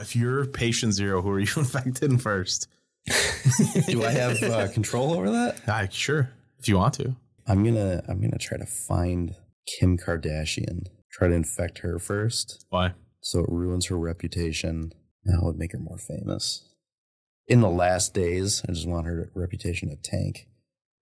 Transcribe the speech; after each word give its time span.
if 0.00 0.16
you're 0.16 0.46
patient 0.46 0.94
zero, 0.94 1.22
who 1.22 1.30
are 1.30 1.40
you 1.40 1.46
infected 1.56 2.20
first? 2.20 2.68
Do 3.86 4.04
I 4.04 4.10
have 4.10 4.42
uh, 4.42 4.68
control 4.68 5.12
over 5.14 5.30
that? 5.30 5.60
I 5.68 5.88
sure, 5.90 6.30
if 6.58 6.68
you 6.68 6.76
want 6.76 6.94
to. 6.94 7.16
I'm 7.46 7.64
gonna 7.64 8.02
I'm 8.08 8.20
gonna 8.20 8.38
try 8.38 8.58
to 8.58 8.66
find 8.66 9.34
Kim 9.78 9.96
Kardashian. 9.98 10.86
Try 11.10 11.28
to 11.28 11.34
infect 11.34 11.78
her 11.78 11.98
first, 11.98 12.64
Why? 12.70 12.92
so 13.20 13.40
it 13.40 13.48
ruins 13.48 13.86
her 13.86 13.96
reputation. 13.98 14.92
That 15.24 15.40
would 15.42 15.56
make 15.56 15.72
her 15.72 15.78
more 15.78 15.98
famous. 15.98 16.62
In 17.48 17.60
the 17.60 17.68
last 17.68 18.14
days, 18.14 18.62
I 18.68 18.72
just 18.72 18.86
want 18.88 19.06
her 19.06 19.30
reputation 19.34 19.88
to 19.90 19.96
tank. 19.96 20.46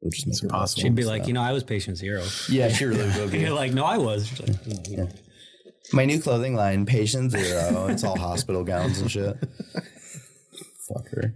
Which 0.01 0.11
would 0.11 0.13
just 0.13 0.27
make 0.27 0.33
It's 0.33 0.41
her 0.41 0.47
less 0.49 0.53
impossible. 0.55 0.83
She'd 0.83 0.95
be 0.95 1.05
like, 1.05 1.27
you 1.27 1.35
know, 1.35 1.43
I 1.43 1.53
was 1.53 1.63
patient 1.65 1.99
zero. 1.99 2.25
yeah, 2.49 2.69
she 2.69 2.85
really 2.87 3.07
will 3.19 3.29
be. 3.29 3.39
You're 3.41 3.51
like, 3.51 3.73
no, 3.73 3.85
I 3.85 3.99
was. 3.99 4.29
She's 4.29 4.41
like, 4.41 4.67
"No, 4.67 4.77
Yeah. 4.89 5.07
My 5.93 6.05
new 6.05 6.21
clothing 6.21 6.55
line, 6.55 6.85
Patient 6.87 7.31
Zero. 7.33 7.87
It's 7.89 8.05
all 8.05 8.19
hospital 8.19 8.63
gowns 8.65 9.01
and 9.01 9.11
shit. 9.11 9.37
Fuck 10.89 11.09
her. 11.11 11.35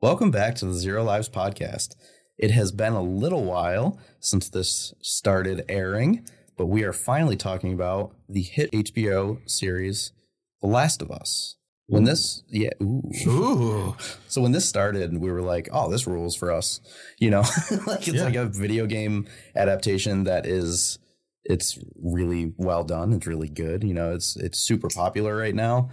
Welcome 0.00 0.30
back 0.30 0.54
to 0.56 0.66
the 0.66 0.74
Zero 0.74 1.02
Lives 1.02 1.28
podcast. 1.28 1.94
It 2.36 2.50
has 2.52 2.70
been 2.70 2.92
a 2.92 3.02
little 3.02 3.44
while 3.44 3.98
since 4.20 4.48
this 4.48 4.94
started 5.00 5.64
airing, 5.68 6.24
but 6.56 6.66
we 6.66 6.84
are 6.84 6.92
finally 6.92 7.36
talking 7.36 7.72
about 7.72 8.14
the 8.28 8.42
hit 8.42 8.70
HBO 8.72 9.40
series, 9.48 10.12
The 10.60 10.68
Last 10.68 11.02
of 11.02 11.10
Us. 11.10 11.56
When 11.90 12.04
this, 12.04 12.42
yeah, 12.50 12.68
ooh. 12.82 13.00
Ooh, 13.26 13.96
So 14.28 14.42
when 14.42 14.52
this 14.52 14.68
started, 14.68 15.16
we 15.16 15.32
were 15.32 15.40
like, 15.40 15.70
"Oh, 15.72 15.90
this 15.90 16.06
rules 16.06 16.36
for 16.36 16.52
us," 16.52 16.80
you 17.18 17.30
know, 17.30 17.40
like 17.86 18.06
it's 18.06 18.08
Yeah. 18.18 18.24
like 18.24 18.34
a 18.34 18.44
video 18.44 18.84
game 18.84 19.26
adaptation 19.56 20.24
that 20.24 20.44
is, 20.44 20.98
it's 21.48 21.78
really 22.00 22.52
well 22.56 22.84
done. 22.84 23.12
It's 23.12 23.26
really 23.26 23.48
good. 23.48 23.82
You 23.84 23.94
know, 23.94 24.14
it's 24.14 24.36
it's 24.36 24.58
super 24.58 24.88
popular 24.88 25.36
right 25.36 25.54
now. 25.54 25.90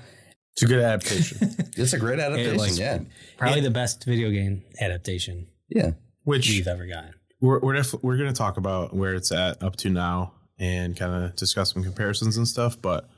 it's 0.53 0.63
a 0.63 0.67
good 0.67 0.79
adaptation. 0.83 1.49
It's 1.77 1.91
a 1.93 1.99
great 1.99 2.19
adaptation. 2.19 2.57
like- 2.57 2.77
yeah, 2.77 2.99
Probably 3.37 3.59
the 3.61 3.69
best 3.69 4.05
video 4.05 4.29
game 4.31 4.63
adaptation 4.79 5.47
yeah, 5.69 5.91
Which 6.23 6.47
we've 6.49 6.67
ever 6.67 6.85
gotten. 6.85 7.13
we're 7.41 7.59
we're, 7.59 7.73
def- 7.73 8.01
we're 8.03 8.15
going 8.17 8.31
to 8.31 8.37
talk 8.37 8.55
about 8.57 8.93
where 8.95 9.13
it's 9.15 9.31
at 9.31 9.61
up 9.63 9.75
to 9.77 9.89
now 9.89 10.33
and 10.57 10.95
kind 10.95 11.11
of 11.25 11.35
discuss 11.35 11.73
some 11.73 11.83
comparisons 11.83 12.37
and 12.37 12.47
stuff. 12.47 12.81
But 12.81 13.09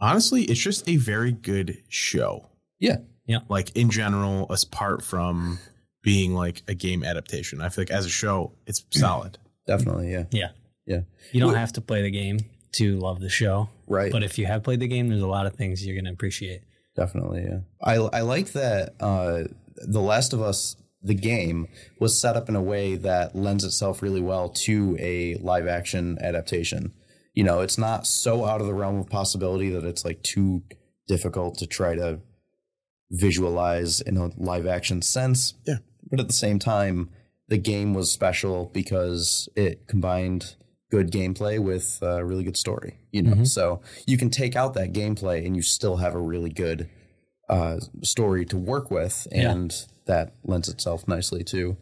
honestly, 0.00 0.42
it's 0.42 0.58
just 0.60 0.88
a 0.88 0.96
very 0.96 1.30
good 1.30 1.78
show. 1.88 2.48
Yeah, 2.80 2.96
yeah, 3.26 3.38
Like 3.48 3.70
in 3.76 3.90
general, 3.90 4.46
apart 4.50 5.02
from 5.04 5.58
being 6.02 6.34
like 6.34 6.62
a 6.68 6.74
game 6.74 7.04
adaptation, 7.04 7.60
I 7.60 7.68
feel 7.68 7.82
like 7.82 7.90
as 7.92 8.06
a 8.06 8.10
show, 8.10 8.52
it's 8.66 8.84
solid. 8.90 9.38
definitely. 9.66 10.10
Yeah, 10.12 10.24
Yeah. 10.32 10.48
Yeah. 10.86 11.00
You 11.32 11.40
don't 11.40 11.52
Well- 11.52 11.58
have 11.60 11.72
to 11.74 11.80
play 11.80 12.02
the 12.02 12.10
game 12.10 12.40
to 12.72 12.98
love 12.98 13.20
the 13.20 13.28
show. 13.28 13.68
right. 13.86 14.10
But 14.12 14.22
if 14.24 14.38
you 14.38 14.46
have 14.46 14.62
played 14.64 14.80
the 14.80 14.88
game, 14.88 15.08
there's 15.08 15.22
a 15.22 15.26
lot 15.26 15.46
of 15.46 15.54
things 15.54 15.84
you're 15.86 15.94
going 15.94 16.04
to 16.06 16.10
appreciate. 16.12 16.62
Definitely, 16.96 17.42
yeah. 17.42 17.60
I 17.82 17.94
I 17.96 18.20
like 18.20 18.52
that 18.52 18.94
uh 19.00 19.44
The 19.76 20.00
Last 20.00 20.32
of 20.32 20.40
Us 20.40 20.76
the 21.02 21.14
game 21.14 21.68
was 22.00 22.18
set 22.18 22.34
up 22.36 22.48
in 22.48 22.56
a 22.56 22.62
way 22.62 22.96
that 22.96 23.36
lends 23.36 23.62
itself 23.64 24.00
really 24.02 24.20
well 24.22 24.48
to 24.48 24.96
a 24.98 25.34
live 25.36 25.66
action 25.66 26.16
adaptation. 26.20 26.92
You 27.34 27.44
know, 27.44 27.60
it's 27.60 27.76
not 27.76 28.06
so 28.06 28.44
out 28.46 28.60
of 28.62 28.66
the 28.66 28.72
realm 28.74 28.96
of 28.98 29.08
possibility 29.10 29.68
that 29.70 29.84
it's 29.84 30.04
like 30.04 30.22
too 30.22 30.62
difficult 31.06 31.58
to 31.58 31.66
try 31.66 31.94
to 31.96 32.20
visualize 33.10 34.00
in 34.00 34.16
a 34.16 34.30
live 34.36 34.66
action 34.66 35.02
sense. 35.02 35.54
Yeah. 35.66 35.78
But 36.10 36.20
at 36.20 36.26
the 36.28 36.32
same 36.34 36.58
time, 36.58 37.10
the 37.48 37.58
game 37.58 37.92
was 37.94 38.10
special 38.10 38.70
because 38.72 39.48
it 39.56 39.86
combined 39.86 40.56
good 40.94 41.10
gameplay 41.10 41.58
with 41.70 41.98
a 42.02 42.24
really 42.24 42.44
good 42.44 42.56
story. 42.56 42.92
You 43.10 43.22
know, 43.22 43.34
Mhm. 43.36 43.46
so 43.48 43.80
you 44.06 44.16
can 44.16 44.30
take 44.30 44.54
out 44.56 44.74
that 44.74 44.92
gameplay 44.92 45.44
and 45.46 45.54
you 45.56 45.62
still 45.62 45.96
have 45.96 46.14
a 46.14 46.20
really 46.32 46.50
good 46.50 46.88
uh, 47.50 47.78
story 48.02 48.46
to 48.46 48.56
work 48.56 48.90
with, 48.90 49.26
Yeah. 49.30 49.50
and 49.52 49.86
that 50.06 50.32
lends 50.44 50.66
itself 50.70 51.06
nicely 51.06 51.44
to 51.44 51.76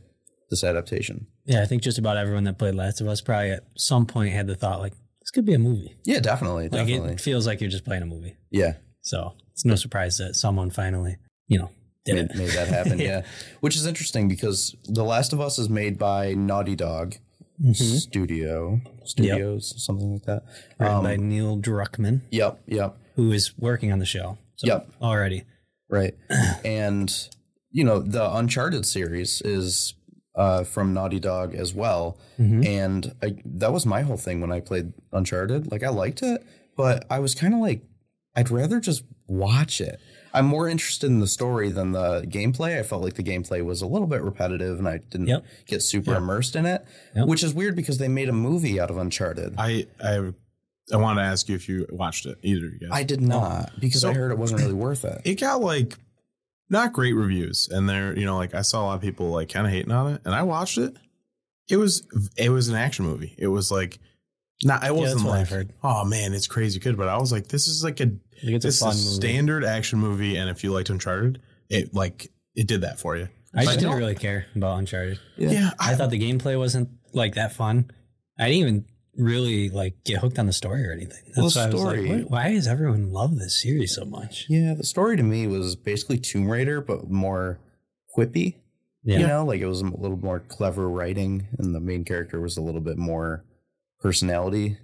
this 0.51 0.65
adaptation. 0.65 1.27
Yeah, 1.47 1.63
I 1.63 1.67
think 1.67 1.83
just 1.83 1.99
about 1.99 2.17
everyone 2.17 2.43
that 2.45 2.59
played 2.59 2.75
Last 2.75 3.01
of 3.01 3.07
Us 3.07 3.21
probably 3.21 3.53
at 3.53 3.63
some 3.77 4.05
point 4.05 4.33
had 4.33 4.49
the 4.49 4.57
thought, 4.57 4.81
like, 4.81 4.93
this 5.21 5.31
could 5.31 5.45
be 5.47 5.55
a 5.55 5.61
movie. 5.61 5.95
Yeah, 6.05 6.19
definitely, 6.19 6.65
Like, 6.65 6.73
definitely. 6.89 7.13
it 7.13 7.21
feels 7.21 7.47
like 7.47 7.61
you're 7.61 7.71
just 7.71 7.85
playing 7.85 8.03
a 8.03 8.07
movie. 8.07 8.35
yeah, 8.51 8.75
So 9.03 9.35
it's 9.53 9.65
no 9.65 9.77
surprise 9.77 10.19
that 10.19 10.35
someone 10.35 10.71
finally, 10.71 11.17
you 11.47 11.59
know, 11.61 11.71
did 12.05 12.15
made, 12.17 12.25
it. 12.33 12.37
made 12.37 12.51
that 12.51 12.67
happen. 12.67 12.99
Yeah. 12.99 13.07
yeah. 13.19 13.23
which 13.61 13.77
is 13.77 13.87
interesting 13.87 14.27
because 14.27 14.75
The 14.89 15.05
Last 15.05 15.33
of 15.33 15.41
Us 15.41 15.61
is 15.61 15.69
made 15.69 15.97
by 15.97 16.35
Naughty 16.35 16.75
Dog 16.75 17.15
Mhm. 17.61 17.75
Studio 17.75 18.81
Studios, 19.05 19.75
something 19.85 20.13
like 20.15 20.23
that. 20.25 20.45
Written 20.79 20.97
Um, 20.97 21.05
by 21.05 21.17
Neil 21.17 21.59
Druckmann, 21.59 22.23
Yep, 22.31 22.61
yep, 22.67 22.97
who 23.17 23.33
is 23.33 23.57
working 23.59 23.93
on 23.93 23.99
the 23.99 24.07
show. 24.07 24.39
So 24.57 24.67
Yep. 24.69 24.89
Already. 25.03 25.45
right. 25.91 26.15
and 26.65 27.29
you 27.71 27.85
know 27.85 27.99
the 28.01 28.35
Uncharted 28.37 28.87
series 28.87 29.43
is 29.43 29.95
uh, 30.35 30.65
from 30.65 30.95
Naughty 30.95 31.21
Dog 31.21 31.55
as 31.55 31.75
well, 31.75 32.19
Mhm. 32.39 32.65
and 32.67 33.15
I, 33.23 33.37
that 33.45 33.71
was 33.73 33.85
my 33.85 34.01
whole 34.01 34.17
thing 34.17 34.41
when 34.41 34.51
I 34.51 34.61
played 34.61 34.95
Uncharted. 35.13 35.71
Like 35.71 35.83
I 35.83 35.91
liked 35.91 36.23
it, 36.23 36.43
but 36.77 37.05
I 37.11 37.19
was 37.19 37.35
kind 37.35 37.53
of 37.53 37.61
like, 37.61 37.83
I'd 38.35 38.51
rather 38.51 38.81
just 38.81 39.05
watch 39.29 39.79
it. 39.83 40.01
I'm 40.35 40.47
more 40.47 40.69
interested 40.69 41.07
in 41.09 41.21
the 41.21 41.27
story 41.27 41.71
than 41.71 41.93
the 41.93 42.23
gameplay. 42.23 42.79
I 42.79 42.83
felt 42.83 43.03
like 43.03 43.15
the 43.15 43.23
gameplay 43.23 43.65
was 43.65 43.83
a 43.83 43.87
little 43.87 44.07
bit 44.07 44.23
repetitive, 44.23 44.79
and 44.79 44.89
I 44.89 44.99
didn't 44.99 45.27
Yep. 45.29 45.45
get 45.67 45.83
super 45.83 46.13
Yeah. 46.13 46.19
immersed 46.19 46.57
in 46.57 46.65
it, 46.67 46.85
Yep. 47.15 47.27
which 47.29 47.43
is 47.45 47.53
weird 47.55 47.77
because 47.77 47.99
they 47.99 48.09
made 48.09 48.29
a 48.29 48.33
movie 48.33 48.81
out 48.81 48.91
of 48.91 48.97
Uncharted. 48.97 49.55
I, 49.59 49.87
I 50.03 50.17
I 50.19 50.33
I 50.93 50.97
want 50.97 51.19
to 51.19 51.23
ask 51.23 51.49
you 51.49 51.55
if 51.55 51.69
you 51.69 51.87
watched 51.91 52.27
it 52.27 52.39
either 52.43 52.67
of 52.67 52.73
you 52.73 52.89
guys. 52.89 53.05
did 53.07 53.21
not 53.21 53.71
because 53.79 54.05
I 54.05 54.13
heard 54.15 54.33
it 54.33 54.39
wasn't 54.39 54.61
really 54.63 54.75
worth 54.75 55.05
it. 55.05 55.21
it 55.25 55.41
got 55.41 55.61
like 55.61 55.97
not 56.69 56.93
great 56.93 57.13
reviews 57.13 57.69
and 57.71 57.89
there 57.89 58.19
you 58.19 58.25
know 58.25 58.37
like 58.37 58.55
i 58.55 58.63
saw 58.63 58.83
a 58.83 58.87
lot 58.87 58.95
of 58.95 59.01
people 59.03 59.27
like 59.31 59.49
kind 59.51 59.67
of 59.67 59.73
hating 59.73 59.93
on 59.93 60.15
it 60.15 60.23
and 60.25 60.35
i 60.35 60.43
watched 60.43 60.79
it 60.79 60.97
it 61.69 61.77
was 61.77 62.03
it 62.39 62.49
was 62.49 62.69
an 62.69 62.75
action 62.75 63.05
movie 63.05 63.35
it 63.37 63.49
was 63.49 63.71
like 63.71 63.99
not 64.65 64.83
it 64.83 64.95
wasn't 64.95 65.19
that's 65.21 65.25
what 65.25 65.31
like 65.33 65.41
I've 65.43 65.49
heard. 65.51 65.73
oh 65.85 66.05
man 66.07 66.33
it's 66.33 66.47
crazy 66.47 66.81
good 66.81 66.97
but 66.97 67.09
i 67.09 67.19
was 67.19 67.31
like 67.31 67.49
this 67.49 67.69
is 67.69 67.85
like 67.85 68.01
a 68.01 68.11
I 68.43 68.47
think 68.47 68.57
it's 68.65 68.81
a 68.81 68.85
fun 68.85 68.93
a 68.93 68.97
movie. 68.97 69.09
standard 69.15 69.65
action 69.65 69.99
movie 69.99 70.37
and 70.37 70.51
if 70.51 70.65
you 70.65 70.73
liked 70.73 70.91
uncharted 70.91 71.41
it 71.69 71.95
like 71.95 72.31
it 72.55 72.67
did 72.67 72.81
that 72.83 72.99
for 72.99 73.17
you 73.17 73.29
I 73.55 73.65
just 73.65 73.77
But- 73.77 73.81
didn't 73.83 73.99
really 73.99 74.15
care 74.15 74.47
about 74.57 74.79
Uncharted. 74.79 75.19
yeah, 75.37 75.71
I 75.79 75.95
thought 75.95 76.09
the 76.11 76.19
gameplay 76.19 76.59
wasn't 76.59 76.89
like 77.13 77.35
that 77.35 77.53
fun. 77.53 77.91
I 78.39 78.49
didn't 78.49 78.59
even 78.61 78.85
really 79.15 79.69
like 79.69 80.03
get 80.05 80.21
hooked 80.21 80.39
on 80.39 80.47
the 80.47 80.55
story 80.55 80.87
or 80.89 80.93
anything. 80.93 81.21
Well, 81.37 81.51
That's 81.51 81.55
the 81.57 81.61
why 81.61 81.65
I 81.67 81.69
was 81.73 81.81
story- 81.83 82.09
like, 82.23 82.31
why 82.31 82.53
does 82.55 82.67
everyone 82.67 83.13
love 83.13 83.39
this 83.39 83.61
series 83.61 83.95
so 83.95 84.07
much? 84.07 84.47
Yeah, 84.49 84.73
the 84.73 84.85
story 84.85 85.19
to 85.19 85.23
me 85.23 85.47
was 85.47 85.77
basically 85.77 86.17
Tomb 86.17 86.49
Raider, 86.51 86.81
but 86.81 87.11
more 87.11 87.61
quippy. 88.17 88.55
Yeah. 89.05 89.19
You 89.19 89.27
know, 89.27 89.45
like 89.45 89.61
it 89.61 89.67
was 89.67 89.83
a 89.83 89.85
little 89.85 90.17
more 90.17 90.41
clever 90.41 90.89
writing, 90.89 91.47
and 91.59 91.75
the 91.75 91.81
main 91.81 92.05
character 92.07 92.41
was 92.41 92.57
a 92.57 92.63
little 92.63 92.81
bit 92.81 92.97
more 92.97 93.45
personality 94.01 94.79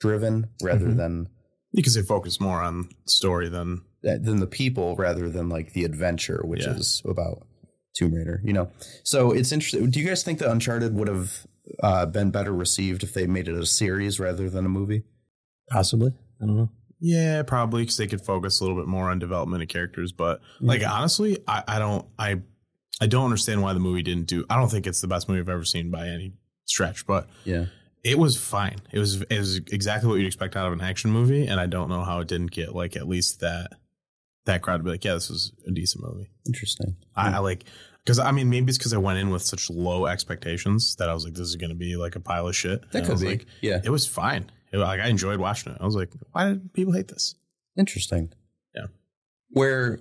driven 0.00 0.48
rather 0.62 0.86
Mhm. 0.88 0.96
than 0.96 1.28
because 1.74 1.94
they 1.94 2.02
focus 2.02 2.40
more 2.40 2.62
on 2.62 2.88
story 3.06 3.48
than 3.48 3.82
than 4.02 4.38
the 4.40 4.46
people 4.46 4.96
rather 4.96 5.28
than 5.28 5.48
like 5.48 5.72
the 5.72 5.84
adventure, 5.84 6.40
which 6.44 6.64
Yeah. 6.66 6.74
is 6.74 7.02
about 7.06 7.46
Tomb 7.96 8.12
Raider. 8.14 8.40
You 8.44 8.52
know, 8.52 8.70
so 9.02 9.32
it's 9.32 9.50
interesting. 9.52 9.90
Do 9.90 10.00
you 10.00 10.06
guys 10.06 10.22
think 10.22 10.38
that 10.40 10.50
Uncharted 10.50 10.94
would 10.94 11.08
have 11.08 11.46
uh, 11.82 12.06
been 12.06 12.30
better 12.30 12.52
received 12.52 13.02
if 13.02 13.14
they 13.14 13.26
made 13.26 13.48
it 13.48 13.54
a 13.56 13.64
series 13.66 14.20
rather 14.20 14.50
than 14.50 14.66
a 14.66 14.68
movie? 14.68 15.02
Possibly. 15.70 16.12
I 16.42 16.46
don't 16.46 16.56
know. 16.56 16.70
yeah 17.00 17.42
probably 17.42 17.82
because 17.82 17.96
they 17.96 18.06
could 18.06 18.20
focus 18.24 18.60
a 18.60 18.64
little 18.64 18.76
bit 18.78 18.86
more 18.88 19.10
on 19.10 19.18
development 19.18 19.62
of 19.62 19.68
characters 19.68 20.12
but 20.12 20.40
like 20.60 20.82
honestly 20.86 21.38
I, 21.48 21.62
I 21.66 21.78
don't 21.78 22.06
i 22.18 22.40
i 23.00 23.06
don't 23.06 23.24
understand 23.24 23.62
why 23.62 23.72
the 23.72 23.80
movie 23.80 24.02
didn't 24.02 24.26
do 24.26 24.44
i 24.50 24.56
don't 24.56 24.68
think 24.68 24.86
it's 24.86 25.00
the 25.00 25.06
best 25.08 25.28
movie 25.28 25.40
i've 25.40 25.48
ever 25.48 25.64
seen 25.64 25.90
by 25.90 26.08
any 26.08 26.34
stretch 26.66 27.06
but 27.06 27.28
Yeah, 27.44 27.66
it 28.04 28.18
was 28.18 28.36
fine 28.36 28.76
it 28.92 28.98
was 28.98 29.22
it 29.22 29.38
was 29.38 29.56
exactly 29.72 30.08
what 30.08 30.16
you'd 30.16 30.26
expect 30.26 30.54
out 30.56 30.66
of 30.66 30.72
an 30.72 30.80
action 30.80 31.10
movie 31.10 31.46
and 31.46 31.58
i 31.58 31.66
don't 31.66 31.88
know 31.88 32.04
how 32.04 32.20
it 32.20 32.28
didn't 32.28 32.50
get 32.50 32.74
like 32.74 32.96
at 32.96 33.08
least 33.08 33.40
that 33.40 33.70
that 34.44 34.60
crowd 34.62 34.76
to 34.78 34.82
be 34.84 34.90
like 34.90 35.04
yeah 35.04 35.14
this 35.14 35.30
was 35.30 35.52
a 35.66 35.70
decent 35.70 36.04
movie 36.04 36.28
interesting. 36.46 36.96
I, 37.16 37.30
hmm. 37.30 37.34
I 37.36 37.38
like 37.38 37.64
because 38.04 38.18
i 38.18 38.30
mean 38.30 38.50
maybe 38.50 38.68
it's 38.68 38.78
because 38.78 38.92
i 38.92 38.98
went 38.98 39.18
in 39.18 39.30
with 39.30 39.42
such 39.42 39.70
low 39.70 40.06
expectations 40.06 40.96
that 40.96 41.08
i 41.08 41.14
was 41.14 41.24
like 41.24 41.32
this 41.34 41.48
is 41.48 41.56
going 41.56 41.70
to 41.70 41.76
be 41.76 41.96
like 41.96 42.14
a 42.16 42.20
pile 42.20 42.46
of 42.48 42.54
shit 42.54 42.82
That 42.92 42.98
And 42.98 43.06
could 43.08 43.20
be. 43.20 43.26
like 43.26 43.46
yeah, 43.62 43.80
it 43.82 43.90
was 43.90 44.06
fine 44.06 44.50
It- 44.72 44.78
like 44.78 45.00
i 45.00 45.08
enjoyed 45.08 45.40
watching 45.40 45.72
it 45.72 45.78
i 45.80 45.84
was 45.86 45.96
like 45.96 46.10
why 46.32 46.48
did 46.50 46.72
people 46.74 46.92
hate 46.92 47.08
this 47.08 47.34
Interesting. 47.76 48.32
Yeah. 48.72 48.86
Where 49.50 49.98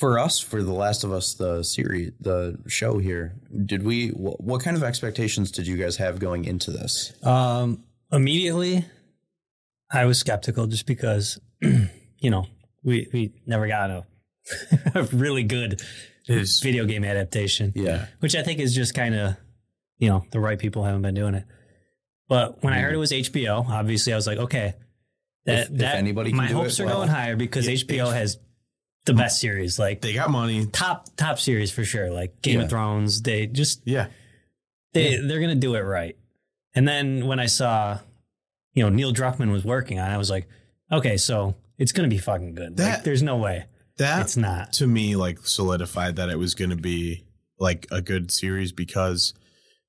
for 0.00 0.18
us, 0.18 0.38
for 0.40 0.62
The 0.62 0.72
Last 0.72 1.04
of 1.04 1.12
Us, 1.12 1.34
the 1.34 1.62
series, 1.62 2.12
the 2.20 2.58
show 2.66 2.98
here, 2.98 3.34
did 3.66 3.82
we, 3.84 4.08
what, 4.10 4.40
what 4.42 4.62
kind 4.62 4.76
of 4.76 4.82
expectations 4.82 5.50
did 5.50 5.66
you 5.66 5.76
guys 5.76 5.96
have 5.96 6.18
going 6.18 6.44
into 6.44 6.70
this? 6.70 7.12
Um, 7.24 7.84
immediately, 8.12 8.84
I 9.92 10.04
was 10.04 10.18
skeptical 10.18 10.66
just 10.66 10.86
because, 10.86 11.38
you 11.60 12.30
know, 12.30 12.46
we, 12.82 13.08
we 13.12 13.32
never 13.46 13.68
got 13.68 13.90
a, 13.90 14.06
a 14.94 15.02
really 15.04 15.42
good 15.44 15.80
video 16.26 16.84
game 16.84 17.04
adaptation. 17.04 17.72
Yeah. 17.74 18.06
which 18.20 18.34
I 18.36 18.42
think 18.42 18.60
is 18.60 18.74
just 18.74 18.94
kind 18.94 19.14
of, 19.14 19.36
you 19.98 20.08
know, 20.08 20.24
the 20.30 20.40
right 20.40 20.58
people 20.58 20.84
haven't 20.84 21.02
been 21.02 21.14
doing 21.14 21.34
it. 21.34 21.44
But 22.28 22.62
when 22.62 22.72
I 22.74 22.80
heard 22.80 22.92
it 22.94 22.98
was 22.98 23.10
HBO, 23.12 23.66
obviously 23.68 24.12
I 24.12 24.16
was 24.16 24.26
like, 24.26 24.38
okay, 24.38 24.74
That, 25.46 25.58
If- 25.66 25.70
if 25.70 25.76
that 25.78 25.96
anybody 25.96 26.30
can 26.30 26.36
my 26.36 26.48
hopes 26.48 26.78
are 26.80 26.84
well, 26.86 26.96
going 26.96 27.08
higher 27.08 27.36
because 27.36 27.66
yeah, 27.66 27.74
HBO 27.74 28.12
has 28.12 28.38
the 29.08 29.14
best 29.14 29.40
series, 29.40 29.78
like 29.78 30.00
They 30.00 30.12
got 30.12 30.30
money. 30.30 30.66
top 30.66 31.08
top 31.16 31.38
series 31.40 31.70
for 31.72 31.84
sure. 31.84 32.10
Like 32.10 32.40
Game 32.42 32.58
Yeah. 32.58 32.64
of 32.64 32.70
Thrones, 32.70 33.22
they 33.22 33.46
just 33.46 33.82
Yeah. 33.84 34.06
they 34.92 35.16
they're 35.16 35.40
gonna 35.40 35.54
do 35.54 35.74
it 35.74 35.80
right. 35.80 36.16
And 36.74 36.86
then 36.86 37.26
when 37.26 37.40
I 37.40 37.46
saw, 37.46 37.98
you 38.74 38.82
know, 38.82 38.88
Neil 38.88 39.12
Druckmann 39.12 39.50
was 39.50 39.64
working 39.64 39.98
on, 39.98 40.10
it, 40.10 40.14
I 40.14 40.18
was 40.18 40.30
like, 40.30 40.48
okay, 40.92 41.16
so 41.16 41.56
it's 41.78 41.92
gonna 41.92 42.08
be 42.08 42.18
fucking 42.18 42.54
good. 42.54 42.78
like, 42.78 43.04
there's 43.04 43.22
no 43.22 43.36
way 43.36 43.64
That 43.98 44.22
it's 44.22 44.36
not. 44.36 44.72
to 44.74 44.86
me 44.86 45.16
like 45.16 45.38
solidified 45.46 46.16
that 46.16 46.28
it 46.30 46.38
was 46.38 46.54
to 46.54 46.76
be 46.76 47.24
like 47.58 47.86
a 47.90 48.00
good 48.00 48.30
series 48.30 48.70
because 48.72 49.34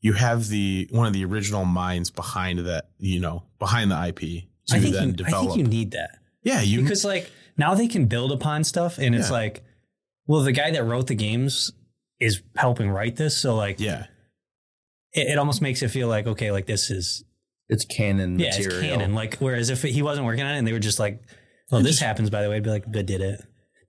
you 0.01 0.13
have 0.13 0.47
the 0.47 0.87
one 0.91 1.05
of 1.07 1.13
the 1.13 1.23
original 1.25 1.65
minds 1.65 2.09
behind 2.09 2.59
that 2.59 2.89
you 2.97 3.19
know 3.19 3.43
behind 3.59 3.91
the 3.91 4.07
IP 4.07 4.19
to 4.67 4.75
I 4.77 4.79
think 4.79 4.95
then 4.95 5.15
you, 5.17 5.25
I 5.25 5.29
think 5.31 5.57
you 5.57 5.63
need 5.63 5.91
that 5.91 6.17
yeah, 6.41 6.61
you 6.61 6.81
because 6.81 7.03
like 7.03 7.29
now 7.59 7.75
they 7.75 7.87
can 7.87 8.05
build 8.05 8.31
upon 8.31 8.63
stuff, 8.63 8.97
and 8.97 9.13
it's 9.13 9.27
Yeah. 9.29 9.33
like, 9.33 9.63
well, 10.25 10.41
the 10.41 10.51
guy 10.51 10.71
that 10.71 10.83
wrote 10.83 11.07
the 11.07 11.15
games 11.15 11.71
is 12.19 12.41
helping 12.55 12.89
write 12.89 13.15
this, 13.17 13.37
so 13.37 13.55
like, 13.55 13.79
yeah 13.79 14.05
it, 15.13 15.27
it 15.31 15.37
almost 15.39 15.61
makes 15.61 15.81
it 15.81 15.89
feel 15.89 16.07
like 16.07 16.27
okay, 16.27 16.51
like 16.51 16.65
this 16.67 16.89
is 16.91 17.23
It's 17.67 17.85
canon 17.85 18.37
yeah, 18.39 18.49
material. 18.49 18.79
it's 18.79 18.87
canon. 18.87 19.13
Like, 19.15 19.37
whereas 19.37 19.69
if 19.69 19.81
he 19.83 20.01
wasn't 20.01 20.25
working 20.27 20.43
on 20.43 20.53
it 20.53 20.57
and 20.59 20.67
they 20.67 20.73
were 20.73 20.79
just 20.79 20.99
like, 20.99 21.21
well, 21.71 21.81
this 21.81 21.99
happens 21.99 22.29
by 22.29 22.41
the 22.43 22.49
way, 22.49 22.57
I'd 22.57 22.63
be 22.63 22.69
like, 22.69 22.85
but 22.91 23.05
did 23.05 23.21
it? 23.21 23.41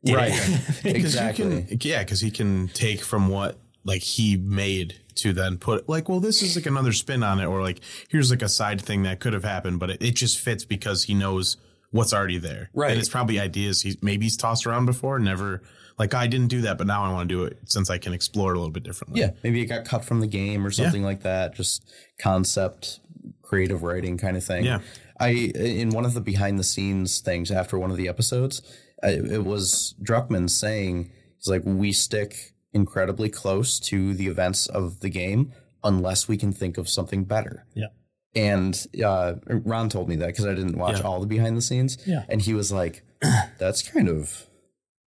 Did 0.05 0.15
Right. 0.17 0.33
it? 0.33 0.61
'Cause 0.67 0.85
you 0.85 0.91
Exactly. 0.93 1.63
can- 1.65 1.79
yeah, 1.83 2.03
because 2.03 2.21
he 2.21 2.31
can 2.31 2.69
take 2.69 3.03
from 3.03 3.29
what 3.29 3.59
like 3.85 4.03
he 4.03 4.37
made 4.37 4.95
to 5.17 5.33
then 5.35 5.59
put 5.59 5.89
like, 5.91 6.09
well, 6.09 6.21
this 6.21 6.41
is 6.43 6.57
like 6.57 6.67
another 6.67 6.93
spin 6.95 7.23
on 7.23 7.39
it, 7.41 7.45
or 7.47 7.61
like 7.63 7.81
here's 8.09 8.31
like 8.31 8.43
a 8.43 8.49
side 8.49 8.81
thing 8.81 9.03
that 9.03 9.21
could 9.21 9.33
have 9.35 9.45
happened, 9.45 9.79
but 9.81 9.91
it, 9.91 10.03
it 10.03 10.15
just 10.17 10.39
fits 10.39 10.65
because 10.65 11.05
he 11.05 11.13
knows 11.15 11.57
what's 11.91 12.13
already 12.13 12.39
there. 12.39 12.71
Right. 12.75 12.91
and 12.91 13.01
it's 13.01 13.09
probably 13.09 13.41
ideas 13.41 13.83
he 13.83 13.97
maybe 14.03 14.27
he's 14.27 14.37
tossed 14.37 14.67
around 14.67 14.87
before, 14.87 15.19
never 15.19 15.63
like 15.99 16.15
I 16.15 16.27
didn't 16.27 16.49
do 16.49 16.63
that, 16.63 16.79
but 16.79 16.87
now 16.87 17.05
I 17.05 17.13
want 17.13 17.29
to 17.29 17.35
do 17.35 17.45
it 17.45 17.59
since 17.67 17.91
I 17.91 17.99
can 17.99 18.15
explore 18.15 18.53
it 18.53 18.57
a 18.57 18.59
little 18.59 18.73
bit 18.73 18.83
differently. 18.83 19.21
Yeah, 19.21 19.33
maybe 19.43 19.61
it 19.61 19.67
got 19.67 19.85
cut 19.85 20.05
from 20.05 20.21
the 20.21 20.27
game 20.27 20.67
or 20.67 20.71
something 20.71 21.03
like 21.03 21.23
that. 21.25 21.55
Just 21.55 21.85
concept, 22.19 23.01
creative 23.43 23.83
writing 23.83 24.17
kind 24.17 24.37
of 24.37 24.43
thing. 24.45 24.65
Yeah. 24.65 24.81
I 25.19 25.29
in 25.29 25.91
one 25.91 26.07
of 26.07 26.15
the 26.15 26.23
behind 26.23 26.59
the 26.59 26.65
scenes 26.65 27.21
things 27.21 27.51
after 27.51 27.79
one 27.79 27.91
of 27.91 27.99
the 27.99 28.09
episodes, 28.09 28.63
I, 29.03 29.09
it 29.11 29.45
was 29.45 29.95
Druckmann 30.03 30.49
saying 30.49 31.11
he's 31.37 31.49
like 31.49 31.63
we 31.67 31.93
stick 31.93 32.55
incredibly 32.73 33.29
close 33.29 33.79
to 33.81 34.15
the 34.15 34.27
events 34.29 34.67
of 34.67 35.01
the 35.01 35.11
game 35.11 35.53
unless 35.85 36.29
we 36.29 36.37
can 36.37 36.53
think 36.53 36.79
of 36.79 36.89
something 36.89 37.25
better. 37.25 37.67
Yeah. 37.75 37.89
And 38.35 38.87
uh, 39.05 39.35
Ron 39.47 39.89
told 39.89 40.09
me 40.09 40.17
that 40.17 40.29
because 40.29 40.47
I 40.47 40.55
didn't 40.55 40.77
watch 40.79 40.99
Yeah. 41.01 41.05
all 41.07 41.21
the 41.21 41.27
behind 41.27 41.57
the 41.57 41.63
scenes. 41.63 41.99
Yeah. 42.07 42.25
And 42.29 42.41
he 42.41 42.55
was 42.55 42.71
like, 42.71 43.03
that's 43.59 43.83
kind 43.83 44.09
of 44.09 44.47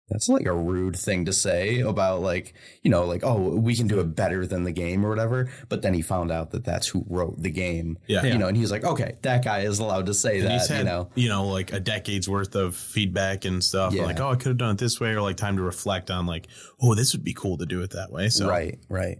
that's 0.09 0.27
like 0.27 0.45
a 0.45 0.53
rude 0.53 0.97
thing 0.97 1.23
to 1.23 1.31
say 1.31 1.79
about 1.79 2.19
like 2.19 2.53
you 2.83 2.91
know 2.91 3.05
like 3.05 3.23
oh 3.23 3.37
we 3.55 3.73
can 3.73 3.87
do 3.87 4.01
it 4.01 4.13
better 4.13 4.45
than 4.45 4.65
the 4.65 4.71
game 4.73 5.05
or 5.05 5.09
whatever 5.09 5.49
but 5.69 5.81
then 5.83 5.93
he 5.93 6.01
found 6.01 6.29
out 6.31 6.51
that 6.51 6.65
that's 6.65 6.85
who 6.89 7.05
wrote 7.07 7.41
the 7.41 7.49
game 7.49 7.97
Yeah. 8.07 8.23
you 8.25 8.37
know 8.37 8.49
and 8.49 8.57
he's 8.57 8.71
like 8.73 8.83
okay 8.83 9.15
that 9.21 9.41
guy 9.41 9.59
is 9.59 9.79
allowed 9.79 10.07
to 10.07 10.13
say 10.13 10.39
And 10.39 10.49
that 10.49 10.67
had, 10.67 10.79
you 10.79 10.83
know 10.83 11.09
you 11.15 11.29
know, 11.29 11.47
like 11.47 11.71
a 11.71 11.79
decade's 11.79 12.27
worth 12.27 12.55
of 12.55 12.75
feedback 12.75 13.45
and 13.45 13.63
stuff. 13.63 13.93
Yeah. 13.93 14.03
Like, 14.03 14.19
oh, 14.19 14.31
I 14.31 14.35
could 14.35 14.47
have 14.47 14.57
done 14.57 14.71
it 14.71 14.79
this 14.79 14.99
way, 14.99 15.11
or 15.11 15.21
like 15.21 15.37
time 15.37 15.55
to 15.55 15.63
reflect 15.63 16.11
on, 16.11 16.25
like, 16.25 16.47
oh, 16.81 16.93
this 16.93 17.13
would 17.13 17.23
be 17.23 17.33
cool 17.33 17.57
to 17.59 17.65
do 17.65 17.81
it 17.81 17.91
that 17.91 18.11
way. 18.11 18.27
So, 18.29 18.49
right 18.49 18.79
right 18.89 19.17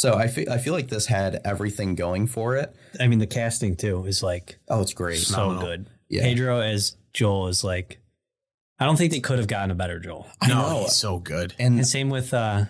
so 0.00 0.14
I 0.14 0.26
feel 0.28 0.50
I 0.50 0.58
feel 0.58 0.72
like 0.72 0.88
this 0.88 1.06
had 1.06 1.40
everything 1.44 1.94
going 1.94 2.26
for 2.26 2.56
it 2.56 2.74
I 2.98 3.06
mean, 3.08 3.18
the 3.18 3.26
casting 3.26 3.76
too 3.76 4.04
is 4.06 4.22
like 4.22 4.58
oh 4.68 4.80
it's 4.80 4.94
great 4.94 5.18
so 5.18 5.34
Phenomenal. 5.34 5.62
good. 5.66 5.86
Yeah. 6.08 6.22
Pedro 6.22 6.60
as 6.60 6.96
Joel 7.12 7.48
is 7.48 7.62
like, 7.62 8.00
I 8.78 8.86
don't 8.86 8.96
think 8.96 9.12
they 9.12 9.20
could 9.20 9.38
have 9.38 9.46
gotten 9.48 9.70
a 9.70 9.74
better 9.74 9.98
Joel. 10.00 10.26
I 10.40 10.48
no, 10.48 10.54
know 10.54 10.80
he's 10.82 10.96
so 10.96 11.18
good. 11.18 11.54
and 11.58 11.76
And 11.78 11.86
same 11.86 12.08
with 12.10 12.32
uh, 12.34 12.64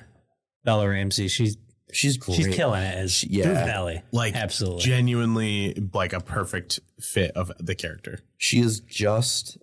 Bella 0.64 0.88
Ramsey. 0.88 1.28
She's 1.28 1.56
she's 1.92 2.16
great 2.18 2.36
she's 2.36 2.48
killing 2.54 2.82
it 2.82 2.94
as 2.96 3.12
She- 3.12 3.28
yeah. 3.28 3.72
Ellie. 3.74 4.02
Like, 4.12 4.34
absolutely. 4.34 4.82
genuinely, 4.82 5.74
like 5.94 6.12
a 6.12 6.20
perfect 6.20 6.80
fit 7.00 7.30
of 7.36 7.50
the 7.58 7.74
character. 7.74 8.20
she 8.38 8.60
is 8.60 8.80
just 8.80 9.56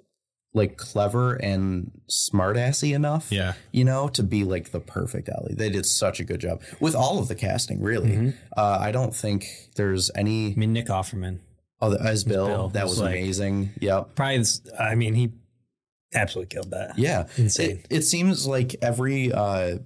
like 0.58 0.76
clever 0.76 1.36
and 1.36 1.92
smartassy 2.10 2.94
enough 2.94 3.32
Yeah. 3.32 3.54
you 3.72 3.86
know, 3.86 4.10
to 4.10 4.24
be 4.24 4.44
like 4.44 4.72
the 4.72 4.80
perfect 4.82 5.30
Ellie. 5.30 5.54
They 5.56 5.70
did 5.70 5.86
such 5.86 6.20
a 6.20 6.24
good 6.26 6.42
job 6.42 6.62
with 6.80 6.96
all 6.96 7.20
of 7.20 7.28
the 7.30 7.36
casting, 7.36 7.82
really. 7.82 8.10
Mm-hmm. 8.12 8.30
Uh, 8.58 8.78
I 8.82 8.92
don't 8.92 9.16
think 9.16 9.46
there's 9.76 10.12
any. 10.16 10.52
I 10.52 10.56
mean, 10.56 10.74
Nick 10.74 10.88
Offerman. 10.88 11.40
Oh, 11.80 11.92
the, 11.92 12.02
as 12.02 12.24
Bill, 12.24 12.48
Bill 12.48 12.70
that 12.70 12.84
was 12.84 12.92
was 12.94 13.02
like- 13.02 13.16
amazing. 13.16 13.70
Yep. 13.80 14.16
Probably, 14.16 14.44
I 14.80 14.96
mean, 14.96 15.14
he 15.14 15.32
absolutely 16.14 16.54
killed 16.54 16.72
that. 16.72 16.98
Yeah. 16.98 17.28
Insane. 17.38 17.84
It, 17.90 17.98
it 17.98 18.02
seems 18.02 18.48
like 18.48 18.76
every 18.82 19.32
uh, 19.32 19.78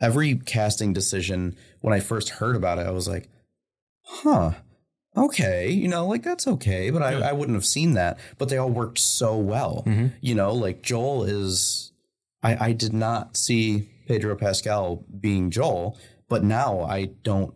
every 0.00 0.36
casting 0.36 0.92
decision 0.92 1.56
when 1.80 1.92
I 1.92 2.00
first 2.00 2.28
heard 2.30 2.56
about 2.56 2.78
it, 2.78 2.86
I 2.86 2.90
was 2.90 3.08
like, 3.08 3.28
huh. 4.02 4.52
Okay, 5.16 5.70
you 5.70 5.88
know, 5.88 6.06
like 6.06 6.22
that's 6.22 6.46
okay, 6.46 6.90
but 6.90 7.02
I, 7.02 7.30
I 7.30 7.32
wouldn't 7.32 7.56
have 7.56 7.66
seen 7.66 7.94
that. 7.94 8.18
But 8.38 8.48
they 8.48 8.56
all 8.58 8.70
worked 8.70 8.98
so 8.98 9.36
well. 9.36 9.82
Mhm. 9.86 10.12
You 10.20 10.34
know, 10.36 10.52
like 10.54 10.82
Joel 10.82 11.24
is 11.24 11.92
I, 12.42 12.68
I 12.68 12.72
did 12.72 12.92
not 12.92 13.36
see 13.36 13.88
Pedro 14.06 14.36
Pascal 14.36 15.04
being 15.20 15.50
Joel, 15.50 15.98
but 16.28 16.44
now 16.44 16.82
I 16.82 17.06
don't 17.22 17.54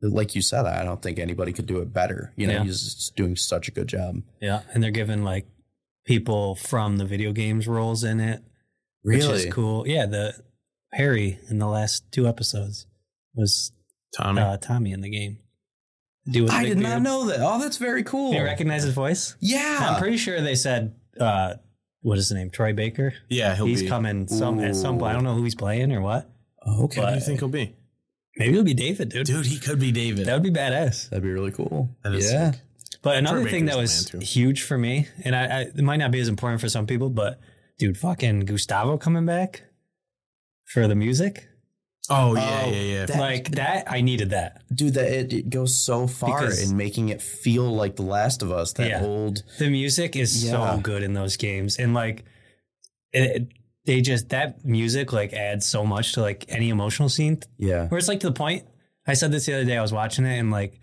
like 0.00 0.34
you 0.34 0.42
said, 0.42 0.64
I 0.66 0.84
don't 0.84 1.00
think 1.02 1.18
anybody 1.20 1.52
could 1.52 1.66
do 1.66 1.78
it 1.78 1.92
better. 1.92 2.32
You 2.36 2.46
know, 2.48 2.54
Yeah. 2.54 2.62
he's 2.64 3.12
doing 3.14 3.36
such 3.36 3.68
a 3.68 3.70
good 3.70 3.86
job. 3.88 4.22
Yeah. 4.40 4.62
And 4.72 4.82
they're 4.82 4.90
giving 4.90 5.22
like 5.22 5.46
people 6.04 6.56
from 6.56 6.96
the 6.96 7.04
video 7.04 7.32
games 7.32 7.68
roles 7.68 8.02
in 8.02 8.18
it, 8.20 8.42
which 9.02 9.22
is 9.24 9.46
cool. 9.52 9.86
Yeah. 9.86 10.06
The 10.06 10.34
Harry 10.92 11.38
in 11.48 11.58
the 11.58 11.68
last 11.68 12.10
two 12.10 12.26
episodes 12.26 12.86
was 13.34 13.70
Tommy. 14.16 14.40
uh, 14.42 14.56
Tommy 14.56 14.90
in 14.92 15.02
the 15.02 15.08
game. 15.10 15.38
Do 16.30 16.44
with 16.44 16.52
I 16.52 16.64
did 16.64 16.78
not 16.78 16.88
beard. 16.90 17.02
know 17.02 17.26
that. 17.26 17.40
Oh, 17.40 17.60
that's 17.60 17.78
very 17.78 18.04
cool. 18.04 18.32
You 18.32 18.44
recognize 18.44 18.84
his 18.84 18.94
voice? 18.94 19.34
Yeah. 19.40 19.78
I'm 19.80 20.00
pretty 20.00 20.16
sure 20.16 20.40
they 20.40 20.54
said, 20.54 20.94
uh, 21.18 21.54
what 22.00 22.18
is 22.18 22.28
his 22.28 22.36
name? 22.36 22.50
Troy 22.50 22.72
Baker. 22.72 23.14
yeah, 23.28 23.54
he'll 23.56 23.66
he's 23.66 23.82
be. 23.82 23.88
coming 23.88 24.28
some 24.28 24.60
at 24.60 24.76
some 24.76 24.98
point. 24.98 25.10
I 25.10 25.12
don't 25.14 25.24
know 25.24 25.34
who 25.34 25.44
he's 25.44 25.54
playing 25.54 25.92
or 25.92 26.00
what. 26.00 26.30
okay. 26.66 27.00
What 27.00 27.08
do 27.10 27.14
you 27.14 27.20
think 27.20 27.40
he'll 27.40 27.48
be? 27.48 27.74
Maybe 28.36 28.52
it'll 28.52 28.64
be 28.64 28.74
David, 28.74 29.10
dude. 29.10 29.26
Dude, 29.26 29.46
he 29.46 29.58
could 29.58 29.78
be 29.78 29.92
David. 29.92 30.26
That 30.26 30.34
would 30.34 30.42
be 30.42 30.50
badass. 30.50 31.10
That'd 31.10 31.22
be 31.22 31.30
really 31.30 31.50
cool. 31.52 31.90
That 32.02 32.14
is 32.14 32.32
yeah. 32.32 32.52
sick. 32.52 32.60
But 33.02 33.18
another 33.18 33.42
Troy 33.42 33.50
thing 33.50 33.64
that 33.66 33.76
was 33.76 34.06
the 34.06 34.16
man, 34.18 34.20
too. 34.20 34.26
huge 34.26 34.62
for 34.62 34.78
me, 34.78 35.08
and 35.24 35.34
I, 35.34 35.44
I 35.44 35.60
it 35.62 35.82
might 35.82 35.96
not 35.96 36.12
be 36.12 36.20
as 36.20 36.28
important 36.28 36.60
for 36.60 36.68
some 36.68 36.86
people, 36.86 37.10
but 37.10 37.40
dude, 37.78 37.98
fucking 37.98 38.40
Gustavo 38.40 38.96
coming 38.96 39.26
back 39.26 39.64
for 40.66 40.86
the 40.86 40.94
music, 40.94 41.48
Oh 42.10 42.34
yeah, 42.34 42.62
Oh, 42.66 42.70
yeah, 42.70 42.80
yeah. 42.80 43.06
that- 43.06 43.18
like 43.18 43.50
that, 43.52 43.84
I 43.90 44.00
needed 44.00 44.30
that. 44.30 44.62
Dude, 44.74 44.94
that 44.94 45.10
it, 45.10 45.32
it 45.32 45.50
goes 45.50 45.74
so 45.76 46.06
far 46.06 46.40
Because- 46.40 46.68
in 46.70 46.76
making 46.76 47.10
it 47.10 47.22
feel 47.22 47.64
like 47.74 47.96
The 47.96 48.02
Last 48.02 48.42
of 48.42 48.50
Us, 48.50 48.72
that 48.74 48.88
Yeah. 48.88 49.02
old 49.04 49.44
The 49.58 49.70
music 49.70 50.16
is 50.16 50.44
Yeah. 50.44 50.74
so 50.74 50.80
good 50.80 51.02
in 51.02 51.12
those 51.14 51.36
games, 51.36 51.76
and 51.78 51.94
like 51.94 52.24
it, 53.12 53.22
it- 53.22 53.48
they 53.84 54.00
just 54.00 54.28
that 54.30 54.64
music 54.64 55.12
like 55.12 55.32
adds 55.32 55.66
so 55.66 55.84
much 55.84 56.12
to 56.14 56.20
like 56.20 56.44
any 56.48 56.68
emotional 56.70 57.08
scene. 57.08 57.40
Yeah. 57.58 57.86
Where 57.88 57.98
it's 57.98 58.08
like 58.08 58.20
to 58.20 58.28
the 58.28 58.32
point. 58.32 58.64
I 59.06 59.14
said 59.14 59.32
this 59.32 59.46
the 59.46 59.54
other 59.54 59.64
day. 59.64 59.76
I 59.76 59.82
was 59.82 59.92
watching 59.92 60.24
it, 60.24 60.38
and 60.38 60.50
like 60.50 60.78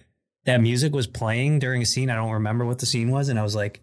that 0.46 0.62
music 0.62 0.94
was 0.94 1.08
playing 1.08 1.60
during 1.60 1.82
a 1.82 1.86
scene. 1.86 2.10
I 2.10 2.16
don't 2.16 2.32
remember 2.32 2.66
what 2.66 2.80
the 2.80 2.86
scene 2.86 3.12
was, 3.12 3.30
and 3.30 3.38
I 3.40 3.44
was 3.44 3.56
like. 3.56 3.82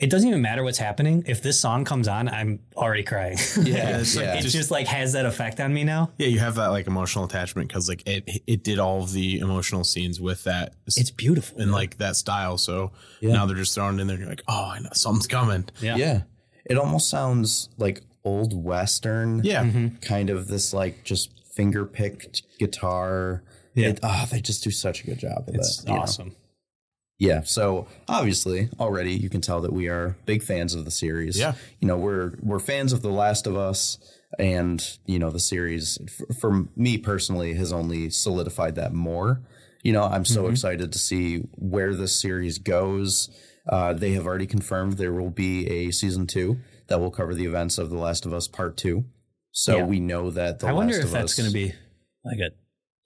It 0.00 0.08
doesn't 0.10 0.26
even 0.28 0.40
matter 0.40 0.62
what's 0.64 0.78
happening. 0.78 1.24
If 1.26 1.42
this 1.42 1.60
song 1.60 1.84
comes 1.84 2.08
on, 2.08 2.28
I'm 2.28 2.60
already 2.74 3.02
crying. 3.02 3.36
Yeah. 3.62 3.98
it's 3.98 4.16
like 4.16 4.24
yeah. 4.26 4.34
it 4.38 4.42
just- 4.42 4.56
just 4.56 4.70
like 4.70 4.86
has 4.86 5.12
that 5.12 5.26
effect 5.26 5.60
on 5.60 5.74
me 5.74 5.84
now. 5.84 6.10
Yeah, 6.18 6.28
you 6.28 6.38
have 6.38 6.54
that 6.54 6.68
like 6.68 6.86
emotional 6.86 7.24
attachment 7.26 7.68
because 7.68 7.88
like 7.88 8.02
it 8.08 8.42
it 8.46 8.64
did 8.64 8.78
all 8.78 9.02
of 9.02 9.12
the 9.12 9.38
emotional 9.40 9.84
scenes 9.84 10.20
with 10.20 10.44
that 10.44 10.74
It's 10.86 11.10
beautiful. 11.10 11.60
and 11.60 11.70
like 11.70 11.98
that 11.98 12.16
style. 12.16 12.56
So 12.58 12.92
Yeah. 13.20 13.32
now 13.34 13.44
they're 13.46 13.56
just 13.56 13.74
throwing 13.74 13.98
it 13.98 14.00
in 14.00 14.06
there. 14.06 14.14
And 14.16 14.22
you're 14.22 14.30
like, 14.30 14.42
oh, 14.48 14.72
I 14.74 14.78
know 14.80 14.90
something's 14.94 15.26
coming. 15.26 15.66
yeah. 15.80 15.96
yeah. 15.96 16.22
It 16.64 16.78
almost 16.78 17.08
sounds 17.10 17.68
like 17.78 18.02
old 18.24 18.52
Western. 18.54 19.42
Yeah, 19.44 19.64
Mhm. 19.64 20.00
Kind 20.02 20.30
of 20.30 20.46
this 20.48 20.72
like 20.72 21.04
just 21.04 21.30
finger 21.52 21.84
picked 21.84 22.42
guitar. 22.58 23.42
Yeah. 23.74 23.88
It, 23.88 24.00
oh, 24.02 24.26
they 24.30 24.40
just 24.40 24.64
do 24.64 24.70
such 24.70 25.02
a 25.02 25.06
good 25.06 25.18
job 25.18 25.44
with 25.46 25.56
It's 25.56 25.82
it. 25.82 25.88
you 25.88 25.94
know? 25.94 26.06
Yeah. 27.20 27.42
So 27.44 27.86
obviously, 28.08 28.70
already 28.80 29.12
you 29.12 29.28
can 29.28 29.40
tell 29.42 29.60
that 29.60 29.72
we 29.72 29.88
are 29.88 30.16
big 30.26 30.42
fans 30.42 30.74
of 30.74 30.84
the 30.84 30.90
series. 30.90 31.38
Yeah. 31.38 31.54
You 31.78 31.86
know, 31.86 31.96
we're 31.98 32.32
we're 32.40 32.58
fans 32.58 32.92
of 32.92 33.02
The 33.02 33.10
Last 33.10 33.46
of 33.46 33.56
Us, 33.56 33.98
and 34.38 34.82
you 35.06 35.18
know 35.18 35.30
the 35.30 35.38
series 35.38 35.98
for, 36.10 36.34
for 36.34 36.64
me 36.74 36.96
personally 36.98 37.52
has 37.54 37.72
only 37.72 38.08
solidified 38.10 38.74
that 38.76 38.92
more. 38.94 39.42
You 39.82 39.92
know, 39.92 40.02
I'm 40.04 40.24
so 40.24 40.48
excited 40.48 40.92
to 40.92 40.98
see 40.98 41.38
where 41.56 41.94
this 41.94 42.18
series 42.20 42.58
goes. 42.58 43.30
Uh, 43.68 43.92
they 43.92 44.12
have 44.12 44.26
already 44.26 44.46
confirmed 44.46 44.94
there 44.94 45.12
will 45.12 45.30
be 45.30 45.66
a 45.68 45.90
season 45.90 46.26
two 46.26 46.58
that 46.88 47.00
will 47.00 47.10
cover 47.10 47.34
the 47.34 47.44
events 47.46 47.78
of 47.78 47.90
The 47.90 47.96
Last 47.98 48.26
of 48.26 48.32
Us 48.32 48.48
Part 48.48 48.76
Two. 48.76 49.04
So 49.52 49.76
Yeah. 49.78 49.84
we 49.84 50.00
know 50.00 50.30
that 50.30 50.60
the 50.60 50.68
I 50.68 50.72
wonder 50.72 50.94
Last 50.94 51.00
if 51.00 51.04
of 51.06 51.12
that's 51.12 51.34
going 51.36 51.48
to 51.48 51.52
be 51.54 51.74
like 52.24 52.38
a 52.38 52.50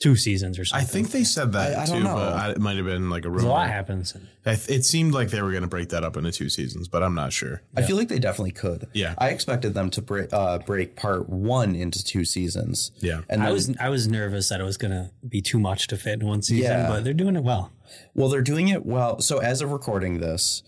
two 0.00 0.16
seasons 0.16 0.58
or 0.58 0.64
something. 0.64 0.84
I 0.86 0.90
think 0.90 1.10
they 1.12 1.24
said 1.24 1.52
that 1.52 1.78
I- 1.78 1.82
I 1.82 1.86
too, 1.86 1.92
don't 1.92 2.02
know. 2.04 2.14
but 2.16 2.32
I, 2.32 2.50
it 2.50 2.60
might 2.60 2.76
have 2.76 2.84
been 2.84 3.08
like 3.10 3.24
a 3.24 3.30
'Cause 3.30 3.42
a 3.44 3.48
lot 3.48 3.62
rumor. 3.62 3.72
happens. 3.72 4.14
I 4.44 4.56
th- 4.56 4.68
it 4.68 4.84
seemed 4.84 5.14
like 5.14 5.30
they 5.30 5.40
were 5.40 5.50
going 5.52 5.62
to 5.62 5.68
break 5.68 5.90
that 5.90 6.04
up 6.04 6.16
into 6.16 6.32
two 6.32 6.48
seasons, 6.50 6.88
but 6.88 7.02
I'm 7.02 7.14
not 7.14 7.32
sure. 7.32 7.62
I 7.76 7.82
feel 7.82 7.96
like 7.96 8.08
they 8.08 8.18
definitely 8.18 8.50
could. 8.52 8.88
Yeah. 8.92 9.14
I 9.18 9.30
expected 9.30 9.72
them 9.72 9.90
to 9.90 10.02
break 10.02 10.32
uh, 10.32 10.58
break 10.58 10.96
part 10.96 11.28
one 11.30 11.74
into 11.74 12.02
two 12.04 12.24
seasons. 12.24 12.90
Yeah. 12.96 13.20
and 13.30 13.40
I 13.42 13.46
then, 13.46 13.54
was 13.54 13.76
I 13.78 13.88
was 13.88 14.08
nervous 14.08 14.48
that 14.50 14.60
it 14.60 14.64
was 14.64 14.76
gonna 14.76 15.12
be 15.26 15.40
too 15.40 15.58
much 15.60 15.86
to 15.88 15.96
fit 15.96 16.20
in 16.20 16.26
one 16.26 16.42
season, 16.42 16.70
Yeah. 16.72 16.88
but 16.88 17.04
they're 17.04 17.14
doing 17.14 17.36
it 17.36 17.44
well. 17.44 17.72
well, 18.14 18.28
they're 18.28 18.42
doing 18.42 18.68
it 18.68 18.84
well. 18.84 19.20
So 19.20 19.38
as 19.38 19.62
of 19.62 19.70
recording 19.70 20.18
this, 20.20 20.62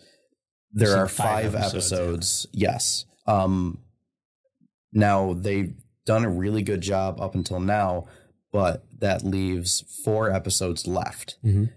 there 0.72 0.88
seen 0.88 0.98
are 0.98 1.08
five 1.08 1.52
five, 1.52 1.54
episodes, 1.56 1.92
episodes. 1.92 2.46
Yes. 2.52 3.04
Um. 3.26 3.82
Now 4.92 5.34
they've 5.34 5.74
done 6.06 6.24
a 6.24 6.30
really 6.30 6.62
good 6.62 6.80
job 6.80 7.20
up 7.20 7.34
until 7.34 7.60
now, 7.60 8.06
but 8.52 8.85
that 9.00 9.24
leaves 9.24 9.82
four 10.04 10.30
episodes 10.30 10.86
left. 10.86 11.36
Mhm. 11.44 11.70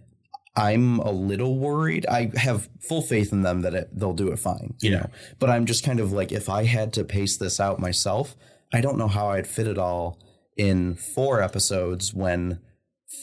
I'm 0.56 1.00
a 1.00 1.12
little 1.12 1.58
worried. 1.58 2.06
I 2.08 2.32
have 2.36 2.70
full 2.82 3.02
faith 3.02 3.32
in 3.32 3.44
them 3.44 3.62
that 3.62 3.74
it, 3.74 3.90
they'll 3.98 4.14
do 4.14 4.32
it 4.32 4.40
fine, 4.40 4.74
you 4.82 4.92
Yeah. 4.92 5.00
know. 5.02 5.10
But 5.40 5.50
I'm 5.50 5.66
just 5.66 5.84
kind 5.84 6.00
of 6.00 6.12
like, 6.12 6.32
if 6.32 6.50
I 6.50 6.64
had 6.66 6.92
to 6.94 7.04
pace 7.04 7.38
this 7.38 7.60
out 7.60 7.80
myself, 7.80 8.36
I 8.74 8.82
don't 8.82 8.98
know 8.98 9.08
how 9.08 9.30
I'd 9.30 9.48
fit 9.48 9.68
it 9.68 9.78
all 9.78 10.20
in 10.58 10.96
four 10.96 11.42
episodes 11.42 12.14
when 12.14 12.60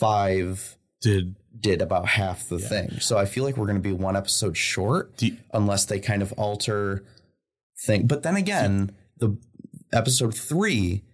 five 0.00 0.76
Did 1.02 1.36
did 1.58 1.80
about 1.82 2.06
half 2.08 2.48
the 2.48 2.58
thing. 2.58 3.00
So 3.00 3.16
I 3.18 3.24
feel 3.24 3.42
like 3.44 3.56
we're 3.56 3.66
going 3.66 3.82
to 3.82 3.88
be 3.88 3.92
one 3.92 4.14
episode 4.16 4.56
short 4.56 5.22
you- 5.22 5.36
unless 5.54 5.84
they 5.86 5.98
kind 6.00 6.20
of 6.22 6.32
alter 6.32 7.04
thing. 7.86 8.06
But 8.06 8.22
then 8.22 8.36
again, 8.36 8.92
the 9.18 9.36
episode 9.92 10.34
three 10.34 11.04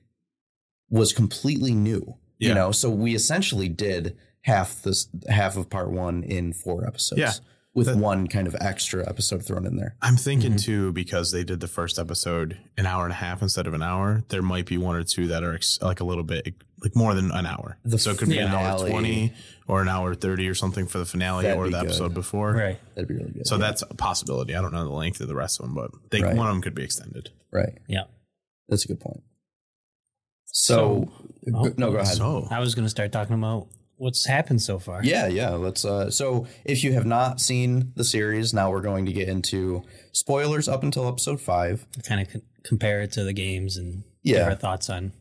was 0.91 1.13
completely 1.13 1.75
new. 1.75 2.17
You 2.49 2.55
know, 2.55 2.73
so 2.73 2.91
we 2.91 3.15
essentially 3.15 3.69
did 3.69 4.17
half 4.43 4.83
this 4.83 5.09
half 5.29 5.57
of 5.57 5.71
part 5.71 5.91
one 5.91 6.23
in 6.25 6.53
four 6.53 6.87
episodes. 6.87 7.21
Yeah. 7.21 7.33
With 7.75 7.87
That- 7.87 7.97
one 7.97 8.27
kind 8.27 8.47
of 8.47 8.55
extra 8.61 9.09
episode 9.09 9.47
thrown 9.47 9.65
in 9.65 9.77
there. 9.77 9.97
I'm 10.03 10.17
thinking 10.17 10.51
Mm-hmm. 10.53 10.57
too 10.59 10.93
because 10.93 11.33
they 11.33 11.43
did 11.43 11.61
the 11.61 11.69
first 11.69 11.99
episode 11.99 12.59
an 12.77 12.85
hour 12.85 13.05
and 13.05 13.13
a 13.13 13.17
half 13.17 13.41
instead 13.41 13.67
of 13.67 13.73
an 13.73 13.83
hour. 13.83 14.25
There 14.29 14.43
might 14.43 14.67
be 14.67 14.77
one 14.77 14.95
or 14.95 15.05
two 15.05 15.29
that 15.29 15.43
are 15.43 15.55
ex- 15.55 15.81
like 15.81 16.01
a 16.01 16.05
little 16.05 16.23
bit 16.25 16.55
like 16.83 16.95
more 16.95 17.15
than 17.15 17.31
an 17.33 17.47
hour. 17.47 17.79
The 17.85 17.97
so 17.99 18.11
it 18.11 18.19
could 18.19 18.29
be 18.29 18.37
an 18.39 18.49
hour 18.53 18.87
twenty 18.87 19.33
or 19.67 19.81
an 19.81 19.89
hour 19.89 20.15
thirty 20.15 20.47
or 20.49 20.55
something 20.55 20.87
for 20.87 20.99
the 20.99 21.07
finale 21.07 21.45
That'd 21.45 21.57
or 21.59 21.65
be 21.65 21.71
the 21.71 21.79
good. 21.81 21.87
episode 21.87 22.13
before. 22.13 22.53
Right. 22.53 22.79
That'd 22.95 23.09
be 23.09 23.15
really 23.15 23.31
good. 23.31 23.47
So 23.47 23.57
that's 23.57 23.81
a 23.81 23.87
possibility. 23.95 24.55
I 24.55 24.61
don't 24.61 24.73
know 24.75 24.85
the 24.85 24.91
length 24.91 25.23
of 25.23 25.29
the 25.29 25.35
rest 25.35 25.59
of 25.59 25.65
them, 25.65 25.75
but 25.75 25.93
they, 26.11 26.21
Right. 26.21 26.37
one 26.37 26.49
of 26.49 26.53
them 26.55 26.61
could 26.61 26.75
be 26.75 26.83
extended. 26.83 27.31
right. 27.53 27.79
Yeah. 27.89 28.03
That's 28.69 28.85
a 28.85 28.89
good 28.89 29.01
point. 29.01 29.23
So, 30.53 31.11
oh, 31.55 31.73
no, 31.77 31.91
go 31.91 31.97
ahead. 31.99 32.07
So 32.15 32.47
I 32.51 32.61
was 32.61 32.75
gonna 32.75 32.89
start 32.89 33.11
talking 33.11 33.35
about 33.35 33.69
what's 33.97 34.27
happened 34.27 34.61
so 34.63 34.79
far. 34.79 35.03
Yeah, 35.05 35.27
yeah. 35.27 35.51
Let's. 35.51 35.85
Uh, 35.85 36.11
so, 36.11 36.47
if 36.65 36.85
you 36.85 36.93
have 36.93 37.07
not 37.07 37.41
seen 37.41 37.93
the 37.97 38.05
series, 38.05 38.53
now 38.53 38.71
we're 38.71 38.81
going 38.83 39.07
to 39.07 39.13
get 39.13 39.29
into 39.29 39.83
spoilers 40.13 40.69
up 40.69 40.83
until 40.83 41.09
episode 41.09 41.41
five. 41.41 41.87
Kind 42.07 42.21
of 42.21 42.31
con- 42.31 42.43
compare 42.65 43.01
it 43.03 43.13
to 43.13 43.25
the 43.25 43.33
games 43.33 43.77
and 43.77 44.05
Yeah. 44.23 44.39
give 44.39 44.47
our 44.49 44.55
thoughts 44.55 44.91
on 44.91 45.13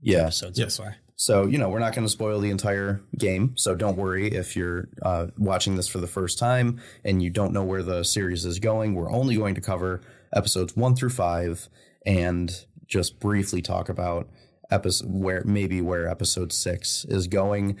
Yeah. 0.00 0.22
episodes 0.24 0.58
Yes. 0.58 0.74
so 0.74 0.82
far. 0.84 0.96
So, 1.14 1.46
you 1.46 1.56
know, 1.58 1.68
we're 1.68 1.78
not 1.78 1.94
going 1.94 2.06
to 2.06 2.10
spoil 2.12 2.40
the 2.40 2.50
entire 2.50 3.00
game. 3.16 3.52
So, 3.56 3.74
don't 3.76 3.96
worry 3.96 4.28
if 4.32 4.56
you're 4.56 4.88
uh, 5.02 5.28
watching 5.38 5.76
this 5.76 5.86
for 5.86 5.98
the 5.98 6.06
first 6.08 6.38
time 6.38 6.80
and 7.04 7.22
you 7.22 7.30
don't 7.30 7.52
know 7.52 7.62
where 7.62 7.82
the 7.84 8.02
series 8.02 8.44
is 8.44 8.58
going. 8.58 8.94
We're 8.94 9.12
only 9.12 9.36
going 9.36 9.54
to 9.54 9.60
cover 9.60 10.00
episodes 10.34 10.74
one 10.74 10.96
through 10.96 11.10
five 11.10 11.68
and 12.04 12.64
just 12.86 13.20
briefly 13.20 13.62
talk 13.62 13.88
about 13.88 14.28
episode 14.72 15.08
where 15.10 15.42
maybe 15.44 15.80
where 15.80 16.08
episode 16.08 16.52
six 16.52 17.04
is 17.08 17.26
going. 17.26 17.78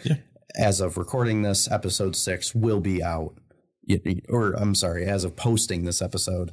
As 0.54 0.80
of 0.80 0.98
recording 0.98 1.42
this, 1.42 1.70
episode 1.70 2.14
six 2.14 2.54
will 2.54 2.80
be 2.80 3.02
out. 3.02 3.34
Or, 4.28 4.52
I'm 4.52 4.74
sorry, 4.74 5.06
as 5.06 5.24
of 5.24 5.34
posting 5.34 5.84
this 5.84 6.02
episode, 6.02 6.52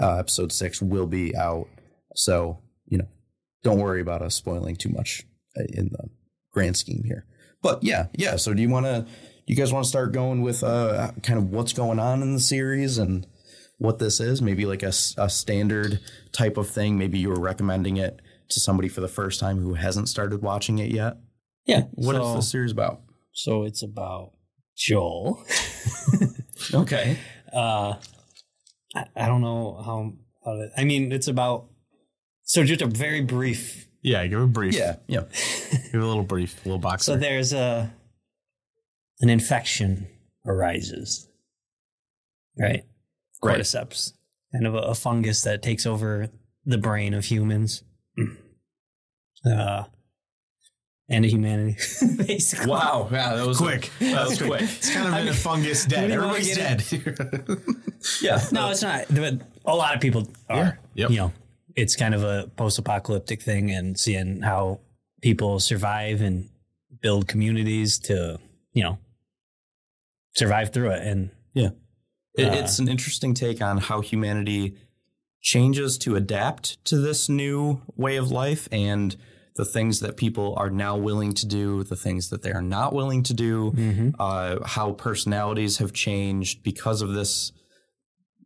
uh, 0.00 0.18
episode 0.18 0.52
six 0.52 0.80
will 0.82 1.06
be 1.06 1.34
out. 1.34 1.66
So, 2.14 2.58
you 2.86 2.98
know, 2.98 3.08
don't 3.62 3.80
worry 3.80 4.00
about 4.00 4.22
us 4.22 4.34
spoiling 4.34 4.76
too 4.76 4.90
much 4.90 5.24
uh, 5.58 5.64
in 5.68 5.88
the 5.90 6.08
grand 6.52 6.76
scheme 6.76 7.02
here. 7.04 7.26
But 7.62 7.82
yeah, 7.82 8.06
yeah. 8.14 8.36
So 8.36 8.54
do 8.54 8.62
you 8.62 8.68
want 8.68 8.86
to? 8.86 9.06
You 9.46 9.56
guys 9.56 9.72
want 9.72 9.84
to 9.84 9.88
start 9.88 10.12
going 10.12 10.42
with 10.42 10.62
uh, 10.62 11.10
kind 11.22 11.38
of 11.38 11.50
what's 11.50 11.72
going 11.72 11.98
on 11.98 12.22
in 12.22 12.34
the 12.34 12.40
series 12.40 12.98
and 12.98 13.26
what 13.78 13.98
this 13.98 14.20
is? 14.20 14.40
Maybe 14.40 14.64
like 14.64 14.82
a, 14.82 14.92
a 15.18 15.28
standard 15.28 15.98
type 16.32 16.56
of 16.56 16.68
thing. 16.68 16.96
Maybe 16.96 17.18
you 17.18 17.30
were 17.30 17.40
recommending 17.40 17.96
it 17.96 18.20
to 18.50 18.60
somebody 18.60 18.88
for 18.88 19.00
the 19.00 19.08
first 19.08 19.40
time 19.40 19.58
who 19.58 19.74
hasn't 19.74 20.08
started 20.08 20.42
watching 20.42 20.78
it 20.78 20.90
yet. 20.90 21.16
Yeah. 21.66 21.82
What 21.92 22.16
is 22.16 22.22
so, 22.22 22.34
the 22.34 22.42
series 22.42 22.72
about? 22.72 23.00
So 23.32 23.64
it's 23.64 23.82
about 23.82 24.32
Joel. 24.76 25.44
Okay. 26.74 27.16
uh, 27.52 27.94
I, 28.94 29.04
I 29.16 29.26
don't 29.26 29.40
know 29.40 29.80
how. 29.84 30.12
how 30.44 30.52
to, 30.52 30.70
I 30.76 30.84
mean, 30.84 31.12
it's 31.12 31.28
about. 31.28 31.66
So 32.42 32.64
just 32.64 32.82
a 32.82 32.86
very 32.86 33.22
brief. 33.22 33.88
yeah, 34.02 34.26
give 34.26 34.40
a 34.40 34.46
brief. 34.46 34.74
Yeah. 34.74 34.96
Yeah. 35.06 35.22
give 35.92 36.02
a 36.02 36.06
little 36.06 36.22
brief, 36.22 36.64
little 36.66 36.78
box. 36.78 37.04
So 37.04 37.16
there's 37.16 37.52
a 37.52 37.92
an 39.20 39.28
infection 39.28 40.06
arises, 40.46 41.28
right? 42.58 42.84
Right. 43.42 43.60
Cordyceps, 43.60 44.12
kind 44.52 44.66
of 44.66 44.74
a, 44.74 44.78
a 44.78 44.94
fungus 44.94 45.42
that 45.42 45.62
takes 45.62 45.86
over 45.86 46.28
the 46.64 46.78
brain 46.78 47.14
of 47.14 47.26
humans, 47.26 47.84
uh, 49.44 49.84
and 51.08 51.24
humanity, 51.24 51.76
basically. 52.16 52.70
Wow. 52.70 53.08
Yeah. 53.10 53.34
That 53.36 53.46
was 53.46 53.58
quick. 53.58 53.90
That 54.00 54.28
was 54.28 54.38
quick. 54.38 54.50
quick. 54.50 54.62
It's 54.62 54.94
kind 54.94 55.08
of 55.08 55.14
I 55.14 55.18
been 55.20 55.28
a 55.28 55.34
fungus 55.34 55.84
dead. 55.84 56.08
do 56.08 56.14
Everybody's 56.14 56.56
dead. 56.56 56.84
Yeah. 58.22 58.40
No, 58.50 58.70
it's 58.70 58.80
not. 58.82 59.04
But 59.10 59.42
a 59.66 59.76
lot 59.76 59.94
of 59.94 60.00
people 60.00 60.26
are. 60.48 60.78
Yep. 60.94 61.10
You 61.10 61.16
know, 61.16 61.32
it's 61.76 61.96
kind 61.96 62.14
of 62.14 62.22
a 62.22 62.50
post-apocalyptic 62.56 63.42
thing, 63.42 63.70
and 63.70 63.98
seeing 63.98 64.40
how 64.40 64.80
people 65.20 65.60
survive 65.60 66.22
and 66.22 66.48
build 67.02 67.28
communities 67.28 67.98
to, 67.98 68.38
you 68.72 68.82
know, 68.82 68.98
survive 70.34 70.72
through 70.72 70.90
it. 70.92 71.06
And 71.06 71.30
Yeah. 71.54 71.70
It, 72.38 72.46
Uh, 72.48 72.52
it's 72.54 72.78
an 72.78 72.88
interesting 72.88 73.34
take 73.34 73.60
on 73.60 73.76
how 73.78 74.00
humanity 74.00 74.76
changes 75.40 75.96
to 75.98 76.16
adapt 76.16 76.84
to 76.86 76.98
this 76.98 77.28
new 77.28 77.80
way 77.96 78.16
of 78.16 78.30
life 78.30 78.68
and 78.70 79.16
the 79.56 79.64
things 79.64 80.00
that 80.00 80.16
people 80.16 80.54
are 80.56 80.70
now 80.70 80.96
willing 80.96 81.32
to 81.34 81.46
do, 81.46 81.82
the 81.84 81.96
things 81.96 82.30
that 82.30 82.42
they 82.42 82.52
are 82.52 82.62
not 82.62 82.92
willing 82.92 83.22
to 83.24 83.34
do, 83.34 84.12
uh, 84.18 84.64
how 84.64 84.92
personalities 84.92 85.78
have 85.78 85.92
changed 85.92 86.62
because 86.62 87.02
of 87.02 87.12
this 87.14 87.52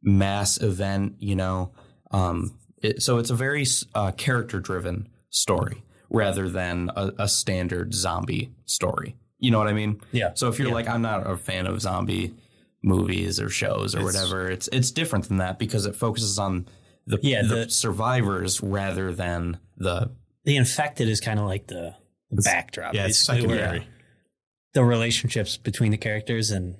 mass 0.03 0.61
event, 0.61 1.15
you 1.19 1.37
know. 1.37 1.73
Um, 2.11 2.59
it, 2.83 3.03
so 3.03 3.19
it's 3.19 3.31
a 3.31 3.35
very 3.35 3.65
uh, 3.95 4.13
character 4.13 4.61
driven 4.61 5.09
story 5.31 5.83
rather 6.11 6.49
than 6.49 6.91
a, 6.97 7.13
a 7.19 7.29
standard 7.29 7.95
zombie 7.95 8.53
story. 8.67 9.17
You 9.39 9.51
know 9.51 9.59
what 9.59 9.69
I 9.69 9.73
mean? 9.73 10.01
Yeah. 10.13 10.31
So 10.35 10.49
if 10.49 10.59
you're 10.59 10.69
Yeah. 10.69 10.75
like, 10.75 10.89
I'm 10.89 11.03
not 11.03 11.29
a 11.29 11.37
fan 11.37 11.67
of 11.67 11.81
zombie 11.81 12.35
movies 12.83 13.41
or 13.41 13.49
shows 13.51 13.95
or 13.95 13.99
It's- 14.01 14.15
whatever, 14.15 14.51
it's 14.51 14.69
it's 14.69 14.91
different 14.91 15.29
than 15.29 15.39
that 15.39 15.59
because 15.59 15.87
it 15.87 15.97
focuses 15.97 16.39
on 16.39 16.67
the, 17.07 17.19
Yeah, 17.23 17.43
the 17.43 17.55
the- 17.67 17.71
survivors 17.71 18.61
rather 18.63 19.13
than 19.13 19.59
the 19.77 20.11
the 20.45 20.57
infected 20.57 21.09
is 21.09 21.21
kind 21.21 21.39
of 21.41 21.47
like 21.47 21.67
the, 21.69 21.95
the 22.31 22.43
backdrop. 22.43 22.95
yeah, 22.95 23.07
it's 23.07 23.27
basically, 23.27 23.49
where 23.49 23.59
secondary. 23.59 23.89
The 24.75 24.85
relationships 24.85 25.57
between 25.57 25.91
the 25.91 25.97
characters 25.97 26.51
and 26.51 26.77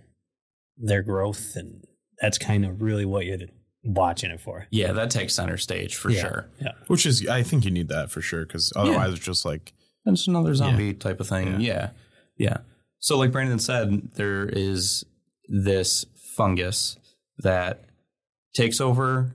their 0.77 1.03
growth, 1.03 1.53
and 1.57 1.83
that's 2.21 2.37
kind 2.39 2.65
of 2.67 2.83
really 2.83 3.05
what 3.07 3.25
you're 3.25 3.39
watching 3.83 4.31
it 4.31 4.41
for. 4.41 4.67
yeah 4.71 4.93
that 4.93 5.11
takes 5.11 5.35
center 5.35 5.57
stage 5.57 5.95
for 5.95 6.11
Yeah. 6.11 6.21
sure. 6.21 6.49
Yeah. 6.61 6.73
Which 6.89 7.07
is, 7.07 7.27
I 7.29 7.43
think 7.43 7.65
you 7.65 7.71
need 7.71 7.89
that 7.89 8.11
for 8.11 8.21
sure, 8.21 8.45
because 8.47 8.73
otherwise 8.77 9.15
it's 9.15 9.25
just 9.25 9.45
like, 9.45 9.73
It's 10.07 10.27
another 10.27 10.55
zombie 10.55 10.93
type 10.95 11.21
of 11.21 11.29
thing. 11.29 11.61
Yeah. 11.61 11.67
Yeah. 11.69 11.91
yeah. 12.39 12.57
So 12.99 13.17
like 13.19 13.31
Brandon 13.33 13.59
said, 13.59 14.11
there 14.17 14.47
is 14.47 15.05
this 15.49 16.05
fungus 16.37 16.97
that 17.39 17.85
takes 18.55 18.81
over 18.81 19.33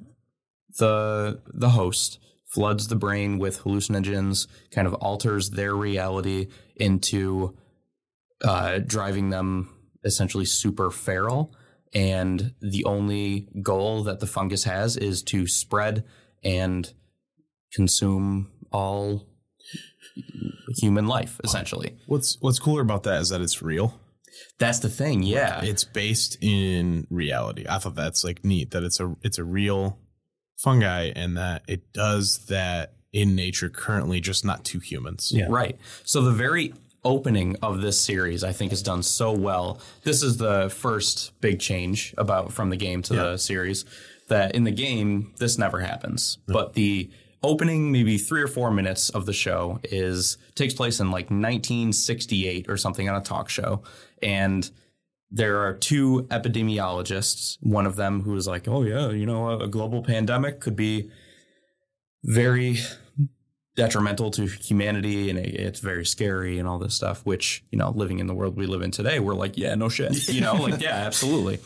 the 0.79 1.41
the 1.53 1.69
host, 1.69 2.19
floods 2.45 2.87
the 2.87 2.95
brain 2.95 3.37
with 3.37 3.63
hallucinogens, 3.63 4.47
kind 4.71 4.87
of 4.87 4.93
alters 4.95 5.51
their 5.51 5.75
reality 5.75 6.47
into 6.75 7.55
uh, 8.43 8.79
driving 8.79 9.29
them 9.29 9.69
essentially 10.03 10.45
super 10.45 10.89
feral. 10.89 11.53
And 11.93 12.53
the 12.61 12.85
only 12.85 13.47
goal 13.61 14.03
that 14.03 14.19
the 14.19 14.27
fungus 14.27 14.63
has 14.65 14.95
is 14.95 15.23
to 15.23 15.47
spread 15.47 16.03
and 16.43 16.91
consume 17.73 18.51
all 18.71 19.27
human 20.77 21.07
life, 21.07 21.39
essentially. 21.43 21.97
what's 22.05 22.37
what's 22.41 22.59
cooler 22.59 22.81
about 22.81 23.03
that 23.03 23.21
is 23.21 23.29
that 23.29 23.41
it's 23.41 23.61
real. 23.61 23.99
That's 24.59 24.79
the 24.79 24.89
thing. 24.89 25.23
Yeah. 25.23 25.63
It's 25.63 25.83
based 25.83 26.37
in 26.41 27.07
reality. 27.09 27.65
I 27.67 27.79
thought 27.79 27.95
that's 27.95 28.23
like 28.23 28.45
neat 28.45 28.71
that 28.71 28.83
it's 28.83 28.99
a 28.99 29.15
it's 29.23 29.37
a 29.37 29.43
real 29.43 29.97
fungi 30.59 31.11
and 31.15 31.37
that 31.37 31.63
it 31.67 31.93
does 31.93 32.45
that 32.47 32.93
in 33.13 33.35
nature 33.35 33.69
currently, 33.69 34.19
just 34.19 34.43
not 34.45 34.63
to 34.65 34.79
humans. 34.79 35.31
Yeah. 35.33 35.47
Right. 35.49 35.77
So 36.03 36.21
the 36.21 36.31
very 36.31 36.73
opening 37.05 37.55
of 37.61 37.81
this 37.81 37.99
series 37.99 38.43
I 38.43 38.51
think 38.51 38.73
is 38.73 38.83
done 38.83 39.01
so 39.01 39.31
well. 39.31 39.79
This 40.03 40.21
is 40.21 40.37
the 40.37 40.69
first 40.69 41.31
big 41.39 41.59
change 41.59 42.13
about 42.17 42.51
from 42.51 42.69
the 42.69 42.75
game 42.75 43.01
to 43.03 43.13
the 43.13 43.37
series 43.37 43.85
that 44.27 44.53
in 44.53 44.65
the 44.65 44.71
game 44.71 45.33
this 45.37 45.57
never 45.57 45.79
happens. 45.79 46.37
But 46.45 46.73
the 46.73 47.09
opening 47.41 47.91
maybe 47.93 48.17
3 48.17 48.41
or 48.41 48.47
4 48.47 48.69
minutes 48.69 49.09
of 49.09 49.25
the 49.25 49.33
show 49.33 49.79
is 49.85 50.37
takes 50.55 50.73
place 50.73 50.99
in 50.99 51.07
like 51.07 51.31
1968 51.31 52.69
or 52.69 52.75
something 52.75 53.07
on 53.07 53.15
a 53.15 53.23
talk 53.23 53.49
show 53.49 53.81
and 54.21 54.69
there 55.31 55.59
are 55.59 55.73
two 55.73 56.27
epidemiologists, 56.31 57.57
one 57.61 57.85
of 57.85 57.95
them 57.95 58.21
who 58.21 58.35
is 58.35 58.47
like, 58.47 58.67
"Oh 58.67 58.83
yeah, 58.83 59.09
you 59.11 59.25
know, 59.25 59.59
a 59.59 59.67
global 59.67 60.01
pandemic 60.03 60.59
could 60.59 60.75
be 60.75 61.11
very 62.23 62.77
detrimental 63.75 64.29
to 64.31 64.45
humanity 64.45 65.29
and 65.29 65.39
it- 65.39 65.55
it's 65.55 65.79
very 65.79 66.05
scary 66.05 66.59
and 66.59 66.67
all 66.67 66.77
this 66.77 66.93
stuff 66.93 67.25
which 67.25 67.63
you 67.71 67.77
know 67.77 67.91
living 67.91 68.19
in 68.19 68.27
the 68.27 68.33
world 68.33 68.57
we 68.57 68.65
live 68.65 68.81
in 68.81 68.91
today 68.91 69.19
we're 69.21 69.33
like 69.35 69.57
yeah 69.57 69.73
no 69.73 69.87
shit 69.87 70.27
you 70.33 70.41
know 70.41 70.53
like 70.55 70.81
yeah 70.81 70.95
absolutely. 70.95 71.59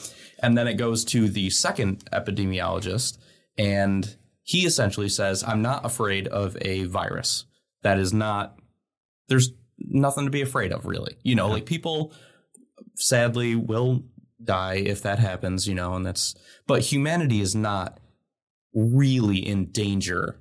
And 0.43 0.55
then 0.57 0.67
it 0.67 0.75
goes 0.75 1.05
to 1.05 1.27
the 1.27 1.49
second 1.49 2.03
epidemiologist 2.11 3.17
and 3.57 4.15
he 4.43 4.65
essentially 4.65 5.09
says 5.09 5.43
i'm 5.47 5.61
not 5.63 5.85
afraid 5.85 6.27
of 6.27 6.55
a 6.61 6.83
virus. 6.83 7.45
That 7.81 7.97
is 7.97 8.13
not 8.13 8.59
there's 9.27 9.49
nothing 9.79 10.25
to 10.25 10.31
be 10.31 10.41
afraid 10.41 10.71
of 10.71 10.85
really. 10.85 11.15
You 11.23 11.33
know 11.33 11.47
like 11.47 11.65
people 11.65 12.13
sadly 12.95 13.55
will 13.55 14.03
die 14.43 14.75
if 14.75 15.01
that 15.01 15.19
happens 15.19 15.67
you 15.67 15.75
know 15.75 15.93
and 15.93 16.05
that's 16.05 16.35
but 16.67 16.81
humanity 16.81 17.41
is 17.41 17.55
not 17.55 17.99
really 18.73 19.37
in 19.37 19.65
danger 19.65 20.39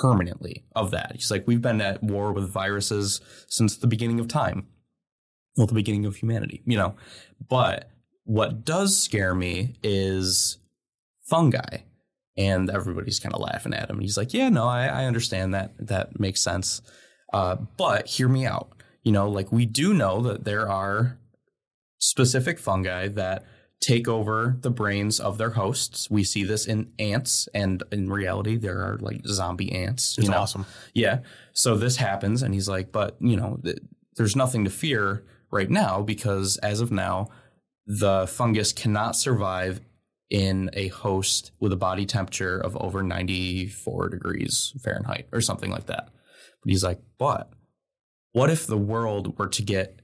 permanently 0.00 0.64
of 0.74 0.90
that. 0.90 1.12
He's 1.14 1.30
like, 1.30 1.46
we've 1.46 1.62
been 1.62 1.80
at 1.80 2.02
war 2.02 2.32
with 2.32 2.50
viruses 2.50 3.20
since 3.48 3.76
the 3.76 3.86
beginning 3.86 4.20
of 4.20 4.28
time. 4.28 4.66
Well, 5.56 5.66
the 5.66 5.74
beginning 5.74 6.06
of 6.06 6.16
humanity, 6.16 6.62
you 6.66 6.76
know. 6.76 6.94
But 7.48 7.90
what 8.24 8.64
does 8.64 8.96
scare 8.96 9.34
me 9.34 9.76
is 9.82 10.58
fungi. 11.26 11.78
And 12.36 12.70
everybody's 12.70 13.18
kind 13.18 13.34
of 13.34 13.40
laughing 13.40 13.74
at 13.74 13.90
him. 13.90 13.98
He's 13.98 14.16
like, 14.16 14.32
yeah, 14.32 14.48
no, 14.48 14.68
I, 14.68 14.86
I 14.86 15.04
understand 15.06 15.54
that. 15.54 15.72
That 15.80 16.20
makes 16.20 16.40
sense. 16.40 16.80
Uh, 17.32 17.56
but 17.76 18.06
hear 18.06 18.28
me 18.28 18.46
out. 18.46 18.70
You 19.02 19.10
know, 19.10 19.28
like 19.28 19.50
we 19.50 19.66
do 19.66 19.92
know 19.92 20.20
that 20.22 20.44
there 20.44 20.68
are 20.68 21.18
specific 21.98 22.58
fungi 22.58 23.08
that 23.08 23.44
take 23.80 24.08
over 24.08 24.56
the 24.60 24.70
brains 24.70 25.20
of 25.20 25.38
their 25.38 25.50
hosts. 25.50 26.10
We 26.10 26.24
see 26.24 26.44
this 26.44 26.66
in 26.66 26.92
ants, 26.98 27.48
and 27.54 27.82
in 27.92 28.10
reality, 28.10 28.56
there 28.56 28.78
are 28.78 28.98
like 28.98 29.26
zombie 29.26 29.72
ants. 29.72 30.18
It's 30.18 30.26
you 30.26 30.32
know? 30.32 30.40
awesome. 30.40 30.66
Yeah. 30.94 31.20
So 31.52 31.76
this 31.76 31.96
happens, 31.96 32.42
and 32.42 32.54
he's 32.54 32.68
like, 32.68 32.92
but 32.92 33.16
you 33.20 33.36
know, 33.36 33.60
th- 33.62 33.78
there's 34.16 34.36
nothing 34.36 34.64
to 34.64 34.70
fear 34.70 35.24
right 35.50 35.70
now 35.70 36.02
because 36.02 36.56
as 36.58 36.80
of 36.80 36.90
now, 36.90 37.28
the 37.86 38.26
fungus 38.26 38.72
cannot 38.72 39.16
survive 39.16 39.80
in 40.30 40.68
a 40.74 40.88
host 40.88 41.52
with 41.58 41.72
a 41.72 41.76
body 41.76 42.04
temperature 42.04 42.58
of 42.58 42.76
over 42.76 43.02
94 43.02 44.10
degrees 44.10 44.74
Fahrenheit 44.82 45.26
or 45.32 45.40
something 45.40 45.70
like 45.70 45.86
that. 45.86 46.10
But 46.62 46.70
he's 46.70 46.84
like, 46.84 47.00
but 47.18 47.50
what 48.32 48.50
if 48.50 48.66
the 48.66 48.76
world 48.76 49.38
were 49.38 49.48
to 49.48 49.62
get 49.62 50.02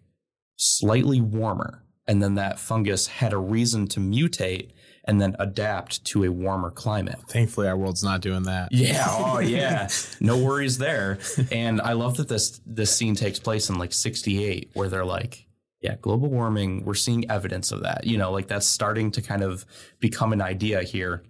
slightly 0.56 1.20
warmer 1.20 1.83
and 2.06 2.22
then 2.22 2.34
that 2.34 2.58
fungus 2.58 3.06
had 3.06 3.32
a 3.32 3.38
reason 3.38 3.86
to 3.88 4.00
mutate 4.00 4.70
and 5.06 5.20
then 5.20 5.36
adapt 5.38 6.04
to 6.06 6.24
a 6.24 6.30
warmer 6.30 6.70
climate? 6.70 7.18
Thankfully, 7.28 7.68
our 7.68 7.76
world's 7.76 8.04
not 8.04 8.20
doing 8.20 8.44
that. 8.44 8.70
Yeah, 8.72 9.04
oh 9.08 9.38
yeah. 9.38 9.88
No 10.20 10.38
worries 10.38 10.78
there. 10.78 11.18
And 11.50 11.80
I 11.80 11.92
love 11.92 12.16
that 12.16 12.28
this 12.28 12.60
this 12.66 12.94
scene 12.94 13.14
takes 13.14 13.38
place 13.38 13.68
in 13.68 13.78
like 13.78 13.92
68 13.92 14.70
where 14.74 14.88
they're 14.88 15.04
like, 15.04 15.46
yeah, 15.80 15.96
global 16.00 16.30
warming, 16.30 16.82
we're 16.84 16.94
seeing 16.94 17.30
evidence 17.30 17.70
of 17.70 17.82
that. 17.82 18.06
You 18.06 18.16
know, 18.16 18.32
like 18.32 18.48
that's 18.48 18.66
starting 18.66 19.10
to 19.12 19.22
kind 19.22 19.42
of 19.42 19.66
become 20.00 20.32
an 20.32 20.40
idea 20.40 20.82
here. 20.82 21.22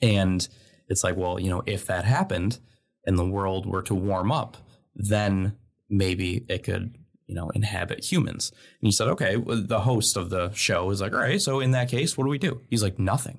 And 0.00 0.48
it's 0.88 1.04
like, 1.04 1.16
well, 1.16 1.38
you 1.38 1.50
know, 1.50 1.62
if 1.66 1.84
that 1.86 2.06
happened 2.06 2.60
and 3.04 3.18
the 3.18 3.26
world 3.26 3.66
were 3.66 3.82
to 3.82 3.94
warm 3.94 4.32
up, 4.32 4.56
then 4.94 5.56
maybe 5.90 6.46
it 6.48 6.62
could, 6.62 6.96
you 7.28 7.34
know, 7.36 7.50
inhabit 7.50 8.10
humans. 8.10 8.50
And 8.80 8.88
he 8.88 8.92
said, 8.92 9.06
okay, 9.08 9.36
well, 9.36 9.62
the 9.62 9.80
host 9.80 10.16
of 10.16 10.30
the 10.30 10.50
show 10.54 10.90
is 10.90 11.00
like, 11.00 11.12
all 11.12 11.20
right, 11.20 11.40
so 11.40 11.60
in 11.60 11.70
that 11.70 11.88
case, 11.88 12.16
what 12.18 12.24
do 12.24 12.30
we 12.30 12.38
do? 12.38 12.60
He's 12.68 12.82
like, 12.82 12.98
nothing. 12.98 13.38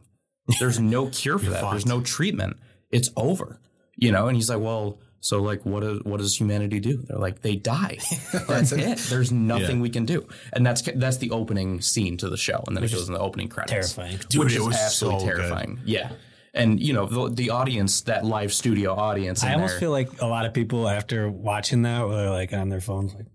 There's 0.60 0.80
no 0.80 1.08
cure 1.12 1.38
for 1.38 1.49
that. 1.49 1.69
There's 1.69 1.86
no 1.86 1.99
treatment. 2.02 2.58
It's 2.91 3.10
over. 3.17 3.60
You 3.97 4.12
know, 4.13 4.28
and 4.28 4.36
he's 4.38 4.49
like, 4.49 4.62
well, 4.62 4.99
so 5.19 5.41
like 5.41 5.65
what 5.65 5.84
is, 5.84 5.99
what 6.04 6.19
does 6.19 6.39
humanity 6.39 6.80
do? 6.80 7.04
They're 7.06 7.17
like 7.17 7.41
they 7.41 7.58
die. 7.58 7.97
That's 8.47 8.71
it. 8.71 8.97
There's 9.10 9.32
nothing 9.34 9.78
Yeah. 9.78 9.82
we 9.82 9.89
can 9.89 10.06
do. 10.06 10.25
And 10.54 10.65
that's 10.65 10.82
that's 10.95 11.17
the 11.17 11.32
opening 11.32 11.82
scene 11.82 12.15
to 12.17 12.30
the 12.30 12.38
show 12.38 12.63
and 12.67 12.78
then 12.78 12.86
it 12.86 12.91
goes 12.91 13.10
in 13.10 13.13
the 13.13 13.19
opening 13.19 13.49
credits. 13.49 13.93
terrifying. 13.93 14.17
Dude, 14.30 14.39
which 14.45 14.54
it 14.54 14.60
is 14.60 14.65
was 14.67 14.75
absolutely 14.78 15.19
so 15.19 15.25
good. 15.25 15.36
terrifying. 15.36 15.80
Yeah. 15.84 16.12
And 16.54 16.80
you 16.80 16.93
know, 16.93 17.06
the, 17.06 17.30
the 17.36 17.49
audience, 17.49 17.99
that 18.04 18.23
live 18.23 18.54
studio 18.54 18.93
audience 18.95 19.43
I 19.43 19.54
almost 19.56 19.73
there, 19.73 19.80
feel 19.82 19.91
like 19.91 20.21
a 20.21 20.25
lot 20.25 20.45
of 20.45 20.54
people 20.54 20.88
after 20.88 21.30
watching 21.30 21.82
that 21.82 22.08
were 22.08 22.30
like 22.30 22.54
on 22.54 22.69
their 22.69 22.80
phones, 22.82 23.13
like 23.13 23.25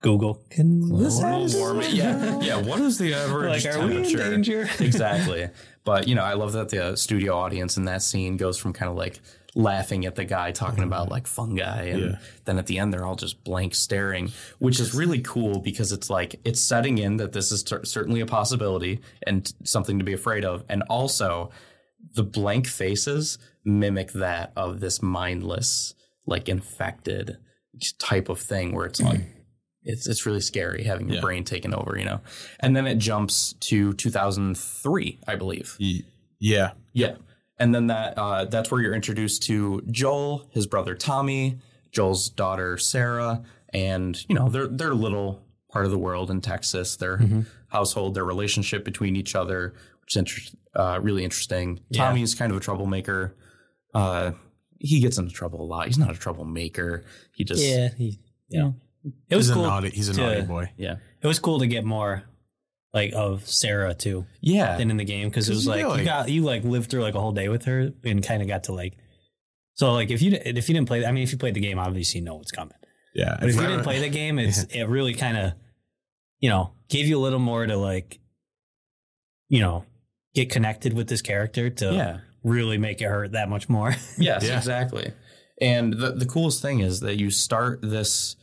Google. 0.00 0.42
Can 0.50 0.80
this 0.98 1.18
global 1.18 1.46
happen? 1.48 1.58
warming. 1.60 1.94
Yeah, 1.94 2.40
yeah. 2.40 2.56
What 2.56 2.80
is 2.80 2.98
the 2.98 3.14
average 3.22 3.64
Like, 3.64 3.74
are 3.74 3.86
we 3.86 3.96
in 3.96 4.02
temperature? 4.04 4.30
danger? 4.30 4.68
exactly. 4.84 5.48
But 5.84 6.08
you 6.08 6.14
know, 6.14 6.24
I 6.24 6.34
love 6.34 6.52
that 6.52 6.68
the 6.70 6.84
uh, 6.84 6.96
studio 6.96 7.36
audience 7.36 7.76
in 7.76 7.84
that 7.84 8.02
scene 8.02 8.36
goes 8.36 8.58
from 8.58 8.72
kind 8.72 8.90
of 8.90 8.96
like 8.96 9.20
laughing 9.56 10.06
at 10.06 10.14
the 10.14 10.24
guy 10.24 10.52
talking 10.52 10.84
about 10.84 11.04
mm-hmm. 11.04 11.12
like 11.12 11.26
fungi, 11.26 11.82
and 11.86 12.00
Yeah. 12.12 12.18
then 12.44 12.58
at 12.58 12.66
the 12.66 12.78
end 12.78 12.92
they're 12.92 13.04
all 13.04 13.16
just 13.16 13.42
blank 13.44 13.74
staring, 13.74 14.30
which 14.58 14.78
is 14.80 14.94
really 14.94 15.20
cool 15.20 15.58
because 15.60 15.90
it's 15.92 16.08
like 16.08 16.40
it's 16.44 16.60
setting 16.60 16.98
in 16.98 17.16
that 17.18 17.32
this 17.32 17.50
is 17.52 17.62
cer- 17.66 17.84
certainly 17.84 18.20
a 18.20 18.26
possibility 18.26 19.00
and 19.26 19.52
something 19.64 19.98
to 19.98 20.04
be 20.04 20.12
afraid 20.12 20.44
of, 20.44 20.64
and 20.68 20.82
also 20.88 21.50
the 22.14 22.22
blank 22.22 22.66
faces 22.66 23.38
mimic 23.64 24.12
that 24.12 24.52
of 24.56 24.80
this 24.80 25.02
mindless, 25.02 25.94
like 26.26 26.48
infected 26.48 27.36
type 27.98 28.28
of 28.28 28.38
thing 28.40 28.72
where 28.74 28.86
it's 28.86 29.00
like 29.00 29.20
it's 29.82 30.06
it's 30.06 30.26
really 30.26 30.40
scary 30.40 30.84
having 30.84 31.06
your 31.08 31.16
Yeah. 31.16 31.20
brain 31.22 31.44
taken 31.44 31.72
over, 31.74 31.96
you 31.98 32.04
know. 32.04 32.20
And 32.60 32.76
then 32.76 32.86
it 32.86 32.96
jumps 32.98 33.54
to 33.60 33.92
2003, 33.94 35.18
I 35.26 35.36
believe. 35.36 35.76
Yeah. 36.38 36.72
Yeah. 36.92 37.16
And 37.58 37.74
then 37.74 37.88
that 37.88 38.14
uh, 38.16 38.44
that's 38.46 38.70
where 38.70 38.80
you're 38.80 38.94
introduced 38.94 39.42
to 39.44 39.82
Joel, 39.90 40.48
his 40.52 40.66
brother 40.66 40.94
Tommy, 40.94 41.58
Joel's 41.92 42.30
daughter 42.30 42.78
Sarah, 42.78 43.42
and 43.72 44.18
you 44.28 44.34
know 44.34 44.48
their 44.48 44.66
their 44.66 44.94
little 44.94 45.42
part 45.70 45.84
of 45.84 45.90
the 45.90 45.98
world 45.98 46.30
in 46.30 46.40
Texas, 46.40 46.96
their 46.96 47.20
household, 47.68 48.14
their 48.14 48.24
relationship 48.24 48.84
between 48.84 49.14
each 49.14 49.34
other, 49.36 49.74
which 50.00 50.12
is 50.12 50.16
inter- 50.16 50.56
uh, 50.74 50.98
really 51.02 51.22
interesting. 51.22 51.80
Yeah. 51.90 52.06
Tommy's 52.06 52.34
kind 52.34 52.50
of 52.50 52.56
a 52.56 52.60
troublemaker. 52.60 53.36
Uh, 53.94 54.32
he 54.78 54.98
gets 55.00 55.18
into 55.18 55.32
trouble 55.32 55.60
a 55.60 55.68
lot. 55.68 55.86
He's 55.86 55.98
not 55.98 56.10
a 56.10 56.18
troublemaker. 56.18 57.04
He 57.34 57.44
just 57.44 57.62
Yeah, 57.62 57.90
he, 57.96 58.18
you 58.48 58.58
know, 58.60 58.74
it 59.28 59.36
was 59.36 59.46
He's 59.46 59.54
cool. 59.54 59.64
a 59.64 59.68
naughty. 59.68 59.90
He's 59.90 60.08
a 60.08 60.14
to- 60.14 60.20
naughty 60.20 60.42
boy. 60.42 60.70
yeah 60.76 60.96
It 61.22 61.26
was 61.26 61.38
cool 61.38 61.58
to 61.60 61.66
get 61.66 61.84
more 61.84 62.24
like 62.92 63.12
of 63.14 63.46
Sarah 63.48 63.94
too 63.94 64.26
yeah 64.40 64.76
than 64.76 64.90
in 64.90 64.96
the 64.96 65.04
game 65.04 65.28
because 65.28 65.48
it 65.48 65.54
was 65.54 65.64
you 65.64 65.70
like 65.70 65.80
feel 65.82 65.98
you 65.98 66.04
got 66.04 66.28
you 66.28 66.42
like 66.42 66.64
lived 66.64 66.90
through 66.90 67.02
like 67.02 67.14
a 67.14 67.20
whole 67.20 67.32
day 67.32 67.48
with 67.48 67.64
her 67.66 67.90
and 68.04 68.22
kind 68.22 68.42
of 68.42 68.48
got 68.48 68.64
to 68.64 68.72
like. 68.72 68.96
So 69.74 69.92
like 69.92 70.10
if 70.10 70.20
you 70.22 70.32
if 70.44 70.68
you 70.68 70.74
didn't 70.74 70.88
play, 70.88 71.06
I 71.06 71.12
mean, 71.12 71.22
if 71.22 71.32
you 71.32 71.38
played 71.38 71.54
the 71.54 71.60
game, 71.60 71.78
obviously 71.78 72.18
you 72.20 72.24
know 72.24 72.34
what's 72.34 72.50
coming. 72.50 72.74
Yeah. 73.14 73.36
But 73.40 73.48
if 73.48 73.54
you 73.56 73.62
didn't 73.62 73.82
play 73.84 74.00
the 74.00 74.08
game, 74.08 74.38
it's 74.40 74.64
it 74.64 74.84
really 74.84 75.14
kind 75.14 75.36
of, 75.38 75.52
you 76.40 76.48
know, 76.50 76.72
gave 76.88 77.06
you 77.06 77.16
a 77.16 77.22
little 77.22 77.38
more 77.38 77.64
to 77.64 77.76
like, 77.76 78.18
you 79.48 79.60
know, 79.60 79.84
get 80.34 80.50
connected 80.50 80.92
with 80.92 81.08
this 81.08 81.22
character 81.22 81.70
to 81.70 81.92
yeah. 81.92 82.18
really 82.44 82.76
make 82.78 83.00
it 83.00 83.06
hurt 83.06 83.32
that 83.32 83.48
much 83.48 83.68
more. 83.68 83.94
Yes, 84.18 84.44
Yeah. 84.44 84.56
exactly. 84.58 85.12
And 85.60 85.92
the 85.94 86.12
the 86.12 86.26
coolest 86.26 86.60
thing 86.62 86.80
is 86.80 87.00
that 87.00 87.18
you 87.18 87.30
start 87.30 87.80
this 87.82 88.36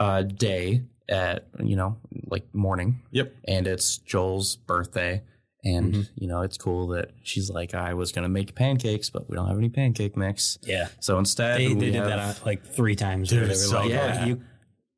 uh, 0.00 0.22
day 0.22 0.82
at 1.08 1.46
you 1.62 1.76
know 1.76 1.96
like 2.26 2.44
morning, 2.54 3.00
Yep. 3.10 3.34
and 3.48 3.66
it's 3.66 3.98
Joel's 3.98 4.56
birthday, 4.56 5.22
and 5.64 5.92
Mm-hmm. 5.94 6.02
you 6.16 6.28
know 6.28 6.42
it's 6.42 6.56
cool 6.58 6.88
that 6.88 7.10
she's 7.22 7.50
like, 7.50 7.74
I 7.74 7.94
was 7.94 8.12
gonna 8.12 8.28
make 8.28 8.54
pancakes, 8.54 9.10
but 9.10 9.28
we 9.28 9.36
don't 9.36 9.48
have 9.48 9.58
any 9.58 9.68
pancake 9.68 10.16
mix, 10.16 10.58
yeah, 10.62 10.88
so 11.00 11.18
instead 11.18 11.60
they, 11.60 11.68
we 11.68 11.74
they 11.74 11.80
did 11.90 11.94
have- 11.96 12.06
that 12.38 12.46
like 12.46 12.64
three 12.64 12.96
times. 12.96 13.28
Dude, 13.30 13.48
they 13.50 13.54
so 13.54 13.78
like, 13.80 13.88
good. 13.88 14.18
"Oh, 14.20 14.24
you, 14.24 14.42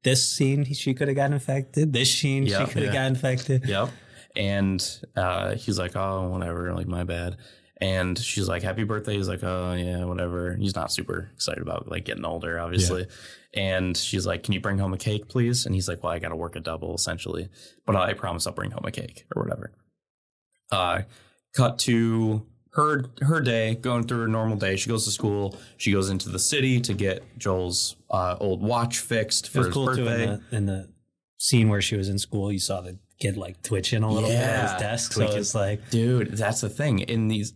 this 0.05 0.29
scene 0.29 0.65
she 0.65 0.93
could 0.95 1.09
have 1.09 1.17
got 1.17 1.33
infected. 1.33 1.93
This 1.93 2.15
scene 2.15 2.45
Yeah, 2.47 2.61
she 2.67 2.73
could 2.73 2.83
have 2.85 2.95
yeah. 2.95 3.01
got 3.03 3.07
infected. 3.09 3.67
Yep. 3.67 3.89
And 4.37 4.99
uh, 5.17 5.55
he's 5.55 5.79
like, 5.79 5.95
oh, 5.97 6.29
whatever, 6.29 6.75
like 6.75 6.87
my 6.89 7.05
bad. 7.05 7.37
And 7.81 8.17
she's 8.19 8.49
like, 8.49 8.63
happy 8.63 8.85
birthday. 8.85 9.17
He's 9.17 9.29
like, 9.29 9.43
oh, 9.43 9.75
yeah, 9.75 10.05
whatever. 10.05 10.55
He's 10.55 10.77
not 10.77 10.93
super 10.93 11.31
excited 11.35 11.61
about 11.61 11.89
like 11.89 12.05
getting 12.05 12.25
older, 12.25 12.59
obviously. 12.61 13.07
And 13.53 13.97
she's 13.97 14.27
like, 14.27 14.45
can 14.45 14.55
you 14.55 14.61
bring 14.61 14.79
home 14.79 14.95
a 14.95 14.99
cake, 14.99 15.29
please? 15.29 15.67
And 15.67 15.75
he's 15.75 15.89
like, 15.89 16.03
well, 16.03 16.13
I 16.13 16.19
got 16.19 16.29
to 16.29 16.37
work 16.37 16.57
a 16.57 16.61
double 16.61 16.95
essentially, 16.95 17.49
but 17.85 17.97
I 17.97 18.15
promise 18.15 18.47
I'll 18.47 18.53
bring 18.53 18.71
home 18.71 18.85
a 18.85 18.93
cake 18.93 19.27
or 19.35 19.43
whatever. 19.43 19.73
Uh, 20.71 21.03
cut 21.55 21.79
to 21.81 22.47
her 22.75 23.05
her 23.23 23.41
day 23.41 23.77
going 23.77 24.05
through 24.05 24.21
her 24.21 24.29
normal 24.29 24.57
day. 24.57 24.77
She 24.77 24.89
goes 24.89 25.05
to 25.05 25.11
school. 25.11 25.57
She 25.77 25.93
goes 25.93 26.11
into 26.11 26.29
the 26.29 26.39
city 26.39 26.81
to 26.81 26.95
get 26.95 27.39
Joel's 27.39 27.97
uh, 28.11 28.37
old 28.41 28.63
watch 28.63 28.99
fixed 28.99 29.51
for 29.51 29.65
his 29.65 29.75
cool 29.75 29.95
too 29.95 30.05
birthday. 30.05 30.25
in 30.25 30.43
the, 30.51 30.57
in 30.57 30.67
the 30.67 30.89
scene 31.45 31.69
where 31.69 31.83
she 31.83 31.97
was 31.97 32.09
in 32.09 32.19
school. 32.19 32.51
You 32.53 32.59
saw 32.59 32.81
the 32.81 32.99
kid 33.21 33.37
like 33.37 33.63
twitching 33.63 34.03
a 34.03 34.11
little 34.11 34.29
bit 34.29 34.39
at 34.39 34.63
his 34.73 34.81
desk. 34.81 35.13
tweaking. 35.13 35.33
So 35.33 35.39
it's 35.39 35.55
like, 35.55 35.91
Dude, 35.91 36.33
that's 36.37 36.61
the 36.63 36.69
thing. 36.71 37.01
In 37.01 37.29
these, 37.29 37.53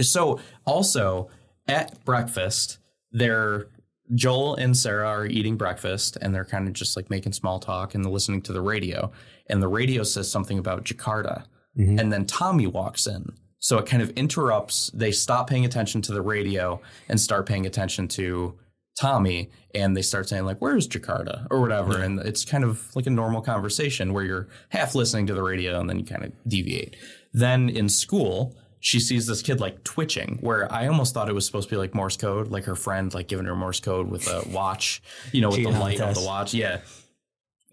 so 0.00 0.40
also 0.64 1.28
at 1.68 2.02
breakfast, 2.04 2.78
they're 3.12 3.68
Joel 4.14 4.54
and 4.54 4.76
Sarah 4.76 5.08
are 5.08 5.26
eating 5.26 5.56
breakfast, 5.56 6.16
and 6.22 6.32
they're 6.32 6.44
kind 6.44 6.68
of 6.68 6.74
just 6.74 6.96
like 6.96 7.10
making 7.10 7.32
small 7.32 7.58
talk 7.58 7.94
and 7.94 8.06
listening 8.06 8.40
to 8.42 8.52
the 8.52 8.60
radio. 8.60 9.10
And 9.50 9.60
the 9.60 9.66
radio 9.68 10.04
says 10.04 10.30
something 10.30 10.58
about 10.60 10.84
Jakarta, 10.84 11.44
Mhm. 11.76 12.00
and 12.00 12.12
then 12.12 12.24
Tommy 12.24 12.68
walks 12.68 13.06
in. 13.08 13.32
So 13.58 13.78
it 13.78 13.86
kind 13.86 14.00
of 14.02 14.10
interrupts. 14.10 14.90
They 14.94 15.10
stop 15.10 15.48
paying 15.50 15.64
attention 15.64 16.02
to 16.02 16.12
the 16.12 16.22
radio 16.22 16.80
and 17.08 17.20
start 17.20 17.46
paying 17.46 17.66
attention 17.66 18.06
to 18.08 18.54
Tommy, 18.98 19.50
and 19.74 19.96
they 19.96 20.02
start 20.02 20.28
saying 20.28 20.44
like, 20.44 20.58
"Where's 20.58 20.88
Jakarta?" 20.88 21.46
or 21.50 21.60
whatever. 21.60 22.00
And 22.00 22.18
it's 22.20 22.44
kind 22.44 22.64
of 22.64 22.94
like 22.96 23.06
a 23.06 23.10
normal 23.10 23.42
conversation 23.42 24.12
where 24.12 24.24
you're 24.24 24.48
half 24.70 24.94
listening 24.94 25.26
to 25.26 25.34
the 25.34 25.42
radio 25.42 25.78
and 25.78 25.88
then 25.88 25.98
you 25.98 26.04
kind 26.04 26.24
of 26.24 26.32
deviate. 26.48 26.96
Then 27.32 27.68
in 27.68 27.88
school, 27.90 28.56
she 28.80 28.98
sees 28.98 29.26
this 29.26 29.42
kid 29.42 29.60
like 29.60 29.84
twitching, 29.84 30.38
where 30.40 30.72
I 30.72 30.86
almost 30.86 31.12
thought 31.12 31.28
it 31.28 31.34
was 31.34 31.44
supposed 31.44 31.68
to 31.68 31.74
be 31.74 31.78
like 31.78 31.94
Morse 31.94 32.16
code, 32.16 32.48
like 32.48 32.64
her 32.64 32.76
friend 32.76 33.12
like 33.12 33.28
giving 33.28 33.46
her 33.46 33.56
Morse 33.56 33.80
code 33.80 34.08
with 34.08 34.26
a 34.28 34.48
watch, 34.50 35.02
you 35.32 35.42
know, 35.42 35.50
with 35.50 35.62
the 35.62 35.70
light 35.70 36.00
of 36.00 36.14
the 36.14 36.22
watch. 36.22 36.54
Yeah. 36.54 36.80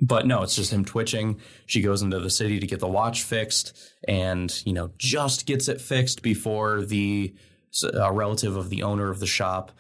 But 0.02 0.26
no, 0.26 0.42
it's 0.42 0.56
just 0.56 0.74
him 0.74 0.84
twitching. 0.84 1.40
She 1.66 1.82
goes 1.82 2.02
into 2.02 2.20
the 2.20 2.30
city 2.30 2.60
to 2.60 2.68
get 2.68 2.80
the 2.80 2.88
watch 2.88 3.24
fixed 3.24 3.78
and, 4.08 4.54
you 4.66 4.74
know, 4.74 4.92
just 4.98 5.46
gets 5.46 5.70
it 5.70 5.80
fixed 5.80 6.22
before 6.22 6.82
the 6.82 7.34
uh, 7.94 8.12
relative 8.12 8.58
of 8.58 8.70
the 8.70 8.84
owner 8.84 9.10
of 9.10 9.20
the 9.20 9.28
shop 9.28 9.72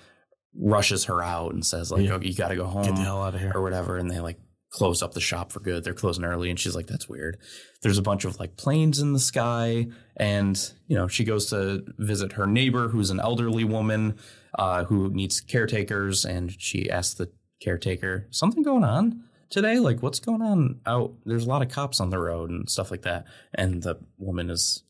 rushes 0.55 1.05
her 1.05 1.21
out 1.21 1.53
and 1.53 1.65
says, 1.65 1.91
like, 1.91 2.03
Yeah. 2.05 2.13
oh, 2.15 2.19
you 2.21 2.33
got 2.35 2.49
to 2.49 2.55
go 2.55 2.65
home 2.65 2.83
Get 2.85 2.95
the 2.95 3.01
hell 3.01 3.23
out 3.23 3.35
of 3.35 3.41
here. 3.41 3.51
or 3.55 3.61
whatever. 3.61 3.97
And 3.97 4.09
they 4.09 4.19
like 4.19 4.39
close 4.71 5.01
up 5.03 5.13
the 5.13 5.21
shop 5.21 5.51
for 5.51 5.59
good. 5.59 5.83
They're 5.83 5.93
closing 5.93 6.23
early. 6.23 6.49
And 6.49 6.59
she's 6.59 6.75
like, 6.75 6.87
that's 6.87 7.07
weird. 7.09 7.37
There's 7.81 7.97
a 7.97 8.01
bunch 8.03 8.25
of 8.25 8.39
like 8.39 8.57
planes 8.57 8.99
in 8.99 9.13
the 9.13 9.19
sky. 9.19 9.87
And, 10.17 10.57
you 10.87 10.95
know, 10.95 11.07
she 11.07 11.23
goes 11.23 11.49
to 11.51 11.83
visit 11.97 12.33
her 12.33 12.47
neighbor 12.47 12.87
who's 12.89 13.09
an 13.09 13.19
elderly 13.19 13.63
woman 13.63 14.17
uh, 14.57 14.85
who 14.85 15.09
needs 15.13 15.41
caretakers. 15.41 16.25
And 16.25 16.59
she 16.61 16.89
asks 16.89 17.13
the 17.15 17.31
caretaker, 17.61 18.27
something 18.31 18.63
going 18.63 18.83
on 18.83 19.23
today? 19.49 19.79
Like, 19.79 20.01
what's 20.01 20.19
going 20.19 20.41
on 20.41 20.79
out? 20.85 21.13
There's 21.25 21.45
a 21.45 21.49
lot 21.49 21.61
of 21.61 21.69
cops 21.69 21.99
on 21.99 22.09
the 22.09 22.19
road 22.19 22.49
and 22.49 22.69
stuff 22.69 22.89
like 22.91 23.03
that. 23.03 23.25
And 23.53 23.83
the 23.83 23.97
woman 24.17 24.49
is 24.49 24.83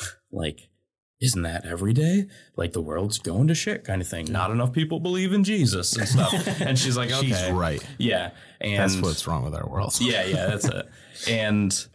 like, 0.32 0.67
isn't 1.20 1.42
that 1.42 1.66
every 1.66 1.92
day? 1.92 2.26
Like 2.56 2.72
the 2.72 2.80
world's 2.80 3.18
going 3.18 3.48
to 3.48 3.54
shit 3.54 3.84
kind 3.84 4.00
of 4.00 4.06
thing. 4.08 4.26
Not 4.30 4.50
enough 4.50 4.72
people 4.72 5.00
believe 5.00 5.32
in 5.32 5.42
Jesus 5.44 5.96
and 5.96 6.08
stuff. 6.08 6.60
and 6.60 6.78
she's 6.78 6.96
like, 6.96 7.10
okay. 7.12 7.26
She's 7.28 7.50
right. 7.50 7.84
Yeah. 7.98 8.30
And 8.60 8.78
That's 8.90 9.00
what's 9.02 9.26
wrong 9.26 9.44
with 9.44 9.54
our 9.54 9.68
world. 9.68 9.94
yeah, 10.00 10.24
yeah, 10.24 10.46
that's 10.46 10.64
it. 10.66 10.88
And 11.28 11.88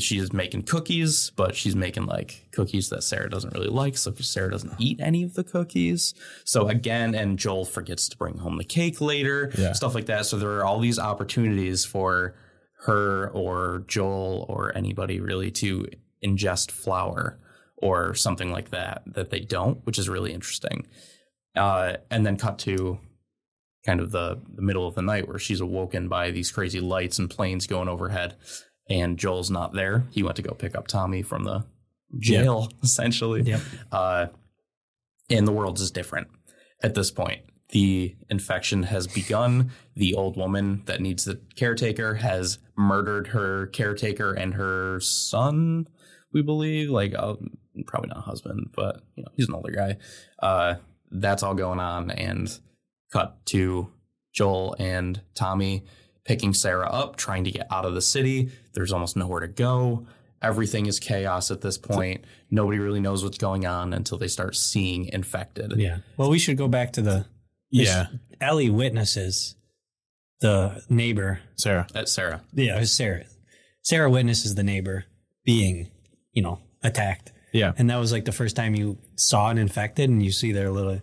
she's 0.00 0.32
making 0.32 0.62
cookies, 0.62 1.30
but 1.36 1.54
she's 1.56 1.74
making 1.76 2.06
like 2.06 2.48
cookies 2.52 2.88
that 2.90 3.02
Sarah 3.02 3.28
doesn't 3.30 3.54
really 3.54 3.68
like. 3.68 3.96
So 3.96 4.12
Sarah 4.14 4.50
doesn't 4.50 4.74
eat 4.78 5.00
any 5.00 5.22
of 5.24 5.34
the 5.34 5.44
cookies. 5.44 6.14
So 6.44 6.68
again, 6.68 7.14
and 7.14 7.38
Joel 7.38 7.64
forgets 7.64 8.08
to 8.10 8.16
bring 8.16 8.38
home 8.38 8.56
the 8.58 8.64
cake 8.64 9.00
later, 9.00 9.52
Yeah. 9.58 9.72
stuff 9.72 9.94
like 9.94 10.06
that. 10.06 10.26
So 10.26 10.36
there 10.36 10.50
are 10.58 10.64
all 10.64 10.78
these 10.80 10.98
opportunities 10.98 11.84
for 11.84 12.34
her 12.86 13.28
or 13.30 13.84
Joel 13.88 14.46
or 14.48 14.76
anybody 14.76 15.20
really 15.20 15.50
to 15.52 15.86
ingest 16.24 16.70
flour 16.70 17.38
or 17.80 18.14
something 18.14 18.50
like 18.50 18.70
that 18.70 19.02
that 19.06 19.30
they 19.30 19.40
don't, 19.40 19.84
which 19.86 19.98
is 19.98 20.08
really 20.08 20.32
interesting. 20.32 20.86
Uh, 21.56 21.94
and 22.10 22.24
then 22.26 22.36
cut 22.36 22.58
to 22.58 22.98
kind 23.84 24.00
of 24.00 24.10
the, 24.10 24.40
the 24.54 24.62
middle 24.62 24.86
of 24.86 24.94
the 24.94 25.02
night 25.02 25.26
where 25.26 25.38
she's 25.38 25.60
awoken 25.60 26.08
by 26.08 26.30
these 26.30 26.50
crazy 26.50 26.80
lights 26.80 27.18
and 27.18 27.30
planes 27.30 27.66
going 27.66 27.88
overhead 27.88 28.36
and 28.88 29.18
Joel's 29.18 29.50
not 29.50 29.74
there. 29.74 30.04
He 30.10 30.22
went 30.22 30.36
to 30.36 30.42
go 30.42 30.54
pick 30.54 30.74
up 30.74 30.88
Tommy 30.88 31.22
from 31.22 31.44
the 31.44 31.64
jail, 32.18 32.70
essentially. 32.82 33.42
Yep. 33.42 33.60
Uh, 33.92 34.26
and 35.30 35.46
the 35.46 35.52
world 35.52 35.78
is 35.78 35.90
different 35.90 36.28
at 36.82 36.94
this 36.94 37.10
point. 37.10 37.42
The 37.70 38.16
infection 38.30 38.84
has 38.84 39.06
begun. 39.06 39.72
The 39.94 40.14
old 40.14 40.38
woman 40.38 40.82
that 40.86 41.02
needs 41.02 41.26
the 41.26 41.38
caretaker 41.54 42.14
has 42.14 42.58
murdered 42.76 43.28
her 43.28 43.66
caretaker 43.66 44.32
and 44.32 44.54
her 44.54 45.00
son, 45.00 45.86
we 46.32 46.40
believe. 46.40 46.88
Like, 46.88 47.14
uh, 47.14 47.34
probably 47.86 48.08
not 48.08 48.24
husband, 48.24 48.70
but 48.74 49.02
you 49.16 49.22
know, 49.22 49.30
he's 49.36 49.48
an 49.48 49.54
older 49.54 49.72
guy. 49.72 49.96
Uh, 50.40 50.76
that's 51.10 51.42
all 51.42 51.54
going 51.54 51.80
on. 51.80 52.10
And 52.10 52.50
cut 53.12 53.44
to 53.46 53.90
Joel 54.34 54.76
and 54.78 55.20
Tommy 55.34 55.84
picking 56.24 56.52
Sarah 56.52 56.88
up, 56.88 57.16
trying 57.16 57.44
to 57.44 57.50
get 57.50 57.66
out 57.70 57.84
of 57.86 57.94
the 57.94 58.02
city. 58.02 58.50
There's 58.74 58.92
almost 58.92 59.16
nowhere 59.16 59.40
to 59.40 59.48
go. 59.48 60.06
Everything 60.42 60.86
is 60.86 61.00
chaos 61.00 61.50
at 61.50 61.62
this 61.62 61.78
point. 61.78 62.24
Nobody 62.50 62.78
really 62.78 63.00
knows 63.00 63.24
what's 63.24 63.38
going 63.38 63.66
on 63.66 63.92
until 63.92 64.18
they 64.18 64.28
start 64.28 64.54
seeing 64.54 65.06
infected. 65.06 65.72
yeah. 65.76 65.98
Well, 66.16 66.30
we 66.30 66.38
should 66.38 66.56
go 66.56 66.68
back 66.68 66.92
to 66.92 67.02
the 67.02 67.26
Yeah. 67.70 68.06
Ellie 68.40 68.70
witnesses 68.70 69.56
the 70.40 70.82
neighbor. 70.88 71.40
Sarah. 71.56 71.86
That's 71.92 72.12
Sarah. 72.12 72.42
Yeah, 72.52 72.76
it 72.76 72.80
was 72.80 72.92
Sarah. 72.92 73.24
Sarah 73.82 74.10
witnesses 74.10 74.54
the 74.54 74.62
neighbor 74.62 75.06
being, 75.44 75.90
you 76.32 76.42
know, 76.42 76.60
attacked. 76.84 77.32
Yeah. 77.52 77.72
And 77.78 77.88
that 77.90 77.96
was 77.96 78.12
like 78.12 78.24
the 78.24 78.32
first 78.32 78.56
time 78.56 78.74
you 78.74 78.98
saw 79.16 79.48
an 79.50 79.58
infected 79.58 80.10
and 80.10 80.22
you 80.22 80.32
see 80.32 80.52
their 80.52 80.70
little 80.70 81.00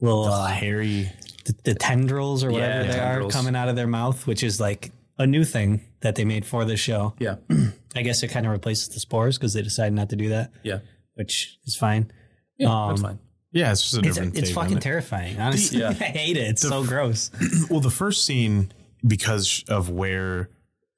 little 0.00 0.24
uh, 0.24 0.46
hairy. 0.46 1.10
the, 1.44 1.54
the 1.64 1.74
tendrils 1.74 2.44
or 2.44 2.50
whatever 2.50 2.84
Yeah, 2.84 2.92
they 2.92 2.98
tendrils. 2.98 3.34
are 3.34 3.38
coming 3.38 3.56
out 3.56 3.68
of 3.68 3.76
their 3.76 3.86
mouth, 3.86 4.26
which 4.26 4.42
is 4.42 4.60
like 4.60 4.92
a 5.18 5.26
new 5.26 5.44
thing 5.44 5.80
that 6.00 6.14
they 6.16 6.24
made 6.24 6.44
for 6.44 6.64
this 6.64 6.80
show. 6.80 7.14
Yeah. 7.18 7.36
I 7.96 8.02
guess 8.02 8.22
it 8.22 8.28
kind 8.28 8.44
of 8.46 8.52
replaces 8.52 8.88
the 8.90 9.00
spores 9.00 9.38
because 9.38 9.54
they 9.54 9.62
decided 9.62 9.94
not 9.94 10.10
to 10.10 10.16
do 10.16 10.28
that, 10.30 10.52
Yeah. 10.62 10.80
which 11.14 11.58
is 11.64 11.74
fine. 11.76 12.10
Yeah. 12.58 12.68
that's 12.88 13.00
Um, 13.00 13.06
fine. 13.06 13.18
Yeah, 13.52 13.72
it's 13.72 13.82
just 13.82 13.94
a 13.94 13.98
It's, 14.00 14.08
different 14.08 14.36
it's 14.36 14.48
take 14.48 14.54
fucking 14.54 14.76
it. 14.78 14.82
terrifying. 14.82 15.38
Honestly, 15.40 15.78
Yeah. 15.80 15.88
I 16.00 16.04
hate 16.04 16.36
it. 16.36 16.48
It's 16.50 16.62
so 16.62 16.84
gross. 16.84 17.30
Well, 17.70 17.80
the 17.80 17.90
first 17.90 18.24
scene, 18.24 18.70
because 19.06 19.64
of 19.68 19.88
where 19.88 20.50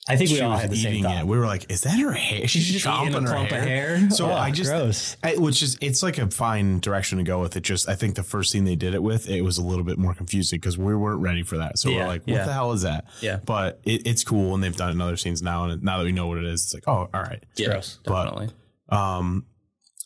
I 0.08 0.16
think 0.16 0.30
we 0.30 0.40
all 0.40 0.56
had 0.56 0.70
the 0.70 0.76
same 0.76 1.02
thought. 1.02 1.18
it, 1.20 1.26
we 1.26 1.36
were 1.38 1.46
like, 1.46 1.70
"Is 1.70 1.82
that 1.82 1.98
her 1.98 2.12
hair? 2.12 2.48
She's 2.48 2.66
just 2.66 2.86
eating 2.86 3.12
chomping 3.12 3.28
her 3.28 3.36
hair." 3.36 3.96
hair? 3.96 4.10
So 4.10 4.30
Oh, 4.30 4.32
I 4.32 4.50
just, 4.50 4.70
gross. 4.70 5.16
I, 5.22 5.36
which 5.36 5.62
is, 5.62 5.76
it's 5.80 6.02
like 6.02 6.18
a 6.18 6.28
fine 6.30 6.80
direction 6.80 7.18
to 7.18 7.24
go 7.24 7.40
with 7.40 7.56
it. 7.56 7.60
Just, 7.62 7.88
I 7.88 7.94
think 7.94 8.14
the 8.14 8.22
first 8.22 8.50
scene 8.50 8.64
they 8.64 8.76
did 8.76 8.94
it 8.94 9.02
with, 9.02 9.28
it 9.28 9.42
was 9.42 9.58
a 9.58 9.62
little 9.62 9.84
bit 9.84 9.98
more 9.98 10.14
confusing 10.14 10.58
because 10.58 10.78
we 10.78 10.94
weren't 10.96 11.20
ready 11.20 11.42
for 11.42 11.58
that. 11.58 11.78
So 11.78 11.90
Yeah, 11.90 11.98
we're 11.98 12.06
like, 12.06 12.20
"What 12.22 12.36
yeah. 12.36 12.44
the 12.46 12.52
hell 12.52 12.72
is 12.72 12.82
that?" 12.82 13.04
Yeah. 13.20 13.38
But 13.44 13.80
it, 13.84 14.06
it's 14.06 14.24
cool, 14.24 14.54
and 14.54 14.64
they've 14.64 14.74
done 14.76 14.88
it 14.88 14.92
in 14.92 15.00
other 15.00 15.16
scenes 15.16 15.42
now, 15.42 15.64
and 15.64 15.82
now 15.82 15.98
that 15.98 16.04
we 16.04 16.12
know 16.12 16.26
what 16.26 16.38
it 16.38 16.44
is, 16.44 16.62
it's 16.64 16.74
like, 16.74 16.84
"Oh, 16.86 17.08
all 17.12 17.22
right." 17.22 17.42
Yeah. 17.56 17.68
gross. 17.68 17.98
But- 18.04 18.24
Definitely. 18.24 18.54
um 18.90 19.44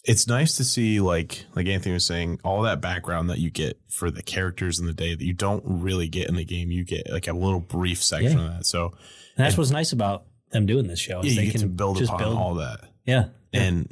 it's 0.05 0.27
nice 0.27 0.57
to 0.57 0.65
see 0.65 1.01
like 1.01 1.45
like 1.55 1.67
anthony 1.67 1.93
was 1.93 2.05
saying 2.05 2.41
all 2.45 2.63
that 2.63 2.81
background 2.81 3.31
that 3.31 3.39
you 3.39 3.51
get 3.51 3.79
for 3.89 4.11
the 4.11 4.23
characters 4.23 4.79
in 4.81 4.87
the 4.87 4.93
day 4.93 5.15
that 5.15 5.25
you 5.25 5.33
don't 5.33 5.63
really 5.65 6.09
get 6.09 6.29
in 6.29 6.35
the 6.35 6.45
game 6.45 6.71
you 6.73 6.85
get 6.85 7.09
like 7.11 7.29
a 7.29 7.33
little 7.33 7.61
brief 7.61 8.03
section 8.03 8.39
Yeah. 8.39 8.45
of 8.47 8.53
that 8.57 8.67
so 8.67 8.87
And 9.37 9.47
that's 9.47 9.57
what's 9.57 9.71
nice 9.71 9.93
about 9.93 10.25
them 10.51 10.67
doing 10.67 10.87
this 10.89 10.99
show. 10.99 11.21
is 11.21 11.35
yeah 11.35 11.41
they 11.41 11.47
you 11.47 11.53
get 11.53 11.61
can 11.61 11.69
to 11.71 11.75
build 11.75 12.03
upon 12.03 12.19
build. 12.19 12.37
all 12.37 12.55
that 12.55 12.81
Yeah. 13.07 13.27
and 13.53 13.89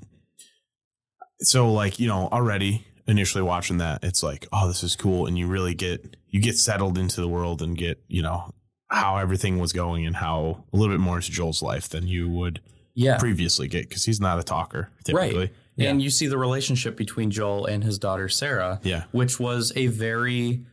so 1.41 1.73
like 1.73 1.99
you 1.99 2.09
know 2.09 2.29
already 2.33 2.85
initially 3.07 3.43
watching 3.43 3.79
that 3.79 4.05
it's 4.05 4.23
like 4.23 4.47
oh 4.53 4.69
this 4.69 4.83
is 4.83 4.95
cool 4.97 5.27
and 5.27 5.39
you 5.39 5.47
really 5.47 5.75
get 5.75 6.17
you 6.29 6.41
get 6.41 6.57
settled 6.57 6.99
into 6.99 7.21
the 7.21 7.29
world 7.29 7.63
and 7.63 7.77
get 7.77 8.03
you 8.09 8.23
know 8.23 8.51
how 8.89 9.17
everything 9.19 9.59
was 9.59 9.73
going 9.73 10.05
and 10.07 10.17
how 10.17 10.65
a 10.73 10.77
little 10.77 10.93
bit 10.95 11.01
more 11.01 11.17
into 11.17 11.31
joel's 11.31 11.63
life 11.63 11.89
than 11.89 12.07
you 12.09 12.29
would 12.29 12.61
Yeah. 12.95 13.17
previously 13.19 13.69
get 13.69 13.89
because 13.89 14.05
he's 14.05 14.21
not 14.21 14.39
a 14.39 14.43
talker 14.43 14.91
typically 15.05 15.39
Right. 15.39 15.53
And 15.79 16.03
you 16.03 16.11
see 16.11 16.27
the 16.27 16.37
relationship 16.39 16.97
between 16.97 17.31
Joel 17.31 17.65
and 17.67 17.83
his 17.83 17.99
daughter 17.99 18.29
Sarah, 18.29 18.81
Yeah. 18.83 19.05
which 19.13 19.41
was 19.41 19.73
a 19.77 19.87
very 19.87 20.65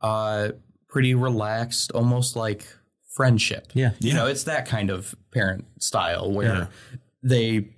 uh 0.00 0.50
pretty 0.88 1.14
relaxed, 1.14 1.92
almost 1.92 2.36
like 2.36 2.66
friendship. 3.14 3.68
Yeah. 3.74 3.92
You 4.00 4.08
Yeah. 4.10 4.14
know, 4.16 4.26
it's 4.26 4.44
that 4.44 4.66
kind 4.66 4.90
of 4.90 5.14
parent 5.32 5.64
style 5.80 6.30
where 6.32 6.46
Yeah. 6.54 6.66
they 7.22 7.68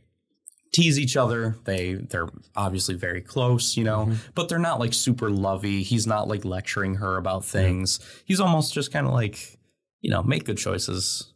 tease 0.72 0.98
each 0.98 1.16
other. 1.16 1.56
They 1.64 1.94
they're 1.94 2.28
obviously 2.56 2.94
very 2.94 3.20
close, 3.20 3.76
you 3.76 3.84
know, 3.84 4.12
but 4.34 4.48
they're 4.48 4.58
not 4.58 4.80
like 4.80 4.92
super 4.94 5.30
lovey. 5.30 5.82
He's 5.82 6.06
not 6.06 6.28
like 6.28 6.44
lecturing 6.44 6.96
her 6.96 7.16
about 7.16 7.44
things. 7.44 8.00
He's 8.24 8.40
almost 8.40 8.74
just 8.74 8.92
kind 8.92 9.06
of 9.06 9.12
like, 9.12 9.58
you 10.00 10.10
know, 10.10 10.22
make 10.22 10.44
good 10.44 10.58
choices. 10.58 11.32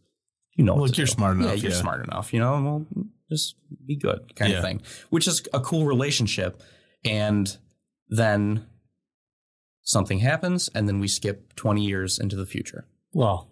You 0.56 0.64
know, 0.64 0.76
Look, 0.76 0.96
you're 0.98 1.06
do. 1.06 1.12
smart 1.12 1.38
Yeah, 1.38 1.44
enough, 1.46 1.62
you're 1.62 1.72
yeah. 1.72 1.78
smart 1.80 2.04
enough. 2.04 2.32
You 2.34 2.40
know, 2.40 2.52
well, 2.62 2.86
just 3.32 3.56
be 3.86 3.96
good, 3.96 4.34
kind 4.36 4.52
Yeah. 4.52 4.58
of 4.58 4.64
thing. 4.64 4.82
Which 5.10 5.26
is 5.26 5.42
a 5.52 5.60
cool 5.60 5.86
relationship. 5.86 6.62
And 7.04 7.56
then 8.08 8.66
something 9.82 10.18
happens, 10.20 10.68
and 10.74 10.86
then 10.88 11.00
we 11.00 11.08
skip 11.08 11.54
20 11.56 11.84
years 11.84 12.18
into 12.18 12.36
the 12.36 12.46
future. 12.46 12.86
Well, 13.12 13.48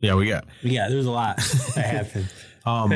yeah 0.00 0.14
we 0.14 0.28
got 0.28 0.44
yeah, 0.62 0.88
there's 0.88 1.06
a 1.06 1.10
lot 1.10 1.36
that 1.74 1.84
happened. 1.86 2.28
um 2.66 2.92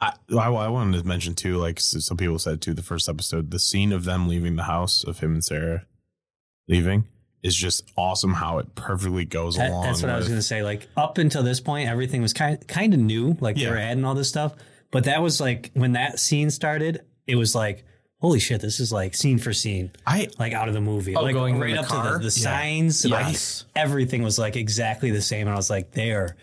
I, 0.00 0.12
I, 0.36 0.48
I 0.48 0.68
wanted 0.68 1.00
to 1.00 1.06
mention 1.06 1.34
too, 1.34 1.56
like 1.56 1.78
s- 1.78 1.96
some 2.04 2.16
people 2.16 2.38
said 2.38 2.60
too, 2.60 2.74
the 2.74 2.82
first 2.82 3.08
episode, 3.08 3.50
the 3.50 3.58
scene 3.58 3.92
of 3.92 4.04
them 4.04 4.28
leaving 4.28 4.56
the 4.56 4.64
house 4.64 5.04
of 5.04 5.20
him 5.20 5.32
and 5.34 5.44
Sarah 5.44 5.86
leaving 6.68 7.04
is 7.44 7.54
just 7.54 7.84
awesome. 7.96 8.32
How 8.32 8.58
it 8.58 8.74
perfectly 8.74 9.24
goes 9.24 9.54
That- 9.56 9.70
along. 9.70 9.84
that's 9.84 10.02
what 10.02 10.10
I 10.10 10.16
was 10.16 10.26
going 10.26 10.38
to 10.38 10.42
say. 10.42 10.62
Like 10.64 10.88
up 10.96 11.18
until 11.18 11.44
this 11.44 11.60
point, 11.60 11.88
everything 11.88 12.22
was 12.22 12.32
kind 12.32 12.66
kind 12.66 12.92
of 12.94 12.98
new. 12.98 13.36
Like 13.40 13.56
Yeah. 13.56 13.66
they 13.66 13.70
were 13.72 13.78
adding 13.78 14.04
all 14.04 14.14
this 14.14 14.28
stuff, 14.28 14.54
but 14.90 15.04
that 15.04 15.22
was 15.22 15.40
like 15.40 15.70
when 15.74 15.92
that 15.92 16.18
scene 16.18 16.50
started. 16.50 17.02
It 17.26 17.36
was 17.36 17.54
like, 17.54 17.84
holy 18.20 18.40
shit, 18.40 18.60
this 18.60 18.80
is 18.80 18.90
like 18.92 19.14
scene 19.14 19.38
for 19.38 19.52
scene, 19.52 19.90
I 20.06 20.28
like 20.38 20.52
out 20.54 20.68
of 20.68 20.74
the 20.74 20.80
movie. 20.80 21.14
Oh, 21.14 21.22
like 21.22 21.34
going 21.34 21.58
right 21.60 21.76
up 21.76 21.86
car? 21.86 22.04
to 22.04 22.12
the, 22.12 22.18
the 22.18 22.24
Yeah. 22.24 22.30
signs. 22.30 23.04
like, 23.04 23.26
Yes. 23.26 23.64
everything 23.76 24.22
was 24.22 24.38
like 24.38 24.56
exactly 24.56 25.10
the 25.10 25.22
same, 25.22 25.42
and 25.46 25.50
I 25.50 25.56
was 25.56 25.68
like, 25.70 25.92
they 25.92 26.12
are 26.12 26.34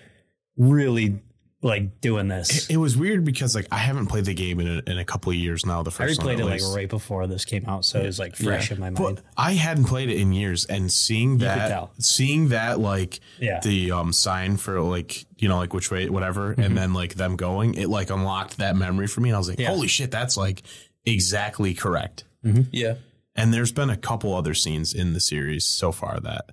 really 0.58 1.20
like 1.63 2.02
doing 2.02 2.28
this. 2.28 2.67
it 2.69 2.78
was 2.78 2.97
weird 2.97 3.24
because 3.24 3.54
like 3.56 3.67
I 3.71 3.78
haven't 3.78 4.08
played 4.08 4.26
the 4.26 4.34
game 4.34 4.60
in 4.60 4.67
a, 4.67 4.91
in 4.91 4.97
a 4.97 5.06
couple 5.06 5.30
of 5.32 5.36
years 5.36 5.65
now. 5.65 5.84
The 5.84 5.91
I 5.91 5.93
first 5.93 6.19
I 6.19 6.24
played 6.24 6.39
it 6.39 6.45
like 6.45 6.62
right 6.74 6.89
before 6.89 7.28
this 7.28 7.45
came 7.45 7.65
out, 7.67 7.86
so 7.86 8.00
it 8.00 8.06
was 8.08 8.17
like 8.19 8.36
fresh 8.36 8.71
in 8.71 8.80
my 8.80 8.89
mind. 8.89 8.97
But 9.17 9.24
I 9.38 9.52
hadn't 9.54 9.84
played 9.86 10.10
it 10.10 10.17
in 10.17 10.34
years, 10.34 10.65
and 10.65 10.91
seeing 10.91 11.38
that, 11.39 11.89
seeing 12.00 12.50
that, 12.50 12.80
like 12.80 13.19
Yeah. 13.39 13.60
the 13.62 13.91
um 13.91 14.12
sign 14.12 14.58
for 14.58 14.82
like 14.82 15.26
you 15.38 15.47
know 15.50 15.58
like 15.58 15.74
which 15.74 15.91
way 15.91 16.10
whatever, 16.10 16.52
and 16.52 16.76
then 16.78 16.93
like 16.93 17.13
them 17.15 17.36
going, 17.36 17.76
it 17.76 17.89
like 17.89 18.10
unlocked 18.10 18.58
that 18.58 18.76
memory 18.76 19.08
for 19.08 19.21
me, 19.21 19.30
and 19.30 19.36
I 19.36 19.39
was 19.39 19.50
like, 19.50 19.60
Yeah. 19.60 19.69
holy 19.69 19.88
shit, 19.88 20.10
that's 20.10 20.36
like 20.38 20.63
exactly 21.06 21.74
correct. 21.74 22.24
Yeah. 22.71 22.95
And 23.36 23.54
there's 23.54 23.71
been 23.71 23.89
a 23.89 23.97
couple 23.97 24.34
other 24.34 24.54
scenes 24.54 24.93
in 24.93 25.13
the 25.13 25.19
series 25.19 25.63
so 25.65 25.91
far 25.91 26.19
that 26.19 26.45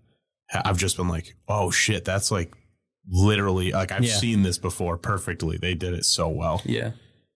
I've 0.55 0.79
just 0.79 0.97
been 0.97 1.09
like, 1.09 1.35
oh 1.49 1.71
shit, 1.71 2.05
that's 2.05 2.31
like 2.31 2.53
literally 3.09 3.73
like 3.73 3.91
I've 3.93 4.05
Yeah. 4.05 4.15
seen 4.15 4.43
this 4.43 4.59
before 4.59 4.97
perfectly. 4.99 5.57
They 5.57 5.75
did 5.75 5.95
it 5.95 6.05
so 6.05 6.29
well. 6.29 6.63
Yeah. 6.65 6.93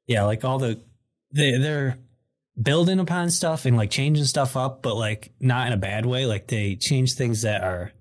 yeah, 0.07 0.25
like 0.25 0.45
all 0.45 0.59
the 0.59 0.81
they 1.35 1.57
they're 1.59 1.99
building 2.61 2.99
upon 2.99 3.31
stuff 3.31 3.65
and 3.65 3.77
like 3.77 3.91
changing 3.91 4.25
stuff 4.27 4.57
up, 4.57 4.83
but 4.83 4.95
like 4.97 5.33
not 5.41 5.67
in 5.67 5.73
a 5.73 5.77
bad 5.79 6.05
way. 6.07 6.27
Like 6.27 6.49
they 6.49 6.77
change 6.77 7.15
things 7.15 7.43
that 7.43 7.63
are 7.63 7.93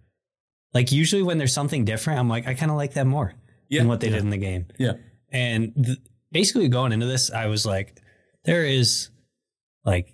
like 0.74 0.92
usually 0.92 1.24
when 1.24 1.38
there's 1.38 1.54
something 1.54 1.86
different, 1.86 2.20
I'm 2.20 2.28
like 2.30 2.48
I 2.48 2.54
kind 2.54 2.72
of 2.72 2.78
like 2.78 2.94
that 2.94 3.08
more 3.08 3.34
Yeah, 3.70 3.80
than 3.82 3.88
what 3.88 4.00
they 4.02 4.10
did 4.10 4.20
in 4.20 4.30
the 4.30 4.38
game. 4.38 4.66
Yeah. 4.78 4.94
And 5.32 5.74
th- 5.86 5.98
basically 6.32 6.68
going 6.68 6.92
into 6.92 7.06
this, 7.06 7.32
I 7.32 7.46
was 7.48 7.66
like, 7.66 8.02
there 8.44 8.66
is 8.66 9.10
like 9.86 10.14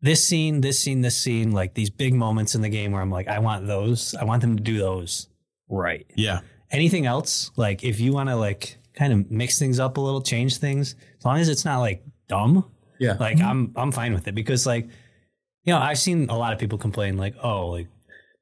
this 0.00 0.26
scene, 0.26 0.60
this 0.62 0.78
scene, 0.80 1.00
this 1.02 1.16
scene, 1.18 1.50
like 1.52 1.74
these 1.74 1.90
big 1.90 2.14
moments 2.14 2.54
in 2.54 2.62
the 2.62 2.68
game 2.70 2.92
where 2.92 3.02
I'm 3.02 3.10
like, 3.10 3.28
I 3.28 3.38
want 3.40 3.66
those. 3.66 4.14
I 4.14 4.24
want 4.24 4.40
them 4.42 4.56
to 4.56 4.62
do 4.62 4.78
those 4.78 5.28
right 5.68 6.06
Yeah. 6.16 6.40
Anything 6.70 7.06
else 7.06 7.50
like 7.56 7.84
if 7.84 8.00
you 8.00 8.12
want 8.12 8.28
to 8.28 8.36
like 8.36 8.78
kind 8.94 9.12
of 9.12 9.30
mix 9.30 9.58
things 9.58 9.78
up 9.80 9.96
a 9.96 10.00
little 10.00 10.22
change 10.22 10.56
things 10.58 10.94
as 11.18 11.24
long 11.24 11.38
as 11.38 11.48
it's 11.48 11.64
not 11.64 11.78
like 11.78 12.02
dumb 12.28 12.64
Yeah. 12.98 13.16
like 13.20 13.40
i'm 13.40 13.72
i'm 13.76 13.92
fine 13.92 14.14
with 14.14 14.26
it 14.28 14.34
because 14.34 14.66
like 14.66 14.84
you 15.64 15.72
know 15.72 15.78
i've 15.78 15.98
seen 15.98 16.28
a 16.30 16.36
lot 16.38 16.52
of 16.52 16.58
people 16.58 16.78
complain 16.78 17.16
like 17.16 17.34
oh 17.42 17.68
like 17.68 17.88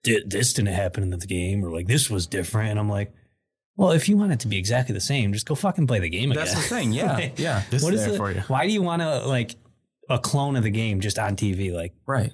"Di- 0.03 0.23
this 0.27 0.53
didn't 0.53 0.75
happen 0.75 1.03
in 1.03 1.11
the 1.11 1.27
game 1.27 1.65
or 1.65 1.71
like 1.71 1.87
this 1.87 2.11
was 2.11 2.27
different 2.27 2.71
and 2.71 2.79
i'm 2.79 2.89
like 2.89 3.13
well 3.77 3.93
if 3.93 4.09
you 4.09 4.17
want 4.17 4.33
it 4.33 4.41
to 4.41 4.49
be 4.49 4.57
exactly 4.59 4.93
the 4.95 5.01
same 5.01 5.33
just 5.33 5.47
go 5.47 5.55
fucking 5.55 5.87
play 5.87 5.99
the 5.99 6.09
game 6.11 6.31
again 6.31 6.45
That's 6.45 6.55
the 6.55 6.61
thing. 6.75 6.93
Yeah. 6.93 7.15
Like, 7.17 7.39
yeah. 7.39 7.63
This 7.71 7.83
what 7.83 7.95
is 7.95 8.01
is 8.01 8.07
there 8.07 8.13
the, 8.13 8.19
for 8.19 8.31
you. 8.33 8.41
why 8.49 8.67
do 8.67 8.73
you 8.73 8.83
want 8.83 9.01
to 9.03 9.27
like 9.27 9.57
a 10.11 10.19
clone 10.19 10.57
of 10.57 10.63
the 10.63 10.71
game 10.71 11.01
just 11.01 11.19
on 11.19 11.37
tv 11.37 11.73
like 11.73 11.95
Right. 12.07 12.33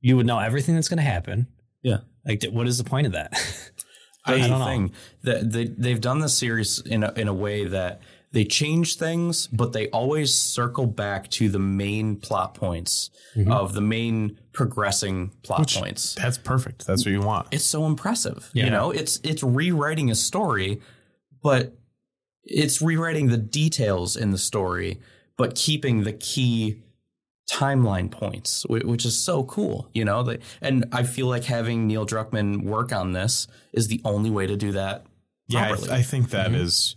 you 0.00 0.16
would 0.16 0.26
know 0.26 0.38
everything 0.40 0.74
that's 0.74 0.88
going 0.88 0.96
to 0.98 1.02
happen 1.04 1.46
Yeah. 1.82 1.98
like 2.24 2.42
what 2.50 2.66
is 2.66 2.78
the 2.78 2.84
point 2.84 3.06
of 3.06 3.12
that 3.12 3.32
I 4.26 4.40
the 4.42 4.48
don't 4.48 4.58
know. 4.58 4.64
thing. 4.66 4.92
That 5.22 5.52
they 5.52 5.64
they've 5.66 6.00
done 6.00 6.20
this 6.20 6.36
series 6.36 6.80
in 6.80 7.04
a, 7.04 7.12
in 7.16 7.28
a 7.28 7.34
way 7.34 7.64
that 7.66 8.00
they 8.32 8.44
change 8.44 8.96
things, 8.96 9.46
but 9.46 9.72
they 9.72 9.88
always 9.90 10.34
circle 10.34 10.86
back 10.86 11.30
to 11.30 11.48
the 11.48 11.58
main 11.58 12.16
plot 12.16 12.54
points 12.54 13.10
Mm-hmm. 13.36 13.52
of 13.52 13.74
the 13.74 13.82
main 13.82 14.38
progressing 14.54 15.30
plot 15.42 15.70
points. 15.70 16.14
That's 16.14 16.38
perfect. 16.38 16.86
That's 16.86 17.04
what 17.04 17.12
you 17.12 17.20
want. 17.20 17.48
It's 17.50 17.66
so 17.66 17.84
impressive. 17.84 18.48
Yeah. 18.54 18.64
You 18.64 18.70
know, 18.70 18.90
it's 18.90 19.20
it's 19.22 19.42
rewriting 19.42 20.10
a 20.10 20.14
story, 20.14 20.80
but 21.42 21.76
it's 22.44 22.80
rewriting 22.80 23.28
the 23.28 23.36
details 23.36 24.16
in 24.16 24.30
the 24.30 24.38
story, 24.38 25.00
but 25.36 25.54
keeping 25.54 26.04
the 26.04 26.14
key 26.14 26.82
timeline 27.50 28.10
points, 28.10 28.64
which 28.68 29.04
is 29.04 29.16
so 29.18 29.44
cool. 29.44 29.88
You 29.94 30.04
know, 30.04 30.36
and 30.60 30.84
I 30.92 31.02
feel 31.04 31.26
like 31.26 31.44
having 31.44 31.86
Neil 31.86 32.06
Druckmann 32.06 32.64
work 32.64 32.92
on 32.92 33.12
this 33.12 33.46
is 33.72 33.88
the 33.88 34.00
only 34.04 34.30
way 34.30 34.46
to 34.46 34.56
do 34.56 34.72
that. 34.72 35.06
Yeah, 35.48 35.72
I, 35.72 35.76
th- 35.76 35.88
I 35.90 36.02
think 36.02 36.30
that 36.30 36.48
Mm-hmm. 36.48 36.60
is. 36.62 36.96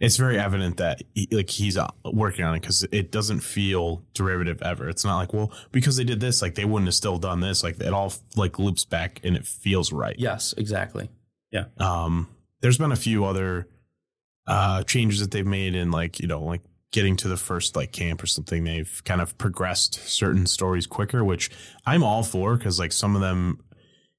It's 0.00 0.16
very 0.16 0.38
evident 0.38 0.78
that 0.78 1.02
he, 1.14 1.28
like 1.30 1.50
he's 1.50 1.76
uh, 1.76 1.90
working 2.10 2.42
on 2.46 2.54
it 2.54 2.60
because 2.62 2.84
it 2.90 3.12
doesn't 3.12 3.40
feel 3.40 4.02
derivative 4.14 4.62
ever. 4.62 4.88
It's 4.88 5.04
not 5.04 5.18
like 5.18 5.34
well 5.34 5.52
because 5.72 5.96
they 5.98 6.04
did 6.04 6.20
this 6.20 6.40
like 6.40 6.54
they 6.54 6.64
wouldn't 6.64 6.86
have 6.88 6.94
still 6.94 7.18
done 7.18 7.40
this 7.40 7.62
like 7.62 7.78
it 7.78 7.92
all 7.92 8.10
like 8.34 8.58
loops 8.58 8.86
back 8.86 9.20
and 9.24 9.36
it 9.36 9.46
feels 9.46 9.92
right. 9.92 10.16
yes, 10.18 10.54
exactly. 10.56 11.10
Yeah. 11.52 11.64
Um, 11.76 12.28
there's 12.62 12.78
been 12.78 12.92
a 12.92 12.96
few 12.96 13.26
other 13.26 13.68
uh 14.46 14.84
changes 14.84 15.20
that 15.20 15.32
they've 15.32 15.46
made 15.46 15.74
in 15.74 15.90
like 15.90 16.18
you 16.18 16.26
know 16.26 16.40
like 16.42 16.62
getting 16.92 17.16
to 17.16 17.28
the 17.28 17.36
first 17.36 17.76
like 17.76 17.92
camp 17.92 18.22
or 18.22 18.26
something. 18.26 18.64
They've 18.64 19.02
kind 19.04 19.20
of 19.20 19.36
progressed 19.38 19.94
certain 20.08 20.46
stories 20.46 20.86
quicker, 20.86 21.22
which 21.24 21.50
I'm 21.86 22.02
all 22.02 22.22
for 22.22 22.56
because 22.56 22.78
like 22.78 22.92
some 22.92 23.14
of 23.14 23.20
them 23.22 23.60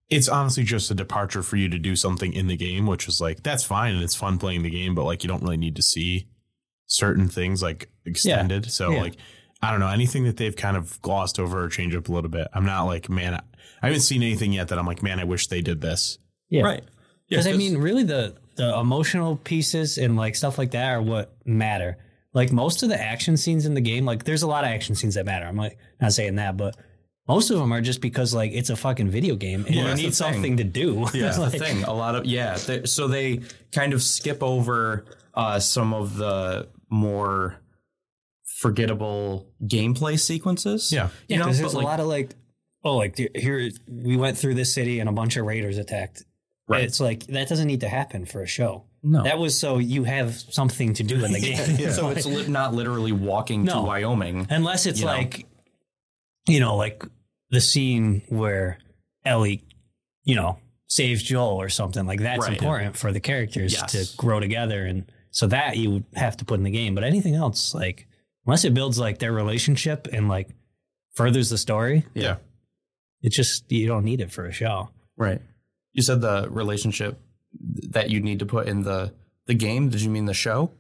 it's 0.10 0.28
honestly 0.28 0.64
just 0.64 0.92
a 0.92 0.94
departure 0.94 1.42
for 1.42 1.56
you 1.56 1.70
to 1.70 1.80
do 1.80 1.96
something 1.96 2.34
in 2.34 2.48
the 2.48 2.58
game, 2.58 2.86
which 2.86 3.08
is 3.08 3.22
like 3.22 3.44
that's 3.44 3.64
fine 3.64 3.94
and 3.96 4.04
it's 4.04 4.16
fun 4.16 4.38
playing 4.38 4.62
the 4.64 4.70
game, 4.70 4.94
but 4.96 5.04
like 5.06 5.24
you 5.24 5.28
don't 5.30 5.42
really 5.44 5.58
need 5.58 5.76
to 5.78 5.82
see 5.82 6.28
certain 6.88 7.28
things 7.28 7.62
like 7.64 7.90
extended. 8.06 8.70
So 8.72 8.92
Yeah. 8.92 9.02
like 9.02 9.16
I 9.62 9.72
don't 9.72 9.80
know 9.80 9.88
anything 9.90 10.24
that 10.26 10.38
they've 10.38 10.56
kind 10.56 10.76
of 10.76 11.02
glossed 11.02 11.40
over 11.40 11.64
or 11.64 11.70
changed 11.70 11.96
up 11.96 12.10
a 12.10 12.12
little 12.12 12.30
bit. 12.30 12.48
I'm 12.54 12.66
not 12.66 12.84
like 12.86 13.10
man, 13.10 13.36
I, 13.36 13.42
I 13.82 13.88
haven't 13.88 14.02
seen 14.02 14.22
anything 14.24 14.54
yet 14.54 14.68
that 14.70 14.78
I'm 14.80 14.86
like 14.86 15.02
man, 15.04 15.20
I 15.20 15.24
wish 15.24 15.48
they 15.48 15.62
did 15.62 15.82
this. 15.82 16.18
yeah 16.50 16.64
Right. 16.64 16.84
Yeah, 17.28 17.38
Because 17.38 17.48
I 17.48 17.54
mean, 17.54 17.78
really, 17.78 18.04
the 18.04 18.36
the 18.56 18.78
emotional 18.78 19.38
pieces 19.38 19.98
and 19.98 20.18
like 20.18 20.36
stuff 20.36 20.58
like 20.58 20.72
that 20.72 20.90
are 20.90 21.02
what 21.02 21.34
matter. 21.46 21.98
Like 22.34 22.52
most 22.52 22.82
of 22.84 22.90
the 22.90 23.00
action 23.00 23.36
scenes 23.36 23.66
in 23.66 23.74
the 23.74 23.82
game, 23.82 24.06
like 24.06 24.24
there's 24.24 24.44
a 24.44 24.48
lot 24.48 24.64
of 24.64 24.70
action 24.70 24.96
scenes 24.96 25.16
that 25.16 25.26
matter. 25.26 25.46
I'm 25.46 25.58
like 25.58 25.78
not 26.00 26.14
saying 26.14 26.36
that, 26.36 26.56
but 26.56 26.78
most 27.28 27.50
of 27.50 27.60
them 27.60 27.72
are 27.74 27.82
just 27.82 28.02
because 28.02 28.34
like 28.34 28.52
it's 28.54 28.70
a 28.70 28.76
fucking 28.76 29.10
video 29.10 29.36
game 29.36 29.66
and 29.66 29.76
Well, 29.76 29.90
you 29.90 30.04
need 30.04 30.16
something 30.16 30.58
to 30.58 30.64
do. 30.64 31.08
Yeah, 31.14 31.36
Like, 31.38 31.52
the 31.52 31.60
thing. 31.60 31.84
A 31.84 31.94
lot 31.94 32.16
of 32.16 32.26
yeah. 32.26 32.56
They, 32.56 32.86
so 32.86 33.08
they 33.08 33.42
kind 33.72 33.94
of 33.94 34.02
skip 34.02 34.42
over 34.42 35.06
uh, 35.34 35.60
some 35.60 35.94
of 35.94 36.16
the 36.16 36.70
more 36.90 37.58
forgettable 38.44 39.48
gameplay 39.64 40.20
sequences. 40.20 40.92
Yeah. 40.92 41.10
Yeah, 41.28 41.36
you 41.36 41.40
know, 41.40 41.46
because 41.46 41.58
but 41.58 41.64
there's 41.64 41.76
like, 41.76 41.84
a 41.84 41.88
lot 41.88 42.00
of 42.00 42.08
like, 42.08 42.36
oh, 42.84 42.98
like 42.98 43.18
here 43.36 43.70
we 43.90 44.18
went 44.18 44.38
through 44.38 44.56
this 44.56 44.74
city 44.74 45.00
and 45.00 45.10
a 45.10 45.12
bunch 45.12 45.36
of 45.36 45.46
raiders 45.46 45.78
attacked. 45.78 46.24
Right. 46.68 46.84
It's 46.84 47.00
like 47.00 47.26
that 47.28 47.50
doesn't 47.50 47.68
need 47.68 47.82
to 47.82 47.90
happen 47.90 48.26
for 48.26 48.42
a 48.42 48.48
show. 48.48 48.86
No. 49.04 49.24
That 49.24 49.40
was 49.40 49.58
so 49.58 49.78
you 49.80 50.04
have 50.04 50.36
something 50.36 50.94
to 50.96 51.04
do 51.04 51.24
in 51.26 51.32
the 51.32 51.40
game. 51.78 51.92
so 51.92 52.10
it's 52.10 52.26
li- 52.26 52.48
not 52.48 52.74
literally 52.74 53.12
walking 53.12 53.66
to 53.68 53.82
Wyoming. 53.82 54.48
Unless 54.50 54.86
it's 54.86 55.00
you 55.00 55.06
know. 55.06 55.12
like, 55.14 55.46
you 56.48 56.60
know, 56.60 56.76
like 56.76 57.04
the 57.50 57.62
scene 57.62 58.22
where 58.30 58.78
Ellie, 59.26 59.64
you 60.24 60.36
know, 60.36 60.60
saves 60.88 61.24
Joel 61.24 61.62
or 61.62 61.70
something 61.70 62.06
like 62.06 62.20
that's 62.22 62.40
Right. 62.48 62.58
important 62.58 62.98
for 62.98 63.12
the 63.12 63.20
characters 63.20 63.74
Yes. 63.74 63.92
to 63.92 64.18
grow 64.18 64.40
together, 64.40 64.86
and 64.86 65.10
so 65.32 65.48
that 65.48 65.78
you 65.78 65.90
would 65.92 66.06
have 66.16 66.36
to 66.38 66.46
put 66.46 66.56
in 66.60 66.64
the 66.64 66.72
game. 66.72 66.94
But 66.96 67.04
anything 67.04 67.36
else, 67.36 67.74
like 67.74 68.08
unless 68.46 68.66
it 68.66 68.74
builds 68.74 69.00
like 69.00 69.20
their 69.20 69.32
relationship 69.32 70.08
and 70.12 70.28
like 70.28 70.50
furthers 71.14 71.50
the 71.50 71.58
story, 71.58 72.06
Yeah. 72.14 72.38
it 73.22 73.30
just 73.32 73.72
you 73.72 73.88
don't 73.88 74.04
need 74.06 74.20
it 74.22 74.32
for 74.32 74.46
a 74.46 74.52
show. 74.52 74.90
Right. 75.18 75.42
You 75.94 76.02
said 76.04 76.22
the 76.22 76.48
relationship 76.50 77.20
that 77.90 78.10
you 78.10 78.20
need 78.22 78.40
to 78.40 78.46
put 78.46 78.68
in 78.68 78.84
the 78.84 79.14
the 79.48 79.54
game. 79.54 79.90
Did 79.90 80.02
you 80.02 80.10
mean 80.10 80.26
the 80.26 80.34
show? 80.34 80.72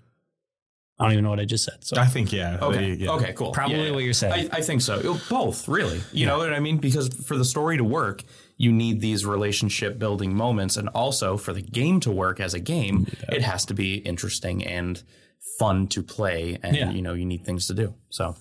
I 0.99 1.05
don't 1.05 1.13
even 1.13 1.23
know 1.23 1.31
what 1.31 1.39
I 1.39 1.45
just 1.45 1.63
said. 1.63 1.83
So 1.83 1.99
I 1.99 2.05
think 2.05 2.31
yeah. 2.31 2.59
Okay. 2.61 2.77
they- 2.95 3.03
yeah. 3.05 3.11
Okay. 3.13 3.33
Cool. 3.33 3.51
Probably 3.51 3.77
Yeah, 3.77 3.85
yeah. 3.85 3.91
what 3.91 4.03
you're 4.03 4.13
saying. 4.13 4.49
I, 4.53 4.57
I 4.57 4.61
think 4.61 4.81
so. 4.81 5.17
Both, 5.29 5.67
really. 5.67 5.99
You 6.13 6.27
know 6.27 6.37
what 6.37 6.53
I 6.53 6.59
mean? 6.59 6.77
Because 6.77 7.07
for 7.25 7.37
the 7.37 7.45
story 7.45 7.77
to 7.77 7.83
work, 7.83 8.23
you 8.57 8.71
need 8.71 9.01
these 9.01 9.25
relationship 9.25 9.97
building 9.97 10.35
moments, 10.35 10.77
and 10.77 10.87
also 10.89 11.37
for 11.37 11.53
the 11.53 11.61
game 11.63 11.99
to 12.01 12.11
work 12.11 12.39
as 12.39 12.53
a 12.53 12.59
game, 12.59 13.07
it 13.29 13.41
has 13.41 13.65
to 13.65 13.73
be 13.73 13.95
interesting 13.95 14.63
and 14.63 15.01
fun 15.57 15.87
to 15.87 16.03
play, 16.03 16.59
and 16.61 16.75
Yeah. 16.75 16.91
you 16.91 17.01
know 17.01 17.13
you 17.15 17.25
need 17.25 17.43
things 17.45 17.65
to 17.67 17.73
do. 17.73 17.95
So, 18.09 18.35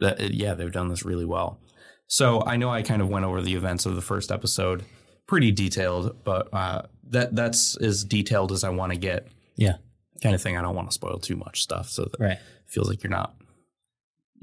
that, 0.00 0.32
yeah, 0.32 0.54
they've 0.54 0.72
done 0.72 0.88
this 0.88 1.04
really 1.04 1.26
well. 1.26 1.60
So 2.06 2.42
I 2.46 2.56
know 2.56 2.70
I 2.70 2.80
kind 2.80 3.02
of 3.02 3.08
went 3.08 3.26
over 3.26 3.42
the 3.42 3.54
events 3.54 3.84
of 3.84 3.94
the 3.94 4.00
first 4.00 4.30
episode, 4.32 4.84
pretty 5.26 5.50
detailed, 5.52 6.24
but 6.24 6.48
uh, 6.54 6.82
that 7.12 7.34
that's 7.34 7.76
as 7.76 8.04
detailed 8.04 8.52
as 8.52 8.64
I 8.64 8.70
want 8.70 8.92
to 8.92 8.98
get. 8.98 9.28
yeah, 9.56 9.76
Kind 10.22 10.34
of 10.34 10.42
thing. 10.42 10.56
I 10.56 10.62
don't 10.62 10.74
want 10.74 10.88
to 10.90 10.94
spoil 10.94 11.18
too 11.18 11.36
much 11.36 11.62
stuff, 11.62 11.88
so 11.88 12.04
that 12.04 12.20
right. 12.20 12.38
feels 12.66 12.88
like 12.88 13.02
you're 13.02 13.10
not 13.10 13.34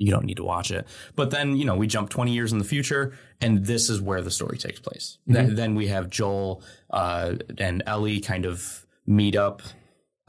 you 0.01 0.11
don't 0.11 0.23
need 0.23 0.37
to 0.37 0.45
watch 0.45 0.71
it 0.71 0.87
but 1.17 1.29
then 1.29 1.57
you 1.57 1.65
know 1.65 1.75
we 1.75 1.85
jump 1.85 2.09
20 2.09 2.31
years 2.31 2.53
in 2.53 2.57
the 2.57 2.63
future 2.63 3.11
and 3.41 3.65
this 3.65 3.89
is 3.89 3.99
where 3.99 4.21
the 4.21 4.31
story 4.31 4.57
takes 4.57 4.79
place 4.79 5.17
Th- 5.29 5.49
then 5.49 5.75
we 5.75 5.87
have 5.87 6.09
joel 6.09 6.63
uh, 6.89 7.35
and 7.57 7.83
ellie 7.85 8.21
kind 8.21 8.45
of 8.45 8.85
meet 9.05 9.35
up 9.35 9.61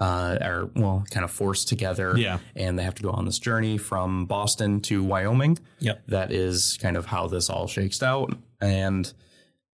uh, 0.00 0.38
are 0.40 0.70
well 0.74 1.04
kind 1.10 1.24
of 1.24 1.30
forced 1.30 1.68
together. 1.68 2.14
Yeah. 2.16 2.38
and 2.56 2.78
they 2.78 2.82
have 2.82 2.94
to 2.96 3.02
go 3.02 3.10
on 3.10 3.26
this 3.26 3.38
journey 3.38 3.76
from 3.76 4.24
Boston 4.24 4.80
to 4.82 5.04
Wyoming. 5.04 5.58
Yep. 5.80 6.02
That 6.08 6.32
is 6.32 6.78
kind 6.80 6.96
of 6.96 7.06
how 7.06 7.28
this 7.28 7.50
all 7.50 7.66
shakes 7.66 8.02
out, 8.02 8.34
and 8.60 9.12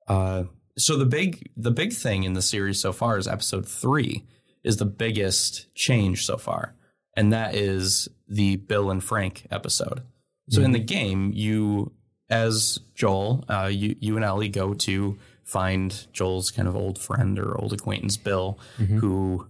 uh, 0.07 0.45
so 0.77 0.97
the 0.97 1.05
big 1.05 1.49
the 1.55 1.71
big 1.71 1.93
thing 1.93 2.23
in 2.23 2.33
the 2.33 2.41
series 2.41 2.79
so 2.79 2.91
far 2.93 3.17
is 3.17 3.27
episode 3.27 3.67
three 3.67 4.23
is 4.63 4.77
the 4.77 4.85
biggest 4.85 5.73
change 5.75 6.25
so 6.25 6.37
far, 6.37 6.75
and 7.15 7.31
that 7.31 7.55
is 7.55 8.07
the 8.27 8.55
Bill 8.57 8.89
and 8.91 9.03
Frank 9.03 9.45
episode. 9.51 10.01
So 10.49 10.61
in 10.61 10.71
the 10.73 10.79
game, 10.79 11.31
you 11.33 11.91
as 12.29 12.79
Joel, 12.93 13.45
uh, 13.49 13.69
you 13.71 13.95
you 13.99 14.15
and 14.15 14.25
Ellie 14.25 14.49
go 14.49 14.73
to 14.73 15.17
find 15.43 16.07
Joel's 16.13 16.51
kind 16.51 16.67
of 16.67 16.75
old 16.75 16.97
friend 16.99 17.37
or 17.39 17.59
old 17.59 17.73
acquaintance 17.73 18.17
Bill, 18.17 18.59
who 18.77 19.47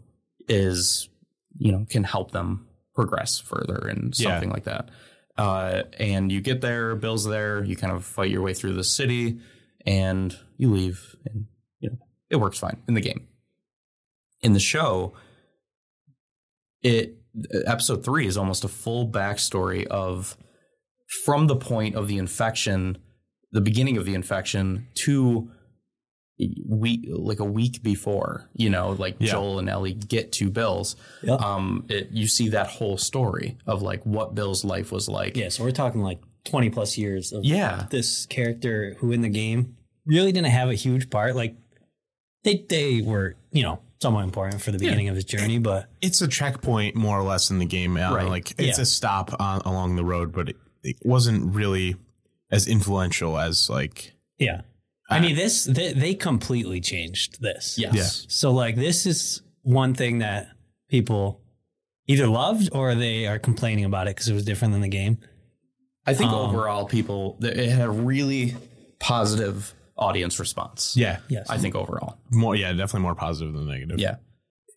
is 0.47 1.09
you 1.57 1.71
know 1.71 1.85
can 1.89 2.03
help 2.03 2.31
them 2.31 2.67
progress 2.93 3.39
further 3.39 3.87
and 3.89 4.13
Yeah. 4.17 4.31
something 4.31 4.49
like 4.51 4.65
that. 4.65 4.89
Uh, 5.37 5.83
and 5.99 6.31
you 6.31 6.39
get 6.39 6.61
there, 6.61 6.95
Bill's 6.95 7.25
there, 7.25 7.61
you 7.63 7.75
kind 7.75 7.91
of 7.91 8.05
fight 8.05 8.29
your 8.31 8.41
way 8.41 8.53
through 8.53 8.73
the 8.73 8.85
city, 8.85 9.39
and 9.85 10.37
you 10.57 10.71
leave, 10.71 11.15
and 11.25 11.45
you 11.79 11.89
know 11.89 11.97
it 12.29 12.37
works 12.37 12.59
fine 12.59 12.77
in 12.87 12.93
the 12.93 13.01
game. 13.01 13.27
In 14.41 14.53
the 14.53 14.59
show, 14.59 15.13
it 16.81 17.17
episode 17.65 18.03
three 18.05 18.27
is 18.27 18.37
almost 18.37 18.63
a 18.63 18.67
full 18.67 19.09
backstory 19.09 19.85
of 19.87 20.37
from 21.25 21.47
the 21.47 21.55
point 21.55 21.95
of 21.95 22.07
the 22.07 22.17
infection, 22.17 22.97
the 23.51 23.61
beginning 23.61 23.97
of 23.97 24.05
the 24.05 24.13
infection 24.13 24.87
to 24.95 25.49
week 26.67 27.05
like 27.09 27.39
a 27.39 27.45
week 27.45 27.81
before, 27.81 28.49
you 28.53 28.69
know, 28.69 28.91
like 28.91 29.15
Yeah. 29.19 29.31
Joel 29.31 29.59
and 29.59 29.69
Ellie 29.69 29.93
get 29.93 30.31
to 30.33 30.49
Bill's. 30.49 30.95
Yeah. 31.23 31.35
Um, 31.35 31.85
it, 31.89 32.09
you 32.11 32.27
see 32.27 32.49
that 32.49 32.67
whole 32.67 32.97
story 32.97 33.57
of 33.65 33.81
like 33.81 34.05
what 34.05 34.35
Bill's 34.35 34.65
life 34.65 34.91
was 34.91 35.07
like. 35.07 35.37
Yeah, 35.37 35.49
so 35.49 35.63
we're 35.63 35.71
talking 35.71 36.01
like 36.01 36.19
20 36.45 36.69
plus 36.69 36.97
years 36.97 37.31
of 37.33 37.43
Yeah. 37.43 37.87
this 37.89 38.25
character 38.25 38.95
who 38.99 39.11
in 39.11 39.21
the 39.21 39.29
game 39.29 39.75
really 40.05 40.31
didn't 40.31 40.51
have 40.51 40.69
a 40.69 40.75
huge 40.75 41.09
part. 41.09 41.35
Like 41.35 41.55
they 42.43 42.65
they 42.69 43.01
were, 43.01 43.35
you 43.51 43.63
know, 43.63 43.79
somewhat 44.01 44.23
important 44.23 44.61
for 44.61 44.71
the 44.71 44.77
beginning 44.77 45.09
of 45.09 45.15
his 45.15 45.25
journey, 45.25 45.57
but 45.57 45.89
It's 46.01 46.21
a 46.21 46.27
checkpoint 46.27 46.95
more 46.95 47.17
or 47.19 47.23
less 47.23 47.49
in 47.49 47.59
the 47.59 47.65
game. 47.65 47.97
uh, 47.97 48.13
Right. 48.13 48.27
Like 48.29 48.51
it's 48.59 48.77
Yeah. 48.77 48.81
a 48.83 48.85
stop 48.85 49.35
on, 49.39 49.61
along 49.61 49.95
the 49.95 50.03
road, 50.05 50.31
but 50.31 50.49
it, 50.49 50.57
it 50.83 50.97
wasn't 51.03 51.53
really 51.55 51.95
as 52.51 52.67
influential 52.67 53.37
as 53.39 53.69
like 53.69 54.13
yeah. 54.37 54.61
I 55.09 55.19
mean, 55.19 55.35
this 55.35 55.65
they, 55.65 55.93
they 55.93 56.13
completely 56.15 56.81
changed 56.81 57.41
this. 57.41 57.77
Yes. 57.77 58.25
So 58.29 58.51
like 58.51 58.75
this 58.75 59.05
is 59.05 59.41
one 59.63 59.93
thing 59.95 60.19
that 60.19 60.49
people 60.89 61.41
either 62.07 62.27
loved 62.27 62.69
or 62.71 62.93
they 62.93 63.25
are 63.25 63.39
complaining 63.39 63.85
about 63.85 64.07
it 64.07 64.15
because 64.15 64.27
it 64.29 64.33
was 64.33 64.45
different 64.45 64.73
than 64.73 64.81
the 64.81 64.87
game. 64.87 65.17
I 66.07 66.13
think 66.13 66.31
Um, 66.31 66.49
overall 66.49 66.85
people 66.85 67.37
it 67.41 67.69
had 67.69 67.81
a 67.81 67.89
really 67.89 68.55
positive 68.99 69.73
audience 69.97 70.39
response. 70.39 70.95
yeah, 70.97 71.19
Yes. 71.29 71.49
I 71.49 71.57
think 71.57 71.73
overall. 71.75 72.17
more 72.31 72.55
yeah, 72.55 72.71
definitely 72.71 73.01
more 73.01 73.15
positive 73.15 73.53
than 73.53 73.67
negative. 73.67 73.99
Yeah. 73.99 74.15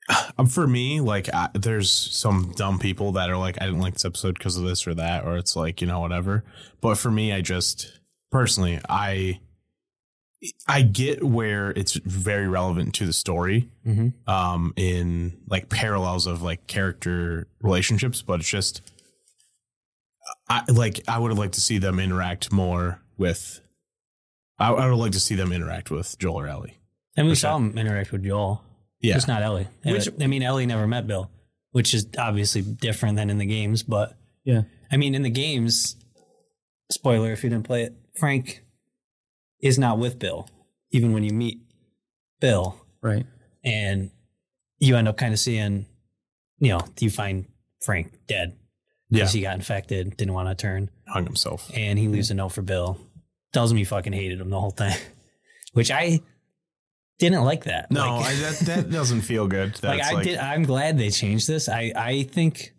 Um, 0.39 0.47
for 0.47 0.67
me, 0.67 1.01
like 1.01 1.29
I, 1.35 1.49
there's 1.55 1.91
some 1.91 2.53
dumb 2.57 2.79
people 2.79 3.13
that 3.13 3.29
are 3.29 3.37
like, 3.37 3.61
I 3.61 3.67
didn't 3.67 3.81
like 3.81 3.95
this 3.95 4.05
episode 4.05 4.39
because 4.39 4.57
of 4.57 4.63
this 4.65 4.87
or 4.87 4.95
that, 4.95 5.25
or 5.27 5.37
it's 5.37 5.55
like 5.57 5.81
you 5.81 5.87
know 5.87 6.01
whatever. 6.01 6.45
But 6.81 6.97
for 6.97 7.11
me, 7.11 7.33
I 7.33 7.41
just 7.43 7.93
personally, 8.31 8.81
I 8.89 9.41
I 10.69 10.83
get 10.83 11.25
where 11.25 11.71
it's 11.73 11.95
very 11.95 12.47
relevant 12.47 12.95
to 12.95 13.07
the 13.07 13.13
story, 13.13 13.69
Mhm. 13.87 14.13
um, 14.29 14.73
in 14.77 15.37
like 15.49 15.69
parallels 15.69 16.27
of 16.29 16.41
like 16.43 16.69
character 16.69 17.49
relationships, 17.61 18.23
but 18.23 18.39
it's 18.41 18.49
just, 18.49 18.81
I 20.49 20.63
like 20.71 21.01
I 21.09 21.19
would 21.19 21.31
have 21.31 21.39
liked 21.39 21.55
to 21.55 21.61
see 21.61 21.79
them 21.79 21.99
interact 22.01 22.53
more 22.53 23.01
with. 23.17 23.61
I, 24.59 24.73
I 24.73 24.89
would 24.89 24.97
like 24.97 25.13
to 25.13 25.21
see 25.21 25.35
them 25.35 25.53
interact 25.53 25.91
with 25.91 26.19
Joel 26.19 26.41
or 26.41 26.49
Ellie. 26.49 26.79
And 27.17 27.27
we 27.29 27.35
saw 27.35 27.57
him 27.57 27.77
interact 27.79 28.11
with 28.13 28.25
Joel. 28.25 28.63
Yeah, 29.01 29.15
Just 29.15 29.29
not 29.29 29.43
Ellie. 29.43 29.69
Which- 29.85 30.09
I 30.21 30.27
mean, 30.27 30.43
Ellie 30.43 30.67
never 30.67 30.87
met 30.89 31.07
Bill, 31.07 31.31
which 31.73 31.95
is 31.95 32.07
obviously 32.19 32.63
different 32.63 33.17
than 33.17 33.31
in 33.31 33.39
the 33.39 33.47
games. 33.47 33.83
But 33.85 34.17
Yeah. 34.45 34.63
I 34.91 34.97
mean, 34.97 35.15
in 35.15 35.23
the 35.23 35.31
games, 35.31 35.97
spoiler 36.91 37.31
if 37.33 37.45
you 37.45 37.51
didn't 37.51 37.67
play 37.67 37.83
it, 37.85 37.95
Frank 38.17 38.65
is 39.61 39.79
not 39.79 39.99
with 39.99 40.19
Bill, 40.19 40.49
even 40.91 41.13
when 41.13 41.23
you 41.23 41.31
meet 41.33 41.61
Bill, 42.41 42.85
Right. 43.01 43.27
and 43.63 44.11
you 44.81 44.97
end 44.97 45.07
up 45.09 45.17
kind 45.17 45.33
of 45.33 45.39
seeing, 45.39 45.87
you 46.59 46.71
know, 46.71 46.81
you 46.99 47.11
find 47.11 47.47
Frank 47.85 48.13
dead 48.27 48.57
yeah, 49.11 49.21
because 49.21 49.33
he 49.33 49.41
got 49.43 49.55
infected, 49.57 50.17
didn't 50.17 50.35
want 50.35 50.49
to 50.49 50.55
turn, 50.55 50.91
hung 51.07 51.25
himself. 51.25 51.71
and 51.75 51.99
he 51.99 52.09
leaves 52.09 52.31
a 52.31 52.35
note 52.35 52.51
for 52.51 52.63
Bill, 52.63 52.99
tells 53.53 53.71
him 53.71 53.79
he 53.79 53.85
fucking 53.85 54.13
hated 54.13 54.41
him 54.41 54.51
the 54.51 54.61
whole 54.61 54.71
time, 54.71 54.99
which 55.73 55.91
I 55.91 56.21
didn't 57.19 57.45
like 57.45 57.65
that. 57.65 57.91
No, 57.91 58.17
Like- 58.17 58.27
I, 58.27 58.35
that 58.35 58.59
that 58.67 58.91
doesn't 58.91 59.23
feel 59.23 59.47
good. 59.49 59.75
That's 59.75 59.83
like 59.83 60.03
I 60.19 60.23
did. 60.23 60.39
I'm 60.39 60.63
glad 60.65 60.99
they 60.99 61.11
changed 61.11 61.47
this. 61.49 61.69
I 61.69 61.93
I 61.97 62.23
think 62.25 62.73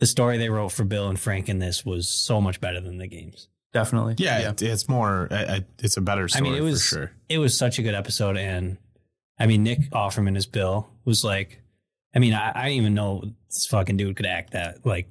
the 0.00 0.06
story 0.06 0.38
they 0.38 0.48
wrote 0.48 0.70
for 0.70 0.84
Bill 0.84 1.08
and 1.08 1.18
Frank 1.18 1.48
in 1.48 1.58
this 1.60 1.84
was 1.84 2.08
so 2.08 2.40
much 2.40 2.60
better 2.60 2.80
than 2.80 2.98
the 2.98 3.06
games. 3.06 3.48
Definitely. 3.72 4.14
Yeah, 4.18 4.50
It, 4.50 4.62
it's 4.62 4.88
more. 4.88 5.26
I, 5.32 5.44
I, 5.44 5.64
it's 5.80 5.96
a 5.96 6.00
better 6.00 6.28
story. 6.28 6.48
I 6.48 6.50
mean, 6.50 6.58
it 6.58 6.62
was 6.62 6.82
for 6.88 6.94
sure. 6.96 7.12
it 7.28 7.38
was 7.38 7.56
such 7.58 7.78
a 7.78 7.82
good 7.82 7.94
episode, 7.94 8.36
and 8.36 8.76
I 9.38 9.46
mean 9.46 9.62
Nick 9.64 9.80
Offerman 9.90 10.36
as 10.36 10.46
Bill 10.46 10.88
was 11.04 11.24
like, 11.24 11.60
I 12.14 12.20
mean 12.20 12.34
I, 12.34 12.50
I 12.54 12.62
didn't 12.68 12.82
even 12.82 12.94
know 12.94 13.24
this 13.48 13.66
fucking 13.66 13.96
dude 13.96 14.16
could 14.16 14.26
act 14.26 14.52
that 14.52 14.86
like 14.86 15.08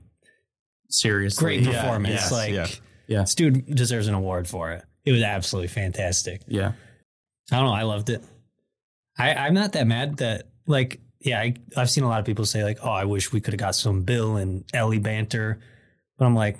Seriously. 0.93 1.43
great 1.43 1.61
Yeah, 1.61 1.81
performance. 1.81 2.13
yes, 2.13 2.31
like 2.31 2.53
yeah. 2.53 2.67
Yeah. 3.07 3.21
this 3.21 3.35
dude 3.35 3.65
deserves 3.75 4.07
an 4.07 4.13
award 4.13 4.47
for 4.47 4.71
it. 4.71 4.83
It 5.05 5.11
was 5.11 5.23
absolutely 5.23 5.67
fantastic. 5.69 6.41
Yeah. 6.47 6.73
I 7.51 7.55
don't 7.57 7.65
know. 7.65 7.73
I 7.73 7.83
loved 7.83 8.09
it. 8.09 8.23
I, 9.17 9.33
I'm 9.33 9.53
not 9.53 9.73
that 9.73 9.85
mad 9.87 10.17
that 10.17 10.47
like 10.67 10.99
yeah, 11.19 11.39
I, 11.39 11.55
I've 11.77 11.89
seen 11.89 12.03
a 12.03 12.09
lot 12.09 12.19
of 12.19 12.25
people 12.25 12.45
say 12.45 12.63
like, 12.63 12.79
oh, 12.83 12.89
I 12.91 13.05
wish 13.05 13.31
we 13.31 13.39
could 13.41 13.53
have 13.53 13.59
got 13.59 13.75
some 13.75 14.01
Bill 14.03 14.35
and 14.35 14.65
Ellie 14.73 14.99
banter, 14.99 15.59
but 16.17 16.25
I'm 16.25 16.35
like, 16.35 16.57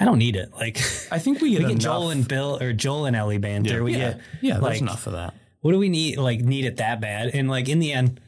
I 0.00 0.04
don't 0.06 0.18
need 0.18 0.36
it. 0.36 0.52
Like, 0.52 0.78
I 1.12 1.18
think 1.18 1.40
we 1.40 1.50
we 1.58 1.58
get, 1.60 1.68
get. 1.68 1.78
Joel 1.78 2.10
and 2.10 2.26
Bill 2.26 2.58
or 2.60 2.72
Joel 2.72 3.04
and 3.06 3.14
Ellie 3.14 3.38
banter. 3.38 3.74
Yeah. 3.76 3.80
we 3.82 3.92
yeah. 3.92 3.98
get 3.98 4.20
yeah, 4.40 4.52
there's 4.54 4.62
like- 4.62 4.80
enough 4.80 5.06
of 5.06 5.12
that. 5.12 5.34
what 5.60 5.72
do 5.72 5.78
we 5.78 5.88
need? 5.90 6.18
Like, 6.18 6.40
need 6.40 6.64
it 6.64 6.78
that 6.78 7.00
bad? 7.00 7.28
And 7.34 7.48
like 7.48 7.68
in 7.68 7.78
the 7.78 7.92
end, 7.92 8.20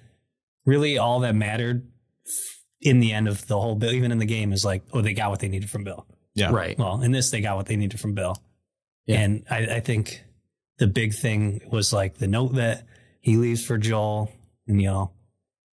really 0.66 0.98
all 0.98 1.20
that 1.20 1.34
mattered 1.34 1.86
in 2.80 3.00
the 3.00 3.12
end 3.12 3.28
of 3.28 3.46
the 3.46 3.58
whole 3.60 3.74
Bill, 3.74 3.92
even 3.92 4.12
in 4.12 4.18
the 4.18 4.26
game, 4.26 4.52
is 4.52 4.64
like, 4.64 4.82
oh, 4.92 5.00
they 5.00 5.14
got 5.14 5.30
what 5.30 5.40
they 5.40 5.48
needed 5.48 5.70
from 5.70 5.84
Bill. 5.84 6.06
Yeah, 6.34 6.50
Right. 6.52 6.78
Well, 6.78 7.00
in 7.02 7.12
this, 7.12 7.30
they 7.30 7.40
got 7.40 7.56
what 7.56 7.66
they 7.66 7.76
needed 7.76 7.98
from 7.98 8.14
Bill. 8.14 8.36
Yeah. 9.06 9.20
And 9.20 9.44
I, 9.50 9.58
I 9.76 9.80
think 9.80 10.22
the 10.78 10.86
big 10.86 11.14
thing 11.14 11.62
was 11.70 11.92
like 11.92 12.18
the 12.18 12.26
note 12.28 12.54
that 12.56 12.84
he 13.20 13.36
leaves 13.36 13.64
for 13.64 13.78
Joel 13.78 14.30
and, 14.66 14.80
you 14.80 14.88
know, 14.88 15.12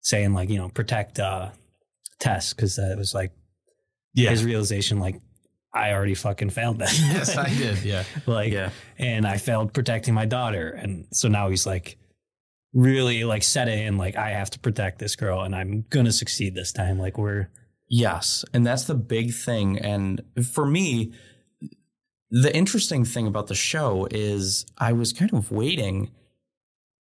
saying 0.01 0.33
like, 0.33 0.49
you 0.49 0.57
know, 0.57 0.69
protect 0.69 1.19
uh, 1.19 1.49
Tess 2.19 2.53
because 2.53 2.77
that 2.77 2.95
was 2.97 3.13
like 3.13 3.31
Yeah. 4.13 4.29
his 4.29 4.45
realization, 4.45 4.99
like, 4.99 5.19
I 5.73 5.91
already 5.91 6.13
fucking 6.15 6.51
failed 6.51 6.79
that. 6.79 6.93
yes, 6.97 7.35
I 7.35 7.49
did. 7.49 7.83
Yeah. 7.83 8.03
like, 8.27 8.53
Yeah. 8.53 8.69
and 8.97 9.25
I 9.27 9.37
failed 9.37 9.73
protecting 9.73 10.13
my 10.13 10.25
daughter. 10.25 10.69
And 10.69 11.07
so 11.11 11.27
now 11.27 11.49
he's 11.49 11.65
like, 11.65 11.97
really 12.73 13.23
like 13.23 13.43
set 13.43 13.67
it 13.67 13.79
in, 13.79 13.97
like, 13.97 14.15
I 14.15 14.31
have 14.31 14.49
to 14.51 14.59
protect 14.59 14.99
this 14.99 15.15
girl 15.15 15.41
and 15.41 15.55
I'm 15.55 15.85
going 15.89 16.05
to 16.05 16.11
succeed 16.11 16.55
this 16.55 16.71
time. 16.71 16.99
Like, 16.99 17.17
we're, 17.17 17.49
Yes, 17.95 18.43
and 18.53 18.65
that's 18.65 18.85
the 18.85 18.95
big 18.95 19.35
thing. 19.35 19.77
And 19.77 20.21
for 20.51 20.65
me, 20.65 21.13
the 22.31 22.51
interesting 22.55 23.05
thing 23.05 23.27
about 23.27 23.45
the 23.45 23.53
show 23.53 24.07
is 24.09 24.65
I 24.79 24.93
was 24.93 25.13
kind 25.13 25.31
of 25.31 25.51
waiting, 25.51 26.09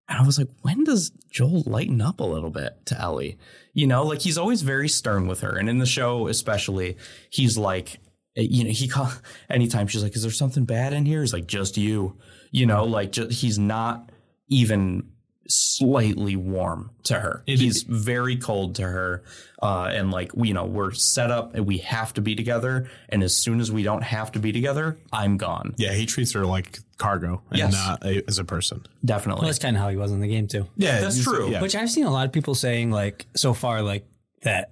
and 0.07 0.19
I 0.19 0.23
was 0.23 0.37
like, 0.37 0.49
when 0.61 0.83
does 0.83 1.11
Joel 1.31 1.63
lighten 1.65 1.99
up 1.99 2.19
a 2.19 2.23
little 2.23 2.51
bit 2.51 2.85
to 2.85 3.01
Ellie? 3.01 3.39
You 3.73 3.87
know, 3.87 4.03
like 4.03 4.21
he's 4.21 4.37
always 4.37 4.61
very 4.61 4.87
stern 4.87 5.25
with 5.25 5.39
her, 5.39 5.57
and 5.57 5.67
in 5.67 5.79
the 5.79 5.87
show 5.87 6.27
especially, 6.27 6.97
he's 7.31 7.57
like, 7.57 7.99
you 8.35 8.63
know, 8.63 8.69
he 8.69 8.87
call 8.87 9.11
anytime 9.49 9.87
she's 9.87 10.03
like, 10.03 10.15
"Is 10.15 10.21
there 10.21 10.31
something 10.31 10.65
bad 10.65 10.93
in 10.93 11.07
here?" 11.07 11.21
He's 11.21 11.33
like, 11.33 11.47
"Just 11.47 11.75
you." 11.75 12.17
You 12.51 12.67
know, 12.67 12.83
like 12.83 13.13
ju- 13.13 13.29
he's 13.29 13.57
not 13.57 14.11
even 14.47 15.09
slightly 15.47 16.35
warm 16.35 16.91
to 17.03 17.19
her. 17.19 17.43
It- 17.45 17.59
he's 17.59 17.83
very 17.83 18.37
cold 18.37 18.75
to 18.75 18.83
her. 18.83 19.23
Uh, 19.61 19.89
and 19.93 20.11
like, 20.11 20.31
we, 20.35 20.49
you 20.49 20.53
know, 20.53 20.65
we're 20.65 20.91
set 20.91 21.31
up 21.31 21.55
and 21.55 21.65
we 21.65 21.77
have 21.79 22.13
to 22.13 22.21
be 22.21 22.35
together. 22.35 22.89
And 23.09 23.23
as 23.23 23.35
soon 23.35 23.59
as 23.61 23.71
we 23.71 23.83
don't 23.83 24.03
have 24.03 24.31
to 24.33 24.39
be 24.39 24.51
together, 24.51 24.97
I'm 25.11 25.37
gone. 25.37 25.73
Yeah, 25.77 25.93
he 25.93 26.05
treats 26.05 26.33
her 26.33 26.45
like 26.45 26.79
cargo 26.97 27.41
and 27.49 27.59
Yes. 27.59 27.73
not 27.73 28.05
a, 28.05 28.23
as 28.27 28.39
a 28.39 28.43
person. 28.43 28.85
Definitely. 29.05 29.41
well, 29.41 29.47
that's 29.49 29.59
kind 29.59 29.75
of 29.77 29.81
how 29.81 29.89
he 29.89 29.95
was 29.97 30.11
in 30.11 30.19
the 30.19 30.27
game 30.27 30.47
too. 30.47 30.67
Yeah, 30.75 30.99
That's 31.01 31.15
he's- 31.15 31.25
true. 31.27 31.49
Yeah. 31.49 31.61
Which 31.61 31.75
I've 31.75 31.89
seen 31.91 32.05
a 32.05 32.11
lot 32.11 32.25
of 32.25 32.31
people 32.33 32.55
saying, 32.55 32.91
like, 32.91 33.25
so 33.35 33.53
far, 33.53 33.81
like, 33.81 34.05
that 34.41 34.71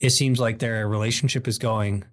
it 0.00 0.10
seems 0.10 0.38
like 0.38 0.60
their 0.60 0.88
relationship 0.88 1.48
is 1.48 1.58
going, 1.58 2.04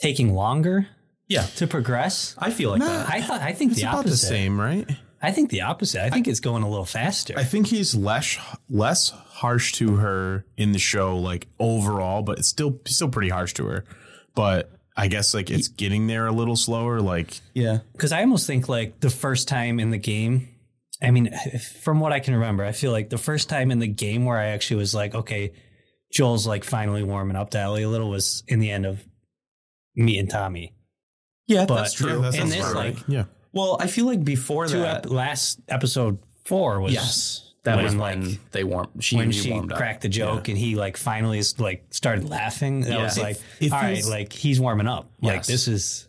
taking 0.00 0.34
longer 0.34 0.86
yeah. 1.28 1.42
to 1.56 1.66
progress. 1.66 2.36
I 2.38 2.50
feel 2.50 2.70
like 2.70 2.78
Nah. 2.80 2.86
that. 2.86 3.10
I 3.10 3.20
thought, 3.22 3.40
I 3.40 3.52
think 3.52 3.72
it's 3.72 3.80
the 3.80 3.88
about 3.88 4.00
opposite. 4.00 4.10
the 4.20 4.26
same, 4.34 4.60
right? 4.60 4.88
I 5.22 5.30
think 5.30 5.50
the 5.50 5.62
opposite. 5.62 6.02
I 6.02 6.10
think 6.10 6.26
it's 6.26 6.40
going 6.40 6.62
a 6.64 6.68
little 6.68 6.84
faster. 6.84 7.34
I 7.36 7.44
think 7.44 7.68
he's 7.68 7.94
less 7.94 8.38
less 8.68 9.10
harsh 9.10 9.72
to 9.74 9.96
her 9.96 10.44
in 10.56 10.72
the 10.72 10.78
show, 10.78 11.16
like 11.18 11.46
overall, 11.60 12.22
but 12.22 12.38
it's 12.38 12.48
still 12.48 12.80
still 12.86 13.08
pretty 13.08 13.28
harsh 13.28 13.54
to 13.54 13.66
her. 13.66 13.84
But 14.34 14.70
I 14.96 15.08
guess 15.08 15.32
like 15.32 15.50
it's 15.50 15.68
getting 15.68 16.06
there 16.08 16.26
a 16.26 16.32
little 16.32 16.56
slower. 16.56 17.00
Like 17.00 17.40
Yeah. 17.54 17.78
Because 17.92 18.12
I 18.12 18.20
almost 18.20 18.46
think 18.46 18.68
like 18.68 19.00
the 19.00 19.10
first 19.10 19.46
time 19.48 19.78
in 19.80 19.90
the 19.90 19.98
game, 19.98 20.48
I 21.00 21.10
mean, 21.12 21.30
from 21.82 22.00
what 22.00 22.12
I 22.12 22.20
can 22.20 22.34
remember, 22.34 22.64
I 22.64 22.72
feel 22.72 22.90
like 22.92 23.08
the 23.08 23.18
first 23.18 23.48
time 23.48 23.70
in 23.70 23.78
the 23.78 23.86
game 23.86 24.24
where 24.24 24.38
I 24.38 24.46
actually 24.46 24.76
was 24.78 24.94
like, 24.94 25.14
okay, 25.14 25.52
Joel's 26.12 26.46
like 26.46 26.64
finally 26.64 27.02
warming 27.02 27.36
up 27.36 27.50
to 27.50 27.58
Ellie 27.58 27.84
a 27.84 27.88
little 27.88 28.10
was 28.10 28.42
in 28.48 28.58
the 28.58 28.70
end 28.70 28.86
of 28.86 29.04
me 29.94 30.18
and 30.18 30.28
Tommy. 30.28 30.74
Yeah, 31.46 31.64
But- 31.66 31.76
that's 31.76 31.94
true. 31.94 32.08
Yeah, 32.08 32.14
that 32.16 32.32
that 32.32 32.40
And 32.40 32.50
sounds 32.50 32.64
this, 32.66 32.74
right. 32.74 32.94
like- 32.96 33.08
yeah, 33.08 33.24
well, 33.52 33.76
I 33.80 33.86
feel 33.86 34.06
like 34.06 34.24
before 34.24 34.66
Two 34.66 34.78
that, 34.78 35.06
ep- 35.06 35.10
last 35.10 35.60
episode 35.68 36.18
four 36.44 36.80
was 36.80 36.92
yes, 36.92 37.52
that 37.64 37.76
when, 37.76 37.84
was 37.84 37.94
like, 37.94 38.18
when 38.18 38.38
they 38.52 38.64
warmed. 38.64 38.88
She, 39.04 39.16
when 39.16 39.30
she 39.32 39.50
warmed 39.50 39.72
up. 39.72 39.78
cracked 39.78 40.02
the 40.02 40.08
joke 40.08 40.48
and 40.48 40.56
he 40.58 40.74
like 40.76 40.96
finally 40.96 41.38
is 41.38 41.58
like 41.60 41.84
started 41.90 42.28
laughing. 42.28 42.80
That 42.80 42.90
Yeah. 42.90 43.02
was 43.04 43.18
It- 43.18 43.22
like, 43.22 43.36
it 43.60 43.72
all 43.72 43.80
right, 43.80 43.96
feels- 43.96 44.10
like 44.10 44.32
he's 44.32 44.60
warming 44.60 44.88
up. 44.88 45.10
Like 45.20 45.44
this 45.44 45.68
is, 45.68 46.08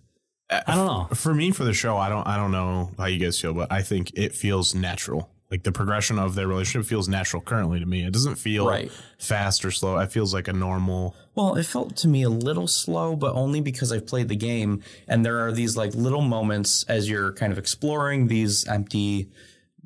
uh, 0.49 0.61
I 0.67 0.75
don't 0.75 0.87
know. 0.87 1.15
for 1.15 1.33
me 1.33 1.51
for 1.51 1.63
the 1.63 1.73
show, 1.73 1.97
I 1.97 2.09
don't 2.09 2.25
I 2.27 2.37
don't 2.37 2.51
know 2.51 2.91
how 2.97 3.05
you 3.05 3.19
guys 3.19 3.39
feel, 3.39 3.53
but 3.53 3.71
I 3.71 3.81
think 3.81 4.11
it 4.15 4.33
feels 4.35 4.73
natural. 4.75 5.29
Like 5.53 5.61
the 5.61 5.71
progression 5.71 6.17
of 6.17 6.33
their 6.33 6.47
relationship 6.47 6.87
feels 6.89 7.07
natural 7.07 7.39
currently 7.39 7.79
to 7.79 7.85
me. 7.85 8.03
It 8.03 8.11
doesn't 8.11 8.37
feel 8.37 8.67
Right. 8.67 8.91
fast 9.19 9.63
or 9.63 9.69
slow. 9.69 9.99
It 9.99 10.11
feels 10.11 10.33
like 10.33 10.47
a 10.47 10.53
normal. 10.53 11.15
Well, 11.35 11.53
it 11.57 11.67
felt 11.67 11.95
to 11.97 12.07
me 12.07 12.23
a 12.23 12.29
little 12.29 12.65
slow, 12.67 13.15
but 13.15 13.35
only 13.35 13.61
because 13.61 13.91
I've 13.91 14.07
played 14.07 14.29
the 14.29 14.35
game 14.35 14.81
and 15.07 15.23
there 15.23 15.45
are 15.45 15.51
these 15.51 15.77
like 15.77 15.93
little 15.93 16.23
moments 16.23 16.81
as 16.87 17.07
you're 17.07 17.33
kind 17.33 17.51
of 17.53 17.59
exploring 17.59 18.29
these 18.29 18.67
empty, 18.67 19.29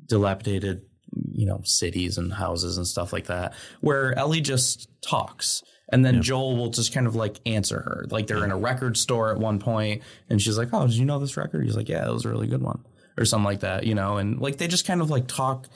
dilapidated, 0.06 0.86
you 1.32 1.44
know, 1.44 1.60
cities 1.64 2.16
and 2.16 2.32
houses 2.32 2.78
and 2.78 2.86
stuff 2.86 3.12
like 3.12 3.26
that, 3.26 3.52
where 3.82 4.18
Ellie 4.18 4.40
just 4.40 4.88
talks. 5.02 5.62
And 5.92 6.02
then 6.02 6.22
Joel 6.22 6.56
will 6.56 6.70
just 6.70 6.94
kind 6.94 7.06
of 7.06 7.14
like 7.14 7.40
answer 7.44 7.76
her. 7.80 8.06
Like 8.08 8.26
they're 8.26 8.42
in 8.44 8.50
a 8.52 8.56
record 8.56 8.96
store 8.96 9.30
at 9.32 9.38
one 9.38 9.58
point 9.58 10.02
and 10.30 10.40
she's 10.40 10.56
like, 10.56 10.68
Oh, 10.72 10.86
did 10.86 10.96
you 10.96 11.04
know 11.04 11.18
this 11.18 11.36
record? 11.36 11.64
He's 11.66 11.76
like, 11.76 11.90
Yeah, 11.90 12.08
it 12.08 12.12
was 12.12 12.24
a 12.24 12.30
really 12.30 12.46
good 12.46 12.62
one. 12.62 12.84
Or 13.18 13.24
something 13.24 13.44
like 13.44 13.60
that, 13.60 13.84
you 13.84 13.94
know, 13.94 14.16
and 14.18 14.40
like 14.40 14.58
they 14.58 14.68
just 14.68 14.86
kind 14.86 15.00
of 15.00 15.10
like 15.10 15.26
talk 15.26 15.66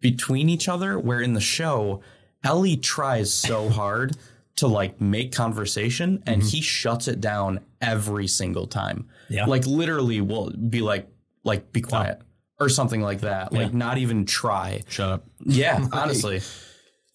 between 0.00 0.48
each 0.48 0.68
other 0.68 0.98
where 0.98 1.20
in 1.20 1.32
the 1.32 1.40
show 1.40 2.02
ellie 2.44 2.76
tries 2.76 3.32
so 3.32 3.68
hard 3.80 4.16
to 4.56 4.66
like 4.66 5.00
make 5.00 5.32
conversation 5.32 6.22
and 6.26 6.42
mm-hmm. 6.42 6.48
he 6.48 6.60
shuts 6.60 7.08
it 7.08 7.20
down 7.20 7.60
every 7.80 8.26
single 8.26 8.66
time. 8.66 9.08
Yeah. 9.28 9.46
like 9.46 9.66
literally 9.66 10.20
will 10.20 10.50
be 10.50 10.80
like 10.80 11.08
like 11.44 11.72
be 11.72 11.80
quiet 11.80 12.20
or 12.60 12.68
something 12.68 13.00
like 13.00 13.20
that. 13.20 13.52
Like 13.52 13.72
not 13.72 13.98
even 13.98 14.26
try. 14.26 14.82
Shut 14.88 15.10
up. 15.10 15.24
yeah 15.40 15.86
honestly. 15.92 16.42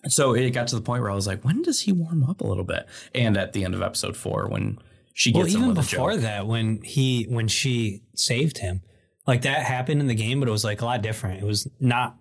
So 0.08 0.34
it 0.34 0.49
got 0.51 0.68
to 0.70 0.76
the 0.76 0.82
point 0.82 1.01
where 1.01 1.12
i 1.12 1.16
was 1.16 1.28
like 1.28 1.43
when 1.45 1.62
does 1.62 1.82
he 1.82 1.91
warm 1.91 2.24
up 2.24 2.41
a 2.41 2.47
little 2.47 2.64
bit? 2.64 2.88
And 3.14 3.38
at 3.38 3.54
the 3.54 3.66
end 3.66 3.76
of 3.76 3.82
episode 3.82 4.18
four 4.18 4.47
when 4.47 4.80
she 5.14 5.32
Well, 5.32 5.43
gets 5.43 5.56
him 5.56 5.64
even 5.64 5.74
before 5.76 6.18
that, 6.18 6.47
when 6.47 6.82
he 6.82 7.26
when 7.26 7.47
she 7.47 8.01
saved 8.16 8.58
him, 8.58 8.82
like 9.28 9.44
that 9.44 9.64
happened 9.64 10.02
in 10.02 10.08
the 10.08 10.16
game, 10.16 10.40
but 10.40 10.48
it 10.50 10.52
was 10.52 10.64
like 10.64 10.82
a 10.82 10.86
lot 10.86 11.02
different. 11.02 11.42
It 11.42 11.46
was 11.46 11.68
not 11.80 12.18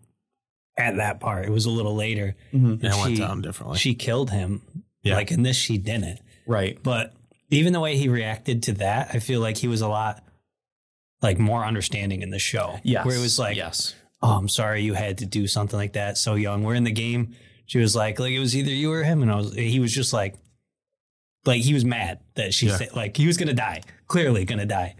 at 0.77 0.97
that 0.97 1.21
part. 1.21 1.45
It 1.45 1.51
was 1.51 1.67
a 1.67 1.71
little 1.71 1.95
later. 1.95 2.35
Mm-hmm. 2.53 2.85
It 2.85 2.95
went 2.95 3.17
She- 3.17 3.23
down 3.23 3.43
differently. 3.43 3.79
She 3.79 3.95
killed 3.95 4.31
him. 4.31 4.63
Yeah. 5.03 5.17
Like 5.17 5.31
in 5.33 5.43
this, 5.43 5.57
she 5.57 5.79
didn't. 5.79 6.21
right 6.47 6.79
But 6.83 7.13
even 7.51 7.73
the 7.73 7.81
way 7.81 7.97
he 7.97 8.09
reacted 8.09 8.63
to 8.65 8.73
that, 8.75 9.11
I 9.13 9.19
feel 9.19 9.41
like 9.41 9.57
he 9.57 9.67
was 9.69 9.81
a 9.81 9.89
lot 9.89 10.23
like 11.21 11.39
more 11.39 11.65
understanding 11.65 12.23
in 12.23 12.31
the 12.31 12.39
show. 12.39 12.79
yes 12.85 13.05
where 13.05 13.17
it 13.17 13.21
was 13.21 13.39
like, 13.39 13.57
yes 13.57 13.95
"Oh, 14.23 14.31
I'm 14.37 14.49
sorry, 14.49 14.83
you 14.83 14.95
had 14.95 15.19
to 15.19 15.27
do 15.27 15.47
something 15.49 15.77
like 15.79 15.95
that 15.95 16.17
so 16.19 16.35
young." 16.37 16.63
We're 16.63 16.75
in 16.77 16.85
the 16.85 16.93
game. 16.93 17.35
She 17.67 17.79
was 17.79 17.95
like, 17.97 18.19
"Like 18.21 18.31
it 18.33 18.39
was 18.39 18.57
either 18.57 18.71
you 18.71 18.93
or 18.93 19.03
him," 19.03 19.23
and 19.23 19.31
I 19.31 19.37
was. 19.37 19.55
He 19.55 19.81
was 19.81 19.93
just 19.93 20.13
like, 20.13 20.37
like 21.45 21.63
he 21.63 21.75
was 21.75 21.85
mad 21.85 22.21
that 22.37 22.55
she 22.55 22.67
Yeah. 22.69 22.77
said 22.77 22.95
like 22.95 23.17
he 23.17 23.27
was 23.27 23.37
gonna 23.37 23.55
die, 23.55 23.83
clearly 24.07 24.45
gonna 24.45 24.67
die, 24.67 24.95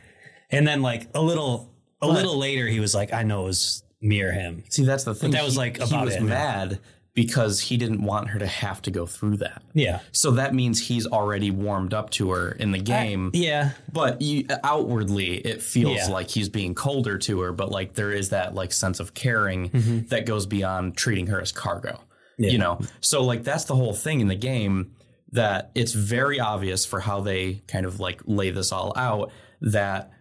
and 0.51 0.67
then 0.67 0.83
like 0.83 1.09
a 1.15 1.23
little 1.23 1.72
a 2.03 2.07
But- 2.07 2.15
little 2.17 2.37
later, 2.37 2.67
he 2.67 2.81
was 2.81 2.95
like, 2.95 3.13
"I 3.13 3.23
know 3.23 3.43
it 3.43 3.47
was 3.47 3.83
me 4.01 4.21
or 4.23 4.33
him." 4.33 4.65
see 4.69 4.85
that's 4.85 5.05
the 5.05 5.15
thing 5.15 5.31
that 5.31 5.45
was, 5.45 5.57
like, 5.57 5.79
he 5.79 5.85
about 5.85 6.07
was 6.07 6.17
it. 6.17 6.23
mad 6.23 6.81
because 7.15 7.61
he 7.61 7.77
didn't 7.77 8.03
want 8.03 8.29
her 8.29 8.39
to 8.39 8.47
have 8.47 8.81
to 8.81 8.91
go 8.91 9.05
through 9.05 9.37
that 9.37 9.63
Yeah, 9.75 10.01
So 10.13 10.31
that 10.31 10.55
means 10.55 10.81
he's 10.89 11.07
already 11.07 11.51
warmed 11.51 11.93
up 11.93 12.09
to 12.13 12.31
her 12.31 12.53
in 12.53 12.73
the 12.73 12.79
uh, 12.79 12.83
game. 12.83 13.31
yeah, 13.35 13.73
but 13.93 14.23
you, 14.23 14.47
outwardly, 14.65 15.35
it 15.37 15.61
feels 15.61 15.97
Yeah. 15.99 16.07
like 16.09 16.31
he's 16.31 16.49
being 16.49 16.75
colder 16.75 17.19
to 17.19 17.41
her. 17.43 17.53
But 17.53 17.71
like 17.71 17.93
there 17.93 18.13
is 18.13 18.31
that 18.31 18.55
like 18.55 18.73
sense 18.73 18.99
of 18.99 19.13
caring 19.13 19.69
mm-hmm. 19.69 20.07
that 20.09 20.25
goes 20.25 20.47
beyond 20.47 20.97
treating 20.97 21.27
her 21.27 21.39
as 21.39 21.53
cargo. 21.53 22.01
Yeah. 22.39 22.51
You 22.53 22.59
know, 22.59 22.81
so 23.03 23.23
like 23.23 23.45
that's 23.45 23.65
the 23.65 23.77
whole 23.77 23.93
thing 23.93 24.21
in 24.21 24.29
the 24.29 24.35
game. 24.35 24.93
That 25.33 25.71
it's 25.75 25.93
very 25.93 26.41
obvious 26.41 26.85
for 26.87 27.01
how 27.01 27.21
they 27.21 27.63
kind 27.69 27.85
of 27.85 28.01
like 28.01 28.23
lay 28.25 28.51
this 28.51 28.73
all 28.73 28.93
out 28.97 29.31
that 29.61 30.13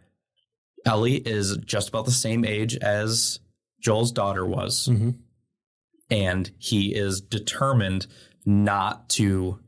Ellie 0.85 1.15
is 1.17 1.57
just 1.57 1.89
about 1.89 2.05
the 2.05 2.11
same 2.11 2.43
age 2.45 2.75
as 2.77 3.39
Joel's 3.81 4.11
daughter 4.11 4.45
was 4.45 4.87
Mhm. 4.87 5.17
and 6.09 6.51
he 6.57 6.93
is 6.95 7.21
determined 7.21 8.07
not 8.45 9.09
to 9.09 9.59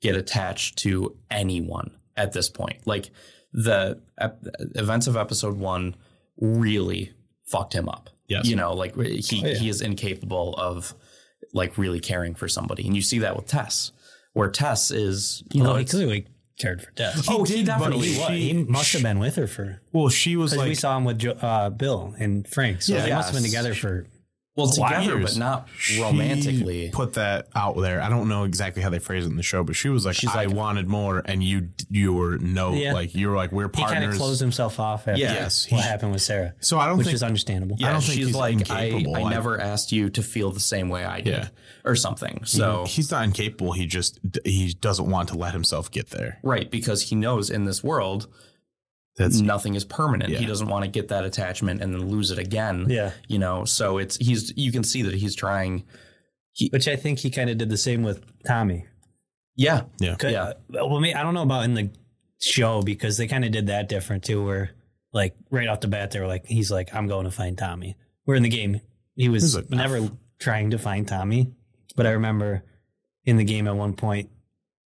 get 0.00 0.16
attached 0.16 0.78
to 0.78 1.16
anyone 1.30 1.90
at 2.16 2.32
this 2.32 2.48
point. 2.48 2.86
Like 2.86 3.10
the 3.52 4.00
ep- 4.18 4.44
events 4.76 5.06
of 5.06 5.16
episode 5.16 5.56
one 5.58 5.96
really 6.36 7.12
fucked 7.46 7.74
him 7.74 7.88
up. 7.88 8.08
Yes. 8.28 8.46
You 8.46 8.56
know, 8.56 8.72
like 8.72 8.94
he 8.96 9.42
Oh, 9.44 9.48
yeah. 9.48 9.54
he 9.54 9.68
is 9.68 9.80
incapable 9.82 10.54
of 10.54 10.94
like 11.52 11.76
really 11.76 11.98
caring 12.00 12.34
for 12.36 12.46
somebody, 12.48 12.86
and 12.86 12.94
you 12.94 13.02
see 13.02 13.18
that 13.18 13.34
with 13.36 13.46
Tess, 13.46 13.90
where 14.34 14.48
Tess 14.48 14.90
is 14.92 15.42
you 15.52 15.62
well, 15.64 15.72
know 15.72 15.78
he 15.80 15.84
clearly 15.84 16.26
cared 16.60 16.82
for 16.82 16.90
Tess. 16.92 17.26
oh 17.28 17.44
he 17.44 17.56
did, 17.56 17.66
but 17.66 17.78
definitely 17.78 18.08
he, 18.08 18.18
was. 18.20 18.28
he 18.28 18.52
must 18.68 18.92
have 18.92 19.02
been 19.02 19.18
with 19.18 19.36
her 19.36 19.46
for 19.46 19.80
well, 19.92 20.08
she 20.08 20.36
was 20.36 20.56
like 20.56 20.68
we 20.68 20.74
saw 20.74 20.96
him 20.96 21.04
with 21.04 21.18
Jo- 21.18 21.32
uh, 21.40 21.70
Bill 21.70 22.14
and 22.18 22.46
Frank, 22.46 22.82
so 22.82 22.94
Yeah. 22.94 23.02
they 23.06 23.10
must 23.10 23.28
have 23.32 23.34
been 23.34 23.44
together 23.50 23.74
for. 23.74 24.06
Well 24.60 24.88
together, 24.90 25.18
years. 25.18 25.34
but 25.34 25.38
not 25.38 25.68
She 25.78 26.00
romantically. 26.00 26.90
put 26.92 27.14
that 27.14 27.48
out 27.54 27.76
there. 27.80 28.00
I 28.00 28.08
don't 28.08 28.28
know 28.28 28.44
exactly 28.44 28.82
how 28.82 28.90
they 28.90 28.98
phrase 28.98 29.24
it 29.24 29.28
in 29.30 29.36
the 29.36 29.42
show, 29.42 29.64
but 29.64 29.76
she 29.76 29.88
was 29.88 30.04
like, 30.06 30.16
She's 30.16 30.30
"I 30.30 30.44
like- 30.44 30.54
wanted 30.56 30.88
more," 30.88 31.22
and 31.24 31.42
you 31.42 31.68
you 31.90 32.12
were 32.12 32.38
no, 32.38 32.72
Yeah. 32.74 32.92
like 32.92 33.14
you 33.14 33.28
were 33.28 33.36
like, 33.36 33.52
"We're 33.52 33.68
partners 33.68 33.78
He 33.78 33.82
kind 33.94 33.94
partners." 34.04 34.14
of 34.16 34.20
closed 34.20 34.40
himself 34.40 34.80
off 34.80 35.08
after 35.08 35.20
Yeah. 35.20 35.32
Yes, 35.32 35.70
what 35.70 35.82
he- 35.82 35.88
happened 35.88 36.12
with 36.12 36.22
Sarah, 36.22 36.54
so 36.60 36.78
I 36.78 36.86
don't 36.86 36.98
which 36.98 37.06
think 37.06 37.14
is 37.14 37.22
understandable. 37.22 37.76
Yeah, 37.78 37.88
I 37.88 37.92
don't 37.92 38.00
think 38.02 38.14
she's 38.18 38.26
he's 38.28 38.36
like, 38.36 38.70
I, 38.70 38.84
incapable. 38.84 39.16
I 39.16 39.20
I- 39.22 39.30
never 39.30 39.60
asked 39.60 39.92
you 39.92 40.10
to 40.10 40.22
feel 40.22 40.50
the 40.50 40.60
same 40.60 40.88
way 40.88 41.04
I 41.04 41.20
did, 41.20 41.34
Yeah. 41.34 41.48
or 41.84 41.96
something. 41.96 42.42
So 42.44 42.60
mm-hmm. 42.78 42.84
he's 42.86 43.10
not 43.10 43.24
incapable. 43.24 43.72
He 43.72 43.86
just 43.86 44.18
he 44.44 44.74
doesn't 44.80 45.08
want 45.08 45.28
to 45.30 45.36
let 45.36 45.52
himself 45.52 45.90
get 45.90 46.10
there. 46.10 46.38
Right, 46.42 46.70
because 46.70 47.02
he 47.10 47.16
knows 47.16 47.50
in 47.50 47.64
this 47.64 47.82
world 47.82 48.26
That's 49.16 49.40
nothing 49.40 49.74
is 49.74 49.84
permanent. 49.84 50.30
Yeah. 50.30 50.38
He 50.38 50.46
doesn't 50.46 50.68
want 50.68 50.84
to 50.84 50.90
get 50.90 51.08
that 51.08 51.24
attachment 51.24 51.82
and 51.82 51.92
then 51.92 52.08
lose 52.08 52.30
it 52.30 52.38
again. 52.38 52.86
Yeah. 52.88 53.12
You 53.28 53.38
know, 53.38 53.64
so 53.64 53.98
it's 53.98 54.16
he's 54.16 54.52
you 54.56 54.72
can 54.72 54.84
see 54.84 55.02
that 55.02 55.14
he's 55.14 55.34
trying 55.34 55.84
Which 56.70 56.88
I 56.88 56.96
think 56.96 57.18
he 57.18 57.30
kind 57.30 57.50
of 57.50 57.58
did 57.58 57.68
the 57.68 57.76
same 57.76 58.02
with 58.02 58.24
Tommy. 58.46 58.86
Yeah. 59.56 59.82
yeah. 59.98 60.16
Yeah. 60.22 60.42
Uh, 60.42 60.54
well, 60.70 61.00
me- 61.00 61.14
I 61.14 61.22
don't 61.22 61.34
know 61.34 61.42
about 61.42 61.64
in 61.64 61.74
the 61.74 61.90
show 62.40 62.82
because 62.82 63.18
they 63.18 63.26
kind 63.26 63.44
of 63.44 63.52
did 63.52 63.66
that 63.66 63.88
different 63.88 64.24
too, 64.24 64.44
where 64.44 64.70
like 65.12 65.34
right 65.50 65.68
off 65.68 65.80
the 65.80 65.88
bat 65.88 66.12
they 66.12 66.20
were 66.20 66.26
like, 66.26 66.46
he's 66.46 66.70
like, 66.70 66.94
I'm 66.94 67.06
going 67.06 67.24
to 67.24 67.30
find 67.30 67.58
Tommy. 67.58 67.96
We're 68.26 68.36
in 68.36 68.42
the 68.42 68.48
game 68.48 68.80
he 69.16 69.28
was 69.28 69.42
He's 69.42 69.56
like, 69.56 69.66
ah, 69.72 69.76
never 69.76 70.08
trying 70.38 70.70
to 70.70 70.78
find 70.78 71.06
Tommy, 71.06 71.52
but 71.96 72.06
I 72.06 72.12
remember 72.12 72.64
in 73.24 73.36
the 73.36 73.44
game 73.44 73.66
at 73.66 73.76
one 73.76 73.92
point 73.92 74.30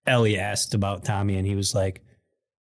Ellie 0.07 0.39
asked 0.39 0.75
about 0.75 1.05
Tommy 1.05 1.37
and 1.37 1.47
he 1.47 1.55
was 1.55 1.75
like, 1.75 2.03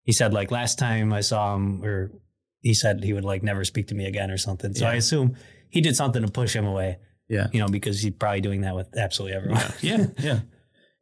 he 0.05 0.13
said 0.13 0.33
like 0.33 0.51
last 0.51 0.79
time 0.79 1.13
I 1.13 1.21
saw 1.21 1.55
him 1.55 1.85
or 1.85 2.13
he 2.61 2.75
said 2.75 3.03
he 3.03 3.13
would 3.13 3.25
like 3.25 3.43
never 3.43 3.65
speak 3.65 3.89
to 3.89 3.95
me 3.95 4.07
again 4.07 4.31
or 4.31 4.39
something. 4.39 4.75
So 4.75 4.87
I 4.87 4.95
assume 4.95 5.37
he 5.69 5.81
did 5.81 5.97
something 5.97 6.23
to 6.23 6.31
push 6.31 6.55
him 6.55 6.67
away, 6.67 6.99
Yeah. 7.29 7.49
you 7.53 7.61
know, 7.61 7.69
because 7.69 8.01
he's 8.01 8.15
probably 8.15 8.41
doing 8.41 8.63
that 8.63 8.75
with 8.75 8.97
absolutely 8.97 9.37
everyone. 9.37 9.73
Yeah. 9.81 10.07
Yeah. 10.19 10.41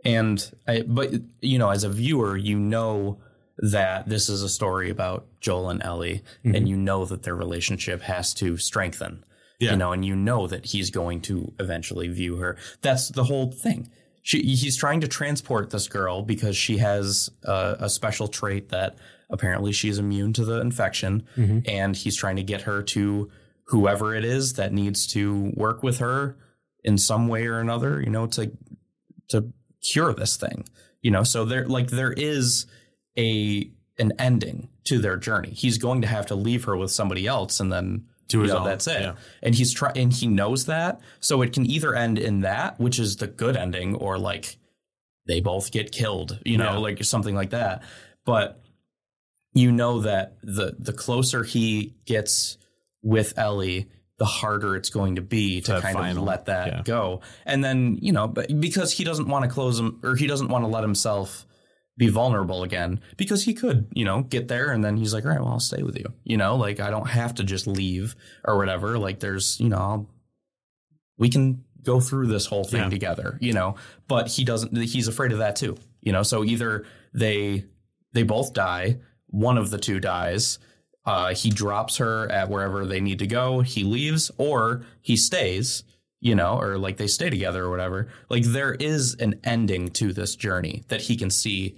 And 0.04 0.50
I 0.66 0.82
but 0.82 1.12
you 1.40 1.60
know, 1.60 1.70
as 1.70 1.84
a 1.84 1.88
viewer, 1.88 2.36
you 2.36 2.58
know 2.58 3.20
that 3.58 4.08
this 4.08 4.28
is 4.28 4.42
a 4.42 4.48
story 4.48 4.90
about 4.90 5.28
Joel 5.40 5.70
and 5.70 5.80
Ellie, 5.80 6.22
and 6.42 6.54
mm-hmm. 6.54 6.66
you 6.66 6.76
know 6.76 7.04
that 7.04 7.22
their 7.22 7.36
relationship 7.36 8.02
has 8.02 8.34
to 8.34 8.56
strengthen. 8.56 9.24
Yeah. 9.60 9.70
You 9.70 9.76
know, 9.76 9.92
and 9.92 10.04
you 10.04 10.16
know 10.16 10.48
that 10.48 10.66
he's 10.66 10.90
going 10.90 11.20
to 11.20 11.52
eventually 11.60 12.08
view 12.08 12.38
her. 12.38 12.56
That's 12.80 13.10
the 13.10 13.22
whole 13.22 13.52
thing. 13.52 13.90
She, 14.22 14.40
he's 14.42 14.76
trying 14.76 15.00
to 15.00 15.08
transport 15.08 15.70
this 15.70 15.88
girl 15.88 16.22
because 16.22 16.56
she 16.56 16.78
has 16.78 17.30
a, 17.44 17.76
a 17.80 17.90
special 17.90 18.28
trait 18.28 18.68
that 18.68 18.96
apparently 19.30 19.72
she's 19.72 19.98
immune 19.98 20.32
to 20.34 20.44
the 20.44 20.60
infection, 20.60 21.26
mm-hmm. 21.36 21.58
and 21.66 21.96
he's 21.96 22.16
trying 22.16 22.36
to 22.36 22.42
get 22.42 22.62
her 22.62 22.82
to 22.82 23.30
whoever 23.66 24.14
it 24.14 24.24
is 24.24 24.54
that 24.54 24.72
needs 24.72 25.06
to 25.08 25.52
work 25.54 25.82
with 25.82 25.98
her 25.98 26.36
in 26.84 26.98
some 26.98 27.26
way 27.26 27.46
or 27.46 27.58
another. 27.58 28.00
You 28.00 28.10
know, 28.10 28.26
to 28.28 28.52
to 29.28 29.52
cure 29.82 30.12
this 30.14 30.36
thing. 30.36 30.68
You 31.00 31.10
know, 31.10 31.24
so 31.24 31.44
there 31.44 31.66
like 31.66 31.88
there 31.88 32.12
is 32.12 32.66
a 33.18 33.70
an 33.98 34.12
ending 34.18 34.68
to 34.84 34.98
their 34.98 35.16
journey. 35.16 35.50
He's 35.50 35.78
going 35.78 36.00
to 36.02 36.08
have 36.08 36.26
to 36.26 36.34
leave 36.34 36.64
her 36.64 36.76
with 36.76 36.90
somebody 36.90 37.26
else 37.26 37.60
and 37.60 37.72
then 37.72 38.06
To 38.32 38.40
his 38.40 38.48
you 38.48 38.54
know, 38.54 38.60
own, 38.60 38.66
that's 38.66 38.86
it. 38.86 39.00
yeah. 39.00 39.14
And 39.42 39.54
he's 39.54 39.72
try 39.72 39.92
and 39.96 40.12
he 40.12 40.26
knows 40.26 40.66
that. 40.66 41.00
So 41.20 41.40
it 41.42 41.52
can 41.52 41.64
either 41.64 41.94
end 41.94 42.18
in 42.18 42.40
that, 42.40 42.78
which 42.80 42.98
is 42.98 43.16
the 43.16 43.26
good 43.28 43.56
ending, 43.56 43.94
or 43.94 44.18
like 44.18 44.56
they 45.26 45.40
both 45.40 45.70
get 45.70 45.92
killed, 45.92 46.38
you 46.44 46.58
know, 46.58 46.72
Yeah. 46.72 46.78
like 46.78 47.04
something 47.04 47.34
like 47.34 47.50
that. 47.50 47.82
But 48.26 48.60
you 49.54 49.70
know 49.70 50.00
that 50.00 50.36
the 50.42 50.74
the 50.78 50.92
closer 50.92 51.44
he 51.44 51.94
gets 52.06 52.56
with 53.02 53.36
Ellie, 53.36 53.88
the 54.18 54.24
harder 54.24 54.76
it's 54.76 54.90
going 54.90 55.16
to 55.16 55.22
be 55.22 55.60
to 55.62 55.72
That 55.72 55.82
kind 55.82 55.96
final, 55.96 56.22
of 56.22 56.28
let 56.28 56.46
that 56.46 56.66
yeah. 56.68 56.82
go. 56.84 57.20
And 57.44 57.62
then, 57.64 57.98
you 58.00 58.12
know, 58.12 58.28
but 58.28 58.60
because 58.60 58.92
he 58.92 59.04
doesn't 59.04 59.28
want 59.28 59.44
to 59.44 59.50
close 59.50 59.78
him 59.78 60.00
or 60.02 60.16
he 60.16 60.26
doesn't 60.26 60.48
want 60.48 60.64
to 60.64 60.68
let 60.68 60.82
himself 60.82 61.44
be 61.96 62.08
vulnerable 62.08 62.62
again 62.62 63.00
because 63.16 63.44
he 63.44 63.52
could, 63.54 63.86
you 63.92 64.04
know, 64.04 64.22
get 64.22 64.48
there 64.48 64.70
and 64.72 64.82
then 64.84 64.96
he's 64.96 65.12
like, 65.12 65.24
all 65.24 65.30
right, 65.30 65.40
well, 65.40 65.50
I'll 65.52 65.60
stay 65.60 65.82
with 65.82 65.98
you. 65.98 66.06
You 66.24 66.36
know, 66.38 66.56
like 66.56 66.80
I 66.80 66.90
don't 66.90 67.08
have 67.08 67.34
to 67.34 67.44
just 67.44 67.66
leave 67.66 68.16
or 68.44 68.56
whatever. 68.56 68.98
Like 68.98 69.20
there's, 69.20 69.60
you 69.60 69.68
know, 69.68 69.76
I'll, 69.76 70.10
we 71.18 71.28
can 71.28 71.64
go 71.82 72.00
through 72.00 72.28
this 72.28 72.46
whole 72.46 72.64
thing 72.64 72.80
Yeah. 72.84 72.88
together, 72.88 73.38
you 73.40 73.52
know, 73.52 73.74
but 74.08 74.28
he 74.28 74.44
doesn't, 74.44 74.76
he's 74.76 75.08
afraid 75.08 75.32
of 75.32 75.38
that 75.38 75.56
too, 75.56 75.76
you 76.00 76.12
know, 76.12 76.22
so 76.22 76.44
either 76.44 76.86
they, 77.12 77.64
they 78.12 78.22
both 78.22 78.54
die, 78.54 78.98
one 79.26 79.58
of 79.58 79.70
the 79.70 79.78
two 79.78 80.00
dies, 80.00 80.58
uh, 81.04 81.34
he 81.34 81.50
drops 81.50 81.96
her 81.96 82.30
at 82.30 82.48
wherever 82.48 82.86
they 82.86 83.00
need 83.00 83.18
to 83.18 83.26
go, 83.26 83.60
he 83.60 83.82
leaves, 83.82 84.30
or 84.38 84.84
he 85.00 85.16
stays, 85.16 85.82
you 86.22 86.36
know, 86.36 86.56
or 86.56 86.78
like 86.78 86.98
they 86.98 87.08
stay 87.08 87.28
together 87.28 87.64
or 87.64 87.70
whatever. 87.70 88.08
Like 88.30 88.44
there 88.44 88.74
is 88.74 89.16
an 89.16 89.40
ending 89.42 89.88
to 89.88 90.12
this 90.12 90.36
journey 90.36 90.84
that 90.86 91.02
he 91.02 91.16
can 91.16 91.30
see 91.30 91.76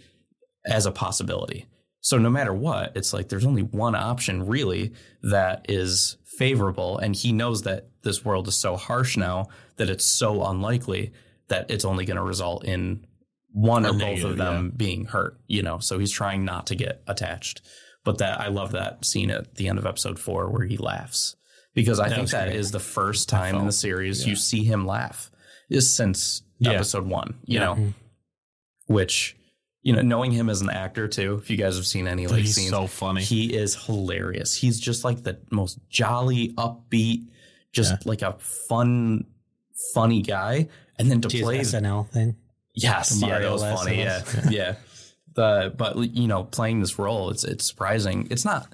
as 0.66 0.84
a 0.84 0.92
possibility. 0.92 1.66
So 2.02 2.18
no 2.18 2.28
matter 2.28 2.52
what, 2.52 2.94
it's 2.94 3.14
like 3.14 3.30
there's 3.30 3.46
only 3.46 3.62
one 3.62 3.94
option 3.94 4.46
really 4.46 4.92
that 5.22 5.64
is 5.70 6.18
favorable. 6.26 6.98
And 6.98 7.16
he 7.16 7.32
knows 7.32 7.62
that 7.62 7.88
this 8.02 8.22
world 8.22 8.46
is 8.46 8.54
so 8.54 8.76
harsh 8.76 9.16
now 9.16 9.48
that 9.76 9.88
it's 9.88 10.04
so 10.04 10.44
unlikely 10.44 11.14
that 11.48 11.70
it's 11.70 11.86
only 11.86 12.04
going 12.04 12.18
to 12.18 12.22
result 12.22 12.66
in 12.66 13.06
one 13.50 13.86
A 13.86 13.90
or 13.90 13.92
both 13.92 14.00
negative, 14.00 14.30
of 14.32 14.36
them 14.36 14.72
being 14.76 15.06
hurt, 15.06 15.40
you 15.46 15.62
know. 15.62 15.78
So 15.78 15.98
he's 15.98 16.12
trying 16.12 16.44
not 16.44 16.66
to 16.66 16.74
get 16.74 17.02
attached. 17.06 17.62
But 18.04 18.18
that 18.18 18.38
I 18.38 18.48
love 18.48 18.72
that 18.72 19.06
scene 19.06 19.30
at 19.30 19.54
the 19.54 19.68
end 19.68 19.78
of 19.78 19.86
episode 19.86 20.18
four 20.18 20.50
where 20.50 20.66
he 20.66 20.76
laughs. 20.76 21.36
Because 21.74 21.98
I 22.00 22.08
think 22.08 22.22
was 22.22 22.30
that 22.32 22.46
great. 22.48 22.56
is 22.56 22.70
the 22.70 22.78
first 22.80 23.28
time 23.28 23.56
in 23.56 23.66
the 23.66 23.72
series 23.72 24.26
you 24.26 24.36
see 24.36 24.62
him 24.64 24.86
laugh 24.86 25.30
is 25.68 25.94
since 25.94 26.42
Yeah. 26.58 26.72
episode 26.72 27.06
one, 27.06 27.34
you 27.44 27.58
Yeah. 27.58 27.64
know, 27.64 27.74
mm-hmm. 27.74 27.88
which, 28.86 29.36
you 29.82 29.92
know, 29.92 30.02
knowing 30.02 30.30
him 30.32 30.48
as 30.48 30.60
an 30.60 30.70
actor 30.70 31.08
too, 31.08 31.34
if 31.42 31.50
you 31.50 31.56
guys 31.56 31.76
have 31.76 31.86
seen 31.86 32.06
any 32.06 32.26
like 32.26 32.40
he's 32.42 32.54
scenes, 32.54 32.70
so 32.70 32.86
funny. 32.86 33.22
he 33.22 33.54
is 33.54 33.74
hilarious. 33.86 34.54
He's 34.54 34.78
just 34.78 35.04
like 35.04 35.22
the 35.24 35.38
most 35.50 35.78
jolly, 35.88 36.52
upbeat, 36.56 37.26
just 37.72 38.06
like 38.06 38.22
a 38.22 38.34
fun, 38.68 39.24
funny 39.94 40.22
guy. 40.22 40.68
And 40.98 41.10
then 41.10 41.20
to 41.22 41.28
His 41.28 41.42
play 41.42 41.58
SNL 41.58 42.08
thing. 42.08 42.36
Yes, 42.72 43.20
yeah, 43.20 43.38
that 43.40 43.50
was 43.50 43.62
funny. 43.62 43.98
Yeah, 43.98 44.22
yeah. 44.48 44.74
The 45.34 45.74
but 45.76 45.96
you 45.98 46.28
know, 46.28 46.44
playing 46.44 46.80
this 46.80 46.98
role, 46.98 47.30
it's 47.30 47.42
it's 47.42 47.64
surprising. 47.66 48.28
It's 48.30 48.44
not 48.44 48.68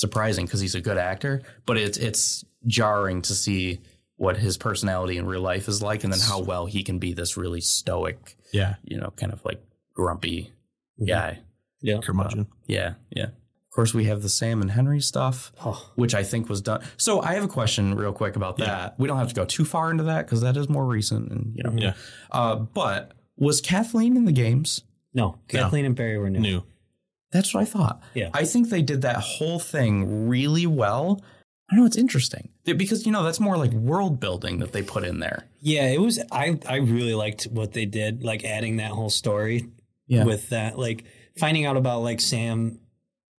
surprising 0.00 0.46
because 0.46 0.60
he's 0.60 0.74
a 0.74 0.80
good 0.80 0.98
actor, 0.98 1.42
but 1.66 1.76
it's 1.76 1.98
it's 1.98 2.44
jarring 2.66 3.22
to 3.22 3.34
see 3.34 3.80
what 4.16 4.36
his 4.36 4.56
personality 4.58 5.16
in 5.16 5.26
real 5.26 5.40
life 5.40 5.66
is 5.68 5.80
like, 5.82 6.04
and 6.04 6.12
then 6.12 6.20
how 6.20 6.40
well 6.40 6.66
he 6.66 6.82
can 6.82 6.98
be 6.98 7.12
this 7.14 7.36
really 7.36 7.60
stoic, 7.60 8.36
yeah, 8.52 8.74
you 8.84 8.98
know, 8.98 9.10
kind 9.16 9.32
of 9.32 9.44
like 9.44 9.62
grumpy 9.94 10.52
Mm-hmm. 11.00 11.06
guy. 11.08 11.38
Yeah. 11.80 12.00
curmudgeon. 12.02 12.46
Yeah, 12.66 12.94
yeah. 13.10 13.24
Of 13.28 13.74
course, 13.74 13.94
we 13.94 14.04
have 14.04 14.20
the 14.20 14.28
Sam 14.28 14.60
and 14.60 14.70
Henry 14.70 15.00
stuff, 15.00 15.50
Oh. 15.64 15.90
which 15.94 16.14
I 16.14 16.22
think 16.24 16.50
was 16.50 16.60
done. 16.60 16.82
So 16.98 17.22
I 17.22 17.32
have 17.34 17.44
a 17.44 17.48
question, 17.48 17.94
real 17.94 18.12
quick, 18.12 18.36
about 18.36 18.58
that. 18.58 18.98
We 18.98 19.08
don't 19.08 19.16
have 19.16 19.28
to 19.30 19.34
go 19.34 19.46
too 19.46 19.64
far 19.64 19.90
into 19.90 20.04
that 20.04 20.26
because 20.26 20.42
that 20.42 20.58
is 20.58 20.68
more 20.68 20.84
recent, 20.84 21.30
and 21.32 21.54
you 21.56 21.62
know. 21.62 21.72
Yeah. 21.74 21.94
Uh, 22.30 22.56
but 22.56 23.12
was 23.38 23.62
Kathleen 23.62 24.18
in 24.18 24.26
the 24.26 24.32
games? 24.32 24.82
No, 25.14 25.38
Kathleen 25.48 25.86
and 25.86 25.96
Barry 25.96 26.18
were 26.18 26.28
new. 26.28 26.40
New. 26.40 26.62
That's 27.32 27.54
what 27.54 27.60
I 27.62 27.64
thought. 27.64 28.02
Yeah. 28.14 28.30
I 28.34 28.44
think 28.44 28.68
they 28.70 28.82
did 28.82 29.02
that 29.02 29.16
whole 29.18 29.58
thing 29.60 30.28
really 30.28 30.66
well. 30.66 31.22
I 31.72 31.76
know 31.76 31.84
it's 31.86 31.96
interesting 31.96 32.48
because 32.64 33.06
you 33.06 33.12
know 33.12 33.22
that's 33.22 33.38
more 33.38 33.56
like 33.56 33.70
world 33.70 34.18
building 34.18 34.58
that 34.58 34.72
they 34.72 34.82
put 34.82 35.04
in 35.04 35.20
there. 35.20 35.44
Yeah, 35.60 35.86
it 35.90 36.00
was. 36.00 36.18
I 36.32 36.58
I 36.68 36.76
really 36.76 37.14
liked 37.14 37.44
what 37.44 37.72
they 37.74 37.84
did, 37.86 38.24
like 38.24 38.44
adding 38.44 38.78
that 38.78 38.90
whole 38.90 39.10
story 39.10 39.68
Yeah. 40.08 40.24
with 40.24 40.48
that, 40.48 40.76
like 40.76 41.04
finding 41.38 41.66
out 41.66 41.76
about 41.76 42.02
like 42.02 42.20
Sam, 42.20 42.80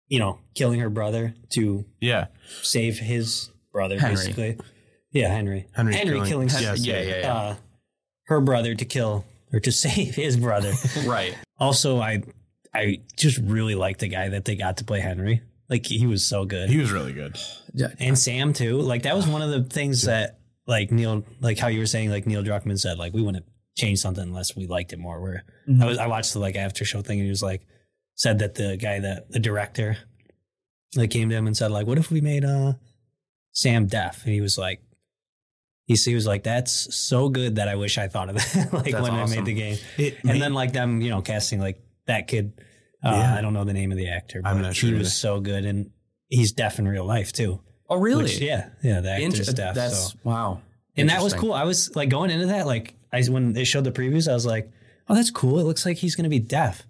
you 0.08 0.20
know, 0.20 0.40
killing 0.56 0.80
her 0.80 0.90
brother 0.90 1.34
to 1.50 1.84
Yeah, 2.00 2.28
save 2.62 3.00
his 3.00 3.50
brother, 3.74 4.00
Henry. 4.00 4.16
basically. 4.16 4.58
Yeah, 5.12 5.28
Henry. 5.28 5.68
Henry's 5.74 5.98
Henry 5.98 6.14
killing- 6.26 6.48
killing 6.48 6.64
Yes, 6.64 6.86
yeah, 6.86 7.02
yeah, 7.02 7.20
yeah. 7.20 7.34
uh, 7.34 7.56
her 8.28 8.40
brother 8.40 8.76
to 8.76 8.86
kill 8.86 9.26
or 9.52 9.60
to 9.60 9.72
save 9.74 10.16
his 10.16 10.38
brother. 10.38 10.72
right. 11.06 11.36
also, 11.60 12.00
I 12.00 12.24
I 12.74 13.02
just 13.18 13.38
really 13.40 13.76
liked 13.76 14.00
the 14.00 14.08
guy 14.08 14.30
that 14.30 14.46
they 14.46 14.56
got 14.56 14.78
to 14.78 14.84
play 14.86 15.00
Henry. 15.00 15.42
Like 15.70 15.86
he 15.86 16.06
was 16.06 16.26
so 16.26 16.46
good. 16.46 16.70
he 16.70 16.78
was 16.78 16.92
really 16.92 17.14
good. 17.14 17.38
Yeah. 17.74 17.88
and 18.00 18.18
Sam 18.18 18.54
too. 18.54 18.82
Like 18.82 19.04
that 19.04 19.16
was 19.16 19.28
one 19.28 19.42
of 19.42 19.50
the 19.52 19.64
things 19.64 20.04
that 20.04 20.40
like 20.68 20.92
Neil, 20.92 21.24
like 21.40 21.58
how 21.58 21.68
you 21.68 21.80
were 21.80 21.86
saying, 21.86 22.12
like 22.12 22.26
Neil 22.28 22.44
Druckmann 22.44 22.80
said, 22.80 22.98
like 22.98 23.14
we 23.14 23.22
wouldn't 23.22 23.46
change 23.78 24.00
something 24.00 24.24
unless 24.24 24.56
we 24.56 24.68
liked 24.68 24.94
it 24.94 25.00
more. 25.00 25.22
Where 25.22 25.44
I 25.82 25.86
was, 25.86 25.98
I 25.98 26.08
watched 26.08 26.34
the 26.34 26.40
like 26.40 26.56
after 26.56 26.84
show 26.86 27.02
thing, 27.02 27.20
and 27.20 27.26
he 27.26 27.30
was 27.30 27.44
like, 27.44 27.62
said 28.16 28.40
that 28.40 28.56
the 28.56 28.78
guy 28.78 29.00
that 29.00 29.32
the 29.32 29.40
director, 29.40 29.98
like 30.96 31.10
came 31.10 31.30
to 31.30 31.36
him 31.36 31.48
and 31.48 31.56
said 31.56 31.72
like, 31.72 31.88
what 31.88 31.98
if 31.98 32.12
we 32.12 32.22
made 32.22 32.44
uh 32.46 32.74
Sam 33.54 33.88
deaf? 33.88 34.24
And 34.26 34.34
he 34.34 34.42
was 34.42 34.58
like. 34.58 34.82
He, 35.86 35.96
he 35.96 36.16
was 36.16 36.28
like, 36.28 36.44
"That's 36.44 36.96
so 36.96 37.28
good 37.28 37.56
that 37.56 37.68
I 37.68 37.76
wish 37.76 37.98
I 37.98 38.08
thought 38.08 38.30
of 38.30 38.36
that." 38.36 38.70
like 38.72 38.92
That's 38.92 39.02
when 39.02 39.14
I 39.14 39.26
made 39.26 39.44
the 39.44 39.54
game, 39.54 39.78
It 39.98 40.20
and 40.24 40.42
then 40.42 40.54
like 40.54 40.72
them, 40.72 41.02
you 41.02 41.10
know, 41.10 41.22
casting 41.22 41.60
like 41.60 41.82
that 42.12 42.28
kid. 42.28 42.54
Uh, 43.04 43.12
Yeah. 43.16 43.36
I 43.36 43.42
don't 43.42 43.54
know 43.54 43.64
the 43.64 43.74
name 43.74 43.92
of 43.92 43.98
the 43.98 44.10
actor, 44.10 44.42
but 44.42 44.50
I'm 44.50 44.62
not 44.62 44.74
he 44.74 44.80
sure 44.80 44.90
either. 44.90 45.00
was 45.00 45.14
so 45.18 45.40
good, 45.40 45.66
and 45.66 45.90
he's 46.28 46.52
deaf 46.52 46.78
in 46.80 46.88
real 46.88 47.06
life 47.06 47.34
too. 47.34 47.60
Oh, 47.90 47.98
really? 47.98 48.24
Which, 48.24 48.40
yeah, 48.40 48.70
yeah, 48.84 49.02
the 49.02 49.12
actor's 49.12 49.40
Inter- 49.50 49.54
deaf. 49.54 49.76
that's 49.76 50.12
so. 50.12 50.20
wow. 50.24 50.62
And 50.96 51.10
that 51.10 51.22
was 51.22 51.34
cool. 51.34 51.54
I 51.54 51.64
was 51.64 51.94
like 51.96 52.10
going 52.10 52.30
into 52.32 52.48
that, 52.48 52.66
like 52.68 52.94
I 53.12 53.24
when 53.24 53.54
they 53.54 53.64
showed 53.64 53.84
the 53.86 53.92
previews, 53.92 54.30
I 54.30 54.34
was 54.34 54.46
like, 54.46 54.70
oh, 55.10 55.16
that's 55.16 55.32
cool. 55.32 55.60
It 55.60 55.64
looks 55.64 55.86
like 55.86 55.98
he's 55.98 56.16
gonna 56.16 56.30
be 56.30 56.40
deaf. 56.40 56.84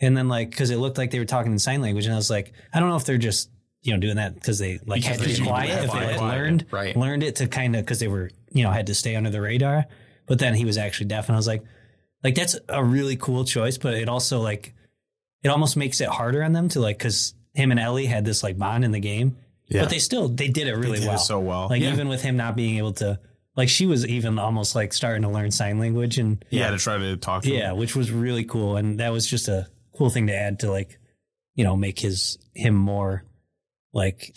And 0.00 0.16
then 0.16 0.28
like 0.28 0.50
because 0.50 0.70
it 0.70 0.76
looked 0.76 0.96
like 0.96 1.10
they 1.10 1.18
were 1.18 1.24
talking 1.24 1.50
in 1.52 1.58
sign 1.58 1.82
language, 1.82 2.04
and 2.06 2.14
I 2.14 2.16
was 2.16 2.30
like, 2.30 2.52
I 2.72 2.78
don't 2.80 2.88
know 2.88 2.96
if 2.96 3.04
they're 3.04 3.18
just 3.18 3.50
you 3.82 3.92
know 3.92 3.98
doing 4.00 4.16
that 4.16 4.34
because 4.34 4.58
they 4.58 4.78
like 4.86 5.02
Because 5.02 5.18
had 5.20 5.28
to 5.28 5.40
be 5.42 5.46
quiet. 5.48 5.84
If 5.84 5.92
they 5.92 6.12
had 6.12 6.20
learned 6.20 6.66
right. 6.70 6.96
learned 6.96 7.22
it 7.24 7.36
to 7.36 7.46
kind 7.48 7.74
of 7.74 7.84
because 7.84 7.98
they 8.00 8.08
were 8.08 8.30
you 8.52 8.62
know 8.62 8.70
had 8.70 8.86
to 8.86 8.94
stay 8.94 9.16
under 9.16 9.30
the 9.30 9.40
radar. 9.40 9.86
But 10.26 10.38
then 10.38 10.54
he 10.54 10.64
was 10.64 10.76
actually 10.78 11.06
deaf, 11.08 11.28
and 11.28 11.34
I 11.36 11.38
was 11.38 11.46
like, 11.48 11.62
like 12.24 12.34
that's 12.34 12.56
a 12.68 12.84
really 12.84 13.16
cool 13.16 13.44
choice. 13.44 13.78
But 13.78 13.94
it 13.94 14.08
also 14.08 14.40
like 14.40 14.74
it 15.42 15.48
almost 15.48 15.76
makes 15.76 16.00
it 16.00 16.08
harder 16.08 16.42
on 16.42 16.52
them 16.52 16.68
to 16.70 16.80
like 16.80 16.98
because 16.98 17.34
him 17.54 17.70
and 17.70 17.80
Ellie 17.80 18.06
had 18.06 18.24
this 18.24 18.42
like 18.42 18.58
bond 18.58 18.84
in 18.84 18.92
the 18.92 19.00
game. 19.00 19.36
Yeah. 19.68 19.82
But 19.82 19.90
they 19.90 19.98
still 19.98 20.28
they 20.28 20.48
did 20.48 20.66
it 20.66 20.74
really 20.74 20.98
did 20.98 21.04
it 21.04 21.08
well. 21.08 21.18
so 21.18 21.40
well. 21.40 21.68
Like 21.68 21.82
Yeah. 21.82 21.92
even 21.92 22.08
with 22.08 22.22
him 22.22 22.36
not 22.36 22.56
being 22.56 22.78
able 22.78 22.92
to 22.94 23.18
like 23.56 23.68
she 23.68 23.86
was 23.86 24.06
even 24.06 24.38
almost 24.38 24.74
like 24.74 24.92
starting 24.92 25.22
to 25.22 25.28
learn 25.28 25.50
sign 25.50 25.78
language 25.78 26.18
and 26.18 26.44
yeah, 26.50 26.70
to 26.70 26.78
try 26.78 26.96
to 26.98 27.16
talk. 27.16 27.42
To 27.42 27.50
yeah, 27.52 27.72
him. 27.72 27.76
which 27.78 27.94
was 27.96 28.10
really 28.10 28.44
cool. 28.44 28.76
And 28.76 29.00
that 29.00 29.12
was 29.12 29.26
just 29.26 29.48
a 29.48 29.68
cool 29.96 30.10
thing 30.10 30.28
to 30.28 30.34
add 30.34 30.60
to 30.60 30.70
like, 30.70 30.98
you 31.54 31.64
know, 31.64 31.76
make 31.76 31.98
his 31.98 32.38
him 32.54 32.74
more 32.74 33.24
like 33.92 34.34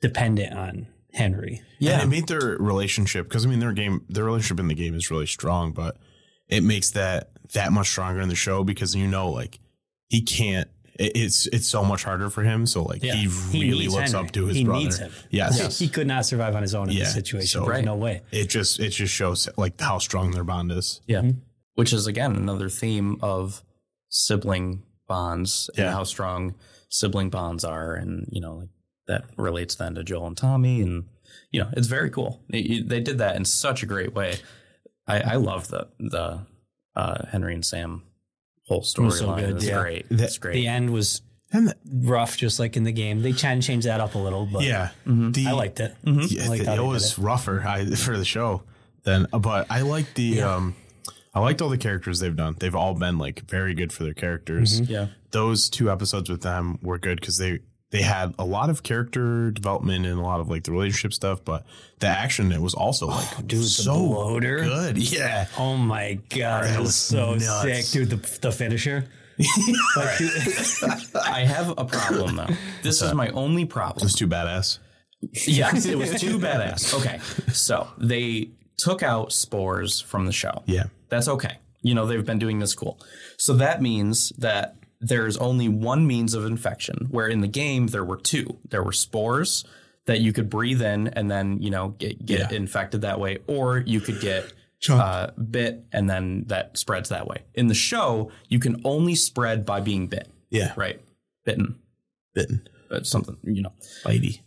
dependent 0.00 0.52
on 0.54 0.86
Henry. 1.12 1.62
Yeah, 1.78 1.90
Yeah. 1.90 1.94
and 2.02 2.12
it 2.12 2.16
made 2.16 2.26
their 2.28 2.56
relationship 2.58 3.28
because 3.28 3.46
I 3.46 3.48
mean 3.48 3.60
their 3.60 3.72
game, 3.72 4.04
their 4.08 4.24
relationship 4.24 4.60
in 4.60 4.68
the 4.68 4.74
game 4.74 4.94
is 4.94 5.10
really 5.10 5.26
strong, 5.26 5.72
but 5.72 5.96
it 6.48 6.62
makes 6.62 6.90
that 6.92 7.30
that 7.52 7.72
much 7.72 7.88
stronger 7.88 8.20
in 8.20 8.28
the 8.28 8.34
show 8.34 8.64
because 8.64 8.94
you 8.94 9.06
know, 9.06 9.30
like 9.30 9.58
he 10.08 10.22
can't. 10.22 10.68
It's 10.98 11.46
it's 11.48 11.66
so 11.66 11.84
much 11.84 12.04
harder 12.04 12.30
for 12.30 12.42
him. 12.42 12.66
So 12.66 12.82
like 12.82 13.02
Yeah. 13.02 13.14
he 13.16 13.26
really 13.52 13.80
needs 13.80 13.94
looks 13.94 14.12
Henry. 14.12 14.26
up 14.28 14.32
to 14.32 14.46
his 14.46 14.56
he 14.56 14.64
brother. 14.64 14.80
Needs 14.84 14.96
him. 14.98 15.12
Yes. 15.30 15.78
He 15.78 15.88
could 15.88 16.06
not 16.06 16.24
survive 16.24 16.56
on 16.56 16.62
his 16.62 16.74
own 16.74 16.88
in 16.88 16.96
Yeah, 16.96 17.04
this 17.04 17.12
situation. 17.12 17.60
so- 17.60 17.66
Right. 17.66 17.84
no 17.84 17.96
way. 17.96 18.22
It 18.32 18.48
just 18.48 18.80
it 18.80 18.90
just 18.90 19.12
shows 19.12 19.46
like 19.58 19.78
how 19.78 19.98
strong 19.98 20.30
their 20.30 20.42
bond 20.44 20.72
is. 20.72 21.02
Yeah. 21.06 21.18
Mm-hmm. 21.20 21.38
Which 21.74 21.92
is 21.92 22.06
again 22.06 22.34
another 22.34 22.70
theme 22.70 23.18
of 23.20 23.62
sibling 24.08 24.84
bonds 25.06 25.68
and 25.76 25.84
Yeah. 25.84 25.92
how 25.92 26.04
strong 26.04 26.54
sibling 26.88 27.28
bonds 27.30 27.62
are, 27.64 27.94
and 27.94 28.26
you 28.32 28.40
know 28.40 28.54
like 28.56 28.68
that 29.06 29.24
relates 29.36 29.74
then 29.74 29.94
to 29.96 30.02
Joel 30.04 30.28
and 30.28 30.36
Tommy, 30.36 30.80
and 30.80 31.04
you 31.50 31.60
know 31.60 31.68
it's 31.76 31.88
very 31.88 32.08
cool. 32.10 32.40
They, 32.48 32.80
they 32.84 33.00
did 33.00 33.18
that 33.18 33.36
in 33.36 33.44
such 33.44 33.82
a 33.82 33.86
great 33.86 34.14
way. 34.14 34.38
I, 35.06 35.20
I 35.20 35.34
love 35.36 35.68
the 35.68 35.88
the 35.98 36.40
uh, 36.94 37.26
Henry 37.28 37.54
and 37.54 37.64
Sam 37.64 38.02
whole 38.66 38.78
was 38.80 38.90
so 38.92 39.02
storyline. 39.02 39.36
good, 39.40 39.56
It's 39.56 39.64
yeah. 39.66 39.80
great. 39.80 40.08
That- 40.08 40.20
It's 40.20 40.38
great. 40.38 40.54
The 40.54 40.66
end 40.66 40.90
was 40.90 41.22
And 41.52 41.68
the, 41.68 41.76
rough, 42.08 42.36
just 42.36 42.58
like 42.58 42.76
in 42.76 42.82
the 42.84 42.92
game. 42.92 43.22
They 43.22 43.32
tried 43.32 43.60
to 43.60 43.66
change 43.66 43.84
that 43.84 44.00
up 44.00 44.14
a 44.14 44.18
little, 44.18 44.46
but 44.46 44.64
yeah, 44.64 44.90
Mm-hmm. 45.06 45.32
the, 45.32 45.46
I 45.46 45.52
liked 45.52 45.78
it. 45.80 45.94
Yeah, 46.04 46.44
I 46.44 46.48
liked 46.48 46.62
it, 46.62 46.66
how 46.66 46.76
they 46.76 46.82
did 46.82 46.88
was 46.88 47.12
it. 47.12 47.18
rougher 47.18 47.62
I, 47.66 47.84
for 47.94 48.16
the 48.18 48.24
show 48.24 48.62
than, 49.04 49.26
but 49.30 49.66
I 49.70 49.82
like 49.82 50.14
the 50.14 50.42
um, 50.42 50.74
I 51.34 51.40
liked 51.40 51.62
all 51.62 51.68
the 51.68 51.78
characters 51.78 52.18
they've 52.18 52.34
done. 52.34 52.56
They've 52.58 52.74
all 52.74 52.94
been 52.94 53.18
like 53.18 53.48
very 53.48 53.74
good 53.74 53.92
for 53.92 54.02
their 54.04 54.14
characters. 54.14 54.80
Mm-hmm. 54.80 54.92
Yeah. 54.92 55.06
Those 55.30 55.68
two 55.68 55.90
episodes 55.90 56.28
with 56.30 56.40
them 56.42 56.78
were 56.82 56.98
good 56.98 57.20
because 57.20 57.36
they 57.36 57.60
they 57.90 58.02
had 58.02 58.34
a 58.38 58.44
lot 58.44 58.68
of 58.70 58.82
character 58.82 59.50
development 59.50 60.06
and 60.06 60.18
a 60.18 60.22
lot 60.22 60.40
of 60.40 60.48
like 60.48 60.64
the 60.64 60.72
relationship 60.72 61.12
stuff, 61.12 61.44
but 61.44 61.64
the 62.00 62.06
action 62.08 62.50
it 62.52 62.60
was 62.60 62.74
also 62.74 63.06
oh, 63.06 63.32
like 63.36 63.46
dude, 63.46 63.64
so 63.64 63.94
bloater. 63.94 64.58
good. 64.58 64.98
Yeah. 65.12 65.46
Oh 65.56 65.76
my 65.76 66.14
god, 66.30 66.64
That 66.64 66.70
that 66.72 66.78
was 66.80 66.88
was 66.88 66.96
so 66.96 67.34
nuts. 67.34 67.62
sick, 67.62 68.08
dude. 68.08 68.10
The, 68.10 68.38
the 68.40 68.52
finisher. 68.52 69.04
Like, 69.96 70.20
I 71.30 71.40
have 71.44 71.70
a 71.76 71.84
problem 71.84 72.36
though. 72.36 72.48
This 72.82 73.02
is 73.02 73.12
my 73.14 73.28
only 73.30 73.64
problem. 73.66 73.66
It 73.66 73.70
problem. 73.70 74.04
was 74.04 74.14
too 74.14 74.26
badass. 74.28 74.78
Yes, 75.46 75.84
it 75.86 75.96
was 75.98 76.20
too 76.20 76.38
badass. 76.38 76.94
Okay, 76.94 77.18
so 77.52 77.88
they 77.98 78.50
took 78.78 79.02
out 79.02 79.32
spores 79.32 80.00
from 80.00 80.26
the 80.26 80.32
show. 80.32 80.62
Yeah. 80.66 80.84
That's 81.08 81.28
okay. 81.28 81.58
You 81.82 81.94
know, 81.94 82.06
they've 82.06 82.24
been 82.24 82.38
doing 82.38 82.58
this 82.58 82.74
cool. 82.74 82.98
So 83.38 83.54
that 83.54 83.80
means 83.82 84.30
that 84.38 84.76
there's 85.08 85.36
only 85.36 85.68
one 85.68 86.06
means 86.06 86.34
of 86.34 86.44
infection, 86.44 87.06
where 87.10 87.28
in 87.28 87.40
the 87.40 87.48
game 87.48 87.88
there 87.88 88.04
were 88.04 88.16
two. 88.16 88.58
There 88.70 88.82
were 88.82 88.92
spores 88.92 89.64
that 90.06 90.20
you 90.20 90.32
could 90.32 90.48
breathe 90.48 90.82
in 90.82 91.08
and 91.08 91.30
then, 91.30 91.60
you 91.60 91.70
know, 91.70 91.88
get, 91.98 92.24
get 92.24 92.50
Yeah. 92.52 92.56
infected 92.56 93.00
that 93.02 93.18
way, 93.20 93.38
or 93.46 93.78
you 93.78 94.00
could 94.00 94.20
get 94.20 94.52
uh, 94.90 95.30
bit 95.50 95.84
and 95.90 96.08
then 96.08 96.44
that 96.46 96.76
spreads 96.78 97.08
that 97.08 97.26
way. 97.26 97.38
In 97.54 97.66
the 97.66 97.74
show, 97.74 98.30
you 98.48 98.58
can 98.60 98.80
only 98.84 99.14
spread 99.16 99.64
by 99.64 99.80
being 99.80 100.06
bit, 100.06 100.28
Yeah. 100.50 100.72
right? 100.76 101.00
Bitten. 101.44 101.76
Bitten. 102.34 102.68
But 102.88 103.06
something, 103.06 103.36
you 103.42 103.62
know. 103.62 103.72
Bitey. 104.04 104.40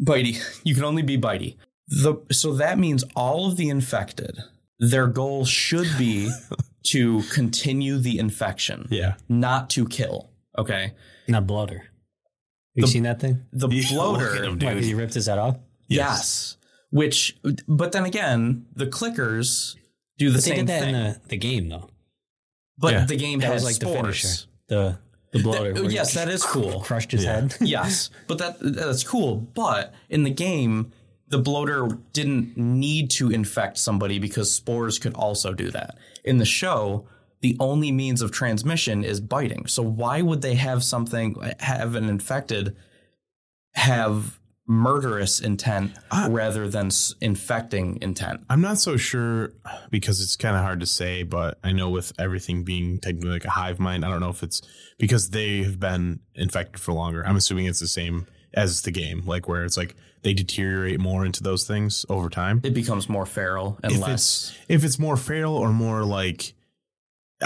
Bitey. 0.00 0.40
You 0.64 0.74
can 0.74 0.84
only 0.84 1.02
be 1.02 1.18
bitey. 1.18 1.56
The 1.88 2.14
so 2.32 2.54
that 2.54 2.78
means 2.78 3.04
all 3.14 3.46
of 3.48 3.56
the 3.56 3.68
infected, 3.68 4.38
their 4.78 5.06
goal 5.06 5.44
should 5.44 5.88
be 5.98 6.30
to 6.84 7.22
continue 7.32 7.98
the 7.98 8.18
infection, 8.18 8.86
Yeah. 8.90 9.14
not 9.28 9.70
to 9.70 9.86
kill. 9.88 10.30
Okay. 10.58 10.92
not 11.26 11.46
bloater. 11.46 11.78
Have 11.78 11.86
you 12.76 12.82
The- 12.82 12.88
seen 12.88 13.02
that 13.04 13.20
thing? 13.20 13.44
The 13.52 13.68
Yeah, 13.68 13.82
look 13.96 14.18
bloater, 14.18 14.34
him, 14.44 14.58
Like, 14.58 14.74
dude. 14.76 14.84
he 14.84 14.94
ripped 14.94 15.14
his 15.14 15.26
head 15.26 15.38
off. 15.38 15.56
yes. 15.88 16.56
Which, 16.90 17.36
but 17.66 17.90
then 17.92 18.04
again, 18.04 18.66
the 18.76 18.86
clickers 18.86 19.74
do 20.18 20.30
the 20.30 20.38
But 20.38 20.44
they 20.44 20.50
same 20.50 20.58
did 20.58 20.66
that 20.68 20.80
thing. 20.82 20.94
in 20.94 21.02
the, 21.02 21.20
the 21.28 21.36
game 21.36 21.68
though. 21.68 21.88
but 22.78 22.92
Yeah. 22.92 23.04
the 23.06 23.16
game 23.16 23.40
That 23.40 23.46
has 23.52 23.64
was 23.64 23.72
like 23.72 23.80
the 23.80 23.86
finisher. 23.96 24.28
The 24.68 24.98
the 25.32 25.42
bloater. 25.42 25.72
That- 25.72 25.80
where 25.82 25.90
he 25.90 25.96
yes, 25.96 26.14
that 26.14 26.28
is 26.28 26.44
cool. 26.54 26.80
Crushed 26.80 27.10
his 27.12 27.24
Yeah. 27.24 27.40
head. 27.40 27.56
yes, 27.60 28.10
but 28.28 28.38
that 28.38 28.56
that's 28.60 29.02
cool. 29.02 29.36
But 29.54 29.92
in 30.08 30.22
the 30.24 30.30
game, 30.30 30.92
the 31.34 31.38
bloater 31.42 31.88
didn't 32.12 32.56
need 32.56 33.10
to 33.10 33.28
infect 33.28 33.76
somebody 33.76 34.20
because 34.20 34.54
spores 34.54 35.00
could 35.00 35.12
also 35.14 35.52
do 35.52 35.68
that. 35.72 35.96
In 36.22 36.38
the 36.38 36.44
show, 36.44 37.08
the 37.40 37.56
only 37.58 37.90
means 37.90 38.22
of 38.22 38.30
transmission 38.30 39.02
is 39.02 39.18
biting. 39.18 39.66
So 39.66 39.82
why 39.82 40.22
would 40.22 40.42
they 40.42 40.54
have 40.54 40.84
something 40.84 41.34
have 41.58 41.96
an 41.96 42.08
infected 42.08 42.76
have 43.72 44.38
murderous 44.68 45.40
intent 45.40 45.90
I- 46.12 46.28
rather 46.28 46.68
than 46.68 46.86
s- 46.86 47.16
infecting 47.20 47.98
intent? 48.00 48.42
I'm 48.48 48.60
not 48.60 48.78
so 48.78 48.96
sure 48.96 49.52
because 49.90 50.20
it's 50.22 50.36
kind 50.36 50.54
of 50.54 50.62
hard 50.62 50.78
to 50.78 50.86
say, 50.86 51.24
but 51.24 51.58
I 51.64 51.72
know 51.72 51.90
with 51.90 52.12
everything 52.16 52.62
being 52.62 53.00
technically 53.00 53.30
like 53.30 53.44
a 53.44 53.50
hive 53.50 53.80
mind, 53.80 54.04
I 54.04 54.08
don't 54.08 54.20
know 54.20 54.30
if 54.30 54.44
it's 54.44 54.62
because 55.00 55.30
they 55.30 55.64
have 55.64 55.80
been 55.80 56.20
infected 56.36 56.80
for 56.80 56.92
longer. 56.92 57.26
I'm 57.26 57.34
assuming 57.34 57.66
it's 57.66 57.80
the 57.80 57.88
same 57.88 58.28
as 58.54 58.82
the 58.82 58.92
game, 58.92 59.22
like 59.26 59.48
where 59.48 59.64
it's 59.64 59.76
like 59.76 59.96
they 60.24 60.34
deteriorate 60.34 60.98
more 60.98 61.24
into 61.24 61.42
those 61.42 61.64
things 61.66 62.04
over 62.08 62.28
time. 62.28 62.60
It 62.64 62.74
becomes 62.74 63.08
more 63.08 63.26
feral 63.26 63.78
and 63.84 63.92
if 63.92 64.00
less. 64.00 64.10
it's 64.12 64.58
if 64.68 64.84
it's 64.84 64.98
more 64.98 65.16
feral 65.16 65.54
or 65.54 65.72
more 65.72 66.02
like 66.04 66.54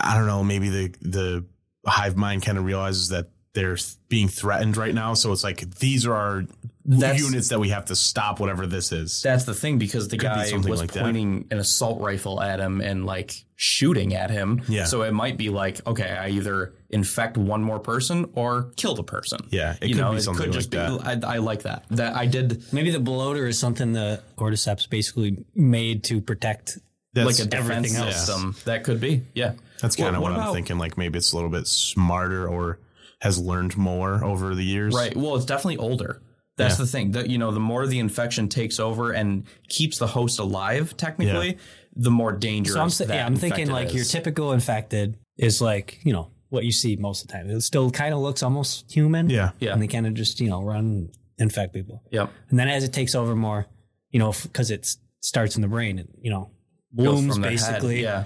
I 0.01 0.17
don't 0.17 0.27
know, 0.27 0.43
maybe 0.43 0.69
the 0.71 0.95
the 1.03 1.45
hive 1.87 2.17
mind 2.17 2.43
kind 2.43 2.57
of 2.57 2.65
realizes 2.65 3.11
that 3.11 3.27
they're 3.55 3.77
being 4.09 4.29
threatened 4.29 4.77
right 4.77 4.95
now, 4.95 5.15
so 5.15 5.33
it's 5.33 5.43
like 5.43 5.69
these 5.79 6.07
are 6.07 6.15
our 6.15 6.45
That's- 6.85 7.21
units 7.21 7.49
that 7.49 7.59
we 7.59 7.71
have 7.71 7.87
to 7.87 7.97
stop 7.97 8.39
whatever 8.41 8.67
this 8.67 8.93
is. 8.93 9.21
That's 9.23 9.45
the 9.45 9.55
thing 9.55 9.79
because 9.79 10.09
the 10.09 10.17
Could 10.17 10.27
guy 10.27 10.53
was 10.57 10.81
like 10.81 10.93
that. 10.93 11.03
pointing 11.03 11.47
an 11.51 11.59
assault 11.59 12.01
rifle 12.01 12.41
at 12.41 12.61
him 12.61 12.81
and 12.81 13.05
like 13.05 13.45
shooting 13.61 14.15
at 14.15 14.31
him. 14.31 14.63
Yeah. 14.69 14.85
So 14.85 15.03
it 15.03 15.11
might 15.13 15.37
be 15.37 15.49
like, 15.51 15.85
okay, 15.85 16.09
I 16.09 16.29
either 16.29 16.75
infect 16.91 17.37
one 17.37 17.61
more 17.61 17.81
person 17.81 18.31
or 18.35 18.71
kill 18.77 18.95
the 18.95 19.03
person. 19.03 19.41
Yeah, 19.51 19.75
it 19.83 19.89
you 19.89 19.97
could 19.97 20.01
know, 20.01 20.11
be 20.13 20.19
it 20.19 20.21
something 20.23 20.45
could 20.45 20.53
just 20.53 20.73
like 20.73 21.19
be. 21.21 21.27
I, 21.27 21.35
I 21.35 21.39
like 21.39 21.63
that. 21.65 21.83
That 21.91 22.15
I 22.15 22.27
did 22.27 22.63
Maybe 22.73 22.91
the 22.93 23.01
bloater 23.01 23.49
is 23.49 23.59
something 23.59 23.93
the 23.93 24.23
cordyceps 24.37 24.89
basically 24.89 25.45
made 25.57 26.05
to 26.05 26.21
protect. 26.21 26.79
That's, 27.15 27.27
like 27.27 27.45
a 27.45 27.51
defense 27.51 27.71
everything 27.89 27.97
else. 27.97 28.17
system. 28.27 28.55
That 28.65 28.85
could 28.85 29.01
be. 29.01 29.23
Yeah. 29.35 29.55
that's 29.81 29.97
kind 29.97 30.15
of 30.15 30.23
Well, 30.23 30.33
what, 30.35 30.41
I'm 30.41 30.55
thinking. 30.55 30.79
Like 30.79 30.97
maybe 30.97 31.19
it's 31.19 31.33
a 31.33 31.35
little 31.37 31.51
bit 31.51 31.67
smarter 31.67 32.47
or 32.49 32.79
has 33.21 33.41
learned 33.41 33.77
more 33.77 34.23
over 34.23 34.55
the 34.55 34.63
years. 34.63 34.95
Right. 34.95 35.17
Well, 35.17 35.35
it's 35.35 35.47
definitely 35.47 35.79
older. 35.79 36.23
That's 36.57 36.79
Yeah. 36.79 36.85
the 36.85 36.91
thing. 36.91 37.11
That 37.13 37.29
you 37.29 37.39
know, 37.39 37.51
the 37.51 37.59
more 37.61 37.87
the 37.89 37.99
infection 37.99 38.49
takes 38.49 38.79
over 38.79 39.11
and 39.13 39.47
keeps 39.69 39.99
the 39.99 40.07
host 40.07 40.39
alive, 40.39 40.97
technically, 40.97 41.59
the 41.99 42.11
more 42.11 42.33
dangerous. 42.33 42.75
So 42.75 42.81
I'm 42.81 42.91
sa- 42.91 43.05
that 43.05 43.15
yeah, 43.15 43.27
I'm 43.27 43.37
thinking 43.37 43.63
infected 43.67 43.87
like 43.89 43.95
your 43.95 44.05
typical 44.05 44.53
infected 44.53 45.19
is 45.37 45.61
like 45.61 45.99
you 46.05 46.13
know 46.13 46.31
what 46.49 46.65
you 46.65 46.73
see 46.73 46.97
most 46.97 47.23
of 47.23 47.29
the 47.29 47.35
time. 47.35 47.51
It 47.51 47.61
still 47.61 47.91
kind 47.91 48.15
of 48.15 48.21
looks 48.21 48.43
almost 48.43 48.91
human. 48.91 49.29
Yeah. 49.29 49.51
Yeah. 49.61 49.73
and 49.75 49.83
they 49.83 49.87
kind 49.87 50.07
of 50.07 50.15
just 50.15 50.41
you 50.41 50.49
know 50.49 50.63
run 50.63 50.79
and 50.79 51.11
infect 51.39 51.75
people. 51.75 52.03
Yep. 52.11 52.31
And 52.49 52.59
then 52.59 52.69
as 52.69 52.85
it 52.85 52.93
takes 52.93 53.15
over 53.15 53.37
more, 53.37 53.67
you 54.11 54.19
know, 54.19 54.33
because 54.43 54.71
it 54.71 54.97
starts 55.21 55.57
in 55.57 55.63
the 55.63 55.69
brain, 55.69 55.99
it, 55.99 56.09
you 56.23 56.31
know, 56.31 56.51
blooms 56.93 57.35
from 57.35 57.43
their 57.43 57.51
head. 57.51 57.59
basically. 57.59 58.03
Yeah. 58.03 58.25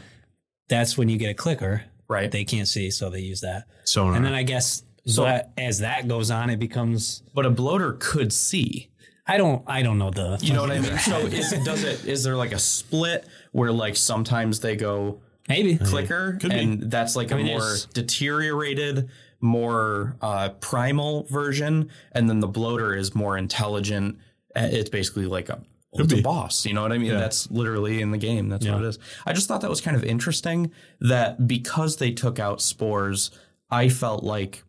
That's 0.69 0.97
when 0.97 1.09
you 1.09 1.19
get 1.19 1.31
a 1.31 1.35
clicker. 1.35 1.85
Right. 2.09 2.31
They 2.31 2.45
can't 2.45 2.69
see, 2.69 2.91
so 2.91 3.11
they 3.11 3.21
use 3.21 3.41
that. 3.41 3.65
Sonar. 3.85 4.15
And 4.15 4.25
then 4.25 4.35
I 4.35 4.43
guess 4.43 4.83
so 5.07 5.25
that, 5.25 5.53
as 5.57 5.81
that 5.81 6.07
goes 6.09 6.31
on, 6.31 6.51
it 6.51 6.59
becomes. 6.59 7.23
but 7.35 7.47
a 7.47 7.51
bloater 7.51 7.97
could 7.99 8.33
see. 8.33 8.91
I 9.27 9.37
don't. 9.37 9.63
I 9.67 9.83
don't 9.83 9.99
know 9.99 10.11
the. 10.11 10.39
You 10.43 10.53
know 10.53 10.63
what 10.63 10.71
I 10.73 10.81
mean? 10.81 10.99
So 10.99 11.19
is 11.27 11.51
does 11.65 11.85
it 11.85 12.05
is 12.05 12.25
there 12.25 12.37
like 12.37 12.53
a 12.53 12.59
split 12.59 13.27
where 13.53 13.73
like 13.73 13.97
sometimes 13.97 14.61
they 14.61 14.77
go 14.77 15.21
Maybe. 15.49 15.79
clicker 15.79 16.39
Could 16.41 16.51
be. 16.51 16.59
and 16.59 16.91
that's 16.91 17.15
like 17.17 17.33
I 17.33 17.37
mean, 17.37 17.47
a 17.47 17.51
more 17.53 17.61
there's- 17.61 17.87
deteriorated, 17.87 19.09
more 19.41 20.17
uh, 20.21 20.51
primal 20.61 21.25
version, 21.25 21.91
and 22.13 22.29
then 22.29 22.41
the 22.41 22.49
bloater 22.49 22.95
is 22.95 23.15
more 23.15 23.37
intelligent. 23.37 24.19
Uh, 24.55 24.69
It's 24.71 24.91
basically 24.91 25.27
like 25.27 25.49
a 25.49 25.61
it's 25.95 26.13
be. 26.13 26.21
a 26.21 26.23
boss. 26.23 26.65
You 26.65 26.73
know 26.75 26.83
what 26.83 26.93
I 26.93 26.99
mean? 26.99 27.11
Yeah. 27.13 27.19
That's 27.19 27.51
literally 27.51 28.01
in 28.01 28.13
the 28.13 28.19
game. 28.19 28.49
That's 28.49 28.65
Yeah. 28.65 28.75
what 28.77 28.85
it 28.85 28.89
is. 28.89 28.99
I 29.27 29.33
just 29.35 29.47
thought 29.49 29.61
that 29.61 29.69
was 29.71 29.81
kind 29.83 29.97
of 29.97 30.05
interesting 30.05 30.71
that 31.01 31.47
because 31.47 31.97
they 31.97 32.13
took 32.13 32.39
out 32.39 32.63
spores, 32.63 33.31
I 33.71 33.89
felt 33.91 34.25
like 34.25 34.65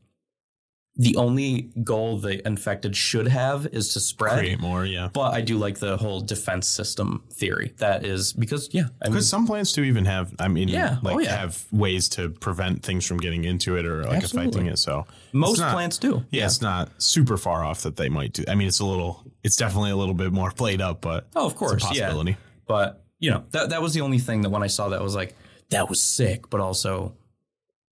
the 0.96 1.16
only 1.16 1.72
goal 1.84 2.18
the 2.20 2.46
infected 2.48 2.96
should 2.96 3.28
have 3.28 3.66
is 3.68 3.94
to 3.94 4.00
spread. 4.00 4.38
create 4.38 4.60
more. 4.60 4.86
Yeah. 4.86 5.10
But 5.12 5.34
I 5.34 5.42
do 5.42 5.58
like 5.58 5.80
the 5.80 5.98
whole 5.98 6.22
defense 6.22 6.68
system 6.68 7.24
theory. 7.32 7.74
That 7.78 8.06
is 8.06 8.32
because 8.34 8.70
yeah, 8.74 8.82
I 9.02 9.06
mean, 9.06 9.14
Because 9.14 9.28
some 9.28 9.48
plants 9.48 9.72
do 9.74 9.84
even 9.84 10.06
have, 10.06 10.32
I 10.40 10.50
mean, 10.50 10.68
Yeah. 10.68 10.98
like 11.02 11.16
Oh, 11.16 11.20
yeah. 11.20 11.36
have 11.36 11.64
ways 11.72 12.10
to 12.10 12.30
prevent 12.30 12.84
things 12.84 13.08
from 13.08 13.18
getting 13.18 13.44
into 13.44 13.76
it 13.76 13.88
or 13.88 14.04
like 14.04 14.18
Absolutely. 14.18 14.50
affecting 14.50 14.68
it. 14.68 14.78
So 14.78 15.08
most 15.32 15.58
not- 15.60 15.74
plants 15.74 15.98
do. 15.98 16.26
yeah, 16.30 16.46
it's 16.46 16.62
not 16.62 16.90
super 17.02 17.38
far 17.38 17.64
off 17.64 17.82
that 17.82 17.96
they 17.96 18.10
might 18.10 18.34
do. 18.34 18.44
I 18.48 18.54
mean, 18.54 18.68
it's 18.68 18.80
a 18.80 18.86
little, 18.86 19.24
it's 19.44 19.56
definitely 19.56 19.90
a 19.92 19.96
little 19.98 20.14
bit 20.14 20.32
more 20.32 20.52
played 20.52 20.80
up, 20.80 21.02
but 21.02 21.28
Oh, 21.36 21.48
of 21.48 21.56
course, 21.56 21.74
it's 21.74 21.86
a 21.86 21.88
possibility. 21.88 22.32
yeah. 22.32 22.38
But 22.68 23.04
you 23.20 23.32
know, 23.32 23.46
that 23.52 23.70
that 23.72 23.82
was 23.82 23.94
the 23.96 24.02
only 24.02 24.20
thing 24.20 24.42
that 24.42 24.52
when 24.52 24.62
I 24.62 24.68
saw 24.68 24.90
that 24.90 25.02
was 25.02 25.16
like, 25.16 25.36
that 25.72 25.90
was 25.90 26.00
sick, 26.02 26.52
but 26.52 26.60
also, 26.60 27.14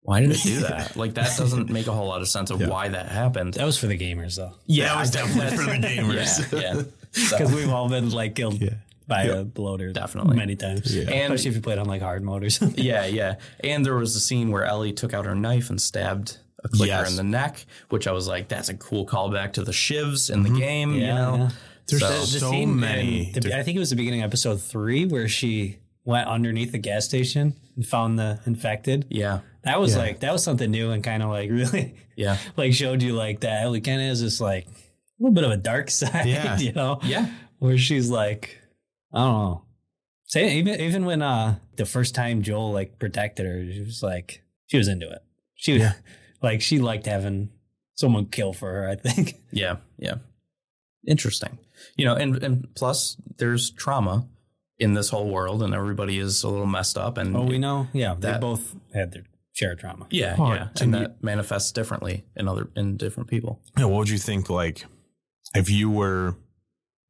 why 0.03 0.21
did 0.21 0.31
it 0.31 0.41
do 0.43 0.59
that? 0.61 0.95
like 0.95 1.13
that 1.15 1.37
doesn't 1.37 1.69
make 1.69 1.87
a 1.87 1.91
whole 1.91 2.07
lot 2.07 2.21
of 2.21 2.27
sense 2.27 2.49
of 2.49 2.59
why 2.67 2.87
that 2.89 3.07
happened. 3.07 3.53
That 3.55 3.65
was 3.65 3.77
for 3.77 3.87
the 3.87 3.97
gamers 3.97 4.35
though, 4.35 4.53
Yeah, 4.65 4.89
That 4.95 4.99
was 5.01 5.11
definitely 5.11 5.57
for 5.57 5.63
the 5.63 5.77
gamers. 5.87 6.51
Yeah, 6.51 6.73
yeah. 6.73 6.81
So- 7.13 7.37
because 7.37 7.53
we've 7.53 7.69
all 7.69 7.89
been 7.89 8.09
like 8.11 8.35
killed 8.35 8.63
by 9.05 9.23
a 9.23 9.43
bloater 9.43 9.91
Definitely. 9.91 10.37
many 10.37 10.55
times. 10.55 10.95
And- 10.95 11.09
especially 11.09 11.49
if 11.49 11.55
you 11.55 11.61
played 11.61 11.77
on 11.77 11.85
like 11.85 12.01
hard 12.01 12.23
mode 12.23 12.43
or 12.43 12.49
something. 12.49 12.81
yeah, 12.83 13.05
yeah. 13.05 13.35
And 13.61 13.85
there 13.85 13.95
was 13.95 14.15
a 14.15 14.19
scene 14.21 14.49
where 14.49 14.63
Ellie 14.63 14.93
took 14.93 15.13
out 15.13 15.25
her 15.25 15.35
knife 15.35 15.69
and 15.69 15.81
stabbed 15.81 16.37
a 16.63 16.69
clicker 16.69 16.87
Yes. 16.87 17.09
in 17.11 17.17
the 17.17 17.23
neck, 17.23 17.65
which 17.89 18.07
I 18.07 18.13
was 18.13 18.27
like, 18.29 18.47
that's 18.47 18.69
a 18.69 18.75
cool 18.75 19.05
callback 19.05 19.53
to 19.53 19.63
the 19.63 19.73
shivs 19.73 20.31
in 20.33 20.43
the 20.43 20.49
mm-hmm. 20.49 20.57
game. 20.59 20.93
you 20.93 21.07
know, 21.07 21.35
yeah. 21.37 21.49
There's 21.87 22.01
So- 22.29 22.39
so, 22.39 22.65
many. 22.65 23.33
the- 23.33 23.57
I 23.57 23.63
think 23.63 23.75
it 23.75 23.79
was 23.79 23.89
the 23.89 23.97
beginning 23.97 24.21
of 24.21 24.29
episode 24.29 24.61
three 24.61 25.05
where 25.05 25.27
she 25.27 25.79
went 26.05 26.29
underneath 26.29 26.71
the 26.71 26.77
gas 26.79 27.03
station 27.03 27.55
and 27.76 27.86
found 27.86 28.17
the 28.19 28.39
infected. 28.45 29.05
yeah, 29.09 29.39
That 29.63 29.80
was 29.80 29.93
Yeah. 29.95 30.01
like 30.01 30.19
that 30.22 30.32
was 30.34 30.43
something 30.43 30.69
new 30.72 30.91
and 30.91 31.03
kind 31.03 31.22
of 31.24 31.30
like 31.30 31.49
really 31.61 31.95
yeah, 32.15 32.38
like 32.57 32.74
showed 32.74 33.01
you 33.01 33.13
like 33.13 33.41
that 33.41 33.63
Ellie 33.63 33.82
kind 33.82 34.01
of 34.01 34.07
has 34.07 34.22
this 34.22 34.39
like 34.41 34.65
a 34.65 34.69
little 35.19 35.34
bit 35.34 35.43
of 35.43 35.51
a 35.51 35.57
dark 35.57 35.89
side, 35.99 36.26
Yeah. 36.26 36.57
you 36.65 36.72
know, 36.74 36.99
yeah. 37.03 37.30
where 37.59 37.78
she's 37.78 38.09
like, 38.09 38.59
I 39.13 39.19
don't 39.19 39.34
know. 39.34 39.63
Say 40.26 40.57
even 40.57 40.80
even 40.80 41.05
when 41.05 41.22
uh 41.22 41.57
the 41.76 41.86
first 41.86 42.15
time 42.15 42.41
Joel 42.41 42.72
like 42.72 42.97
protected 42.99 43.45
her, 43.45 43.65
she 43.72 43.82
was 43.82 44.01
like 44.01 44.43
she 44.67 44.78
was 44.78 44.88
into 44.88 45.09
it. 45.09 45.19
She 45.55 45.74
was 45.74 45.82
Yeah. 45.82 45.93
like 46.41 46.61
she 46.61 46.80
liked 46.80 47.05
having 47.05 47.49
someone 47.95 48.26
kill 48.28 48.53
for 48.53 48.72
her. 48.72 48.89
I 48.89 48.95
think. 48.95 49.36
Yeah, 49.51 49.78
yeah. 49.97 50.15
Interesting. 51.07 51.57
You 51.97 52.05
know, 52.05 52.15
and 52.15 52.41
and 52.43 52.74
plus 52.76 53.17
there's 53.38 53.72
trauma 53.72 54.28
in 54.82 54.93
this 54.93 55.09
whole 55.09 55.29
world 55.29 55.61
and 55.63 55.73
everybody 55.73 56.17
is 56.17 56.43
a 56.43 56.49
little 56.49 56.65
messed 56.65 56.97
up 56.97 57.17
and 57.17 57.36
Oh, 57.38 57.43
we 57.43 57.57
know. 57.57 57.88
Yeah, 57.93 58.15
they 58.17 58.38
both 58.39 58.75
had 58.93 59.11
their 59.13 59.23
share 59.53 59.73
of 59.73 59.79
trauma. 59.79 60.07
Yeah, 60.09 60.36
Oh, 60.38 60.51
yeah, 60.53 60.67
to 60.75 60.84
and 60.84 60.91
me- 60.91 60.99
that 60.99 61.23
manifests 61.23 61.71
differently 61.71 62.25
in 62.36 62.47
other 62.47 62.67
in 62.75 62.97
different 62.97 63.29
people. 63.29 63.61
Yeah, 63.77 63.86
what 63.86 63.97
would 63.99 64.09
you 64.09 64.17
think 64.17 64.49
like 64.49 64.86
if 65.55 65.69
you 65.69 65.89
were 65.89 66.36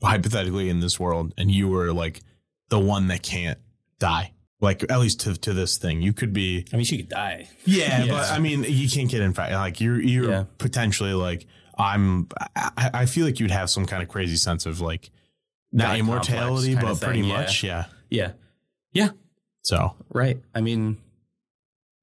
hypothetically 0.03 0.69
in 0.69 0.79
this 0.79 0.99
world 0.99 1.33
and 1.37 1.51
you 1.51 1.67
were 1.67 1.93
like 1.93 2.21
the 2.69 2.79
one 2.79 3.07
that 3.07 3.23
can't 3.23 3.59
die? 3.99 4.33
Like 4.59 4.83
at 4.91 4.99
least 4.99 5.21
to 5.21 5.33
to 5.35 5.53
this 5.53 5.77
thing, 5.77 6.01
you 6.03 6.13
could 6.13 6.33
be. 6.33 6.65
I 6.71 6.75
mean, 6.75 6.85
she 6.85 6.97
could 6.97 7.09
die. 7.09 7.49
Yeah, 7.65 8.03
Yeah. 8.05 8.11
but 8.13 8.31
I 8.31 8.37
mean, 8.39 8.63
you 8.67 8.87
can't 8.89 9.09
get 9.09 9.21
infected. 9.21 9.55
Like 9.57 9.81
you're 9.81 9.99
you're 9.99 10.29
Yeah. 10.29 10.43
potentially 10.59 11.13
like 11.13 11.47
I'm. 11.77 12.27
I, 12.55 12.89
I 12.93 13.05
feel 13.07 13.25
like 13.25 13.39
you'd 13.39 13.49
have 13.49 13.69
some 13.71 13.85
kind 13.87 14.03
of 14.03 14.09
crazy 14.09 14.35
sense 14.35 14.67
of 14.67 14.79
like 14.79 15.09
not 15.71 15.97
immortality, 15.97 16.75
but 16.75 16.99
pretty 16.99 17.21
yeah. 17.21 17.33
much, 17.33 17.63
yeah. 17.63 17.85
Yeah, 18.09 18.31
yeah, 18.91 19.09
So 19.61 19.95
right. 20.09 20.41
I 20.53 20.61
mean, 20.61 20.97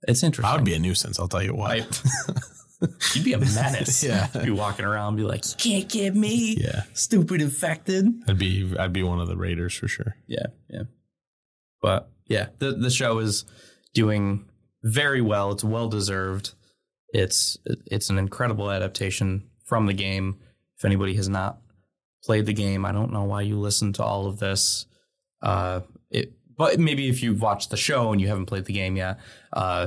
it's 0.03 0.23
interesting. 0.23 0.51
I 0.51 0.57
would 0.57 0.65
be 0.65 0.75
a 0.75 0.79
nuisance. 0.79 1.19
I'll 1.19 1.29
tell 1.29 1.43
you 1.43 1.55
what. 1.55 1.71
I, 1.71 1.87
you'd 3.15 3.25
be 3.25 3.33
a 3.35 3.39
menace. 3.39 4.03
Yeah. 4.03 4.29
be 4.43 4.51
walking 4.51 4.85
around, 4.85 5.17
be 5.17 5.23
like, 5.23 5.45
you 5.47 5.55
can't 5.57 5.89
get 5.89 6.15
me, 6.15 6.57
yeah, 6.59 6.85
stupid 6.95 7.43
infected. 7.43 8.07
I'd 8.27 8.39
be 8.39 8.75
I'd 8.79 8.93
be 8.93 9.03
one 9.03 9.21
of 9.21 9.29
the 9.29 9.37
raiders 9.37 9.75
for 9.75 9.89
sure. 9.89 10.17
Yeah, 10.27 10.47
yeah. 10.71 10.83
But 11.83 12.11
yeah, 12.27 12.49
the 12.59 12.73
the 12.73 12.91
show 12.91 13.19
is 13.19 13.45
doing 13.95 14.49
very 14.83 15.21
well. 15.21 15.53
It's 15.53 15.65
well 15.65 15.89
deserved. 15.89 16.55
It's 17.13 17.59
it's 17.65 18.11
an 18.11 18.19
incredible 18.19 18.71
adaptation 18.71 19.49
from 19.67 19.87
the 19.87 19.95
game. 19.95 20.39
If 20.79 20.85
anybody 20.85 21.15
has 21.17 21.29
not 21.29 21.59
played 22.25 22.47
the 22.47 22.53
game, 22.53 22.85
I 22.85 22.93
don't 22.93 23.13
know 23.13 23.25
why 23.25 23.43
you 23.43 23.59
listen 23.59 23.93
to 23.95 24.05
all 24.05 24.27
of 24.27 24.39
this. 24.39 24.87
Uh, 25.43 25.81
it, 26.11 26.33
but 26.57 26.79
maybe 26.79 27.09
if 27.09 27.23
you've 27.23 27.41
watched 27.43 27.71
the 27.71 27.77
show 27.77 28.11
and 28.13 28.21
you 28.21 28.29
haven't 28.29 28.47
played 28.47 28.65
the 28.65 28.73
game 28.73 28.97
yet, 28.97 29.19
uh, 29.53 29.87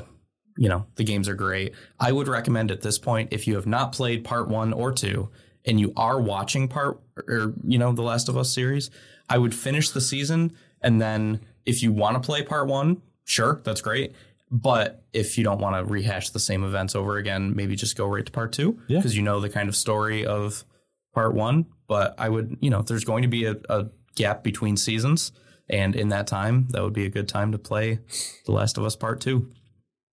you 0.58 0.70
know 0.70 0.86
the 0.96 1.04
games 1.04 1.28
are 1.30 1.36
great. 1.36 1.74
I 2.00 2.12
would 2.12 2.28
recommend 2.28 2.72
at 2.72 2.82
this 2.82 2.98
point 2.98 3.30
if 3.32 3.48
you 3.48 3.56
have 3.56 3.68
not 3.68 3.92
played 3.94 4.24
part 4.24 4.48
one 4.50 4.74
or 4.74 4.92
two 4.92 5.30
and 5.66 5.80
you 5.80 5.94
are 5.96 6.20
watching 6.20 6.68
part 6.68 7.00
or 7.28 7.54
you 7.64 7.78
know 7.78 7.92
the 7.94 8.02
Last 8.02 8.30
of 8.30 8.38
Us 8.38 8.54
series, 8.54 8.90
I 9.30 9.38
would 9.38 9.56
finish 9.56 9.90
the 9.90 10.02
season 10.02 10.54
and 10.82 11.02
then 11.02 11.42
if 11.66 11.84
you 11.84 11.92
want 11.92 12.16
to 12.16 12.26
play 12.26 12.44
part 12.44 12.68
one, 12.68 13.02
sure, 13.24 13.62
that's 13.64 13.82
great. 13.82 14.14
But 14.50 15.04
if 15.14 15.38
you 15.38 15.44
don't 15.44 15.62
want 15.62 15.76
to 15.78 15.90
rehash 15.90 16.32
the 16.32 16.40
same 16.40 16.64
events 16.64 16.96
over 16.96 17.18
again, 17.18 17.56
maybe 17.56 17.76
just 17.76 17.96
go 17.96 18.06
right 18.08 18.26
to 18.26 18.32
part 18.32 18.52
two 18.52 18.80
Yeah. 18.88 18.98
because 19.00 19.16
you 19.16 19.22
know 19.24 19.40
the 19.40 19.50
kind 19.50 19.70
of 19.70 19.76
story 19.76 20.26
of 20.26 20.66
part 21.14 21.34
one. 21.34 21.66
But 21.92 22.16
I 22.18 22.30
would, 22.30 22.56
you 22.62 22.70
know, 22.70 22.84
there's 22.84 23.04
going 23.04 23.24
to 23.24 23.28
be 23.28 23.44
a, 23.44 23.58
a 23.68 23.88
gap 24.16 24.44
between 24.46 24.78
seasons. 24.78 25.34
And 25.70 25.94
in 25.94 26.08
that 26.08 26.26
time, 26.26 26.70
that 26.70 26.82
would 26.82 26.94
be 26.94 27.06
a 27.06 27.10
good 27.10 27.28
time 27.28 27.52
to 27.52 27.58
play 27.58 28.00
The 28.46 28.54
Last 28.54 28.78
of 28.78 28.86
Us 28.86 28.96
Part 28.96 29.20
Two. 29.20 29.52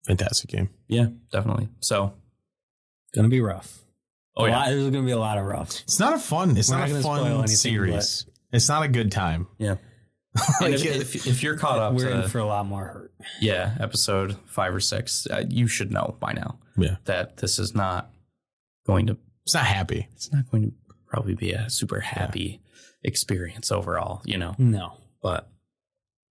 Fantastic 0.07 0.49
game. 0.49 0.71
Yeah, 0.89 1.09
definitely. 1.31 1.69
So, 1.81 2.15
Gonna 3.15 3.29
be 3.29 3.43
rough. 3.43 3.81
oh 4.39 4.47
a 4.47 4.49
yeah, 4.49 4.57
lot, 4.57 4.69
there's 4.71 4.91
gonna 4.91 5.05
be 5.05 5.11
a 5.11 5.19
lot 5.19 5.37
of 5.37 5.45
rough. 5.45 5.83
It's 5.83 6.01
not 6.01 6.15
a 6.15 6.19
fun. 6.19 6.57
It's 6.57 6.71
We're 6.71 6.79
not, 6.79 6.89
not 6.89 6.99
a 6.99 7.03
fun 7.03 7.27
anything, 7.27 7.47
series. 7.49 8.25
It's 8.55 8.71
not 8.71 8.83
a 8.83 8.89
good 8.89 9.13
time. 9.13 9.47
yeah. 9.59 9.77
Like, 10.63 10.75
if, 10.75 11.15
if, 11.15 11.27
if 11.27 11.43
you're 11.43 11.59
caught 11.59 11.79
up 11.79 11.93
We're 11.93 12.09
to 12.09 12.23
in 12.23 12.29
for 12.31 12.39
a 12.39 12.47
lot 12.47 12.65
more 12.65 12.85
hurt. 12.87 13.13
yeah 13.43 13.75
episode 13.81 14.37
five 14.47 14.75
or 14.75 14.81
six, 14.81 15.27
uh, 15.31 15.45
you 15.47 15.67
should 15.67 15.91
know 15.91 16.17
by 16.21 16.33
now 16.33 16.59
yeah, 16.79 16.97
that 17.05 17.37
this 17.37 17.59
is 17.59 17.75
not 17.75 18.11
going 18.87 19.09
to. 19.09 19.19
it's 19.45 19.53
not 19.55 19.67
happy. 19.67 20.09
It's 20.15 20.33
not 20.33 20.51
going 20.51 20.63
to 20.71 20.73
probably 21.07 21.35
be 21.35 21.53
a 21.53 21.69
super 21.71 22.01
happy 22.01 22.61
experience 23.03 23.71
overall, 23.73 24.23
you 24.25 24.37
know. 24.39 24.55
No. 24.59 24.95
But 25.23 25.49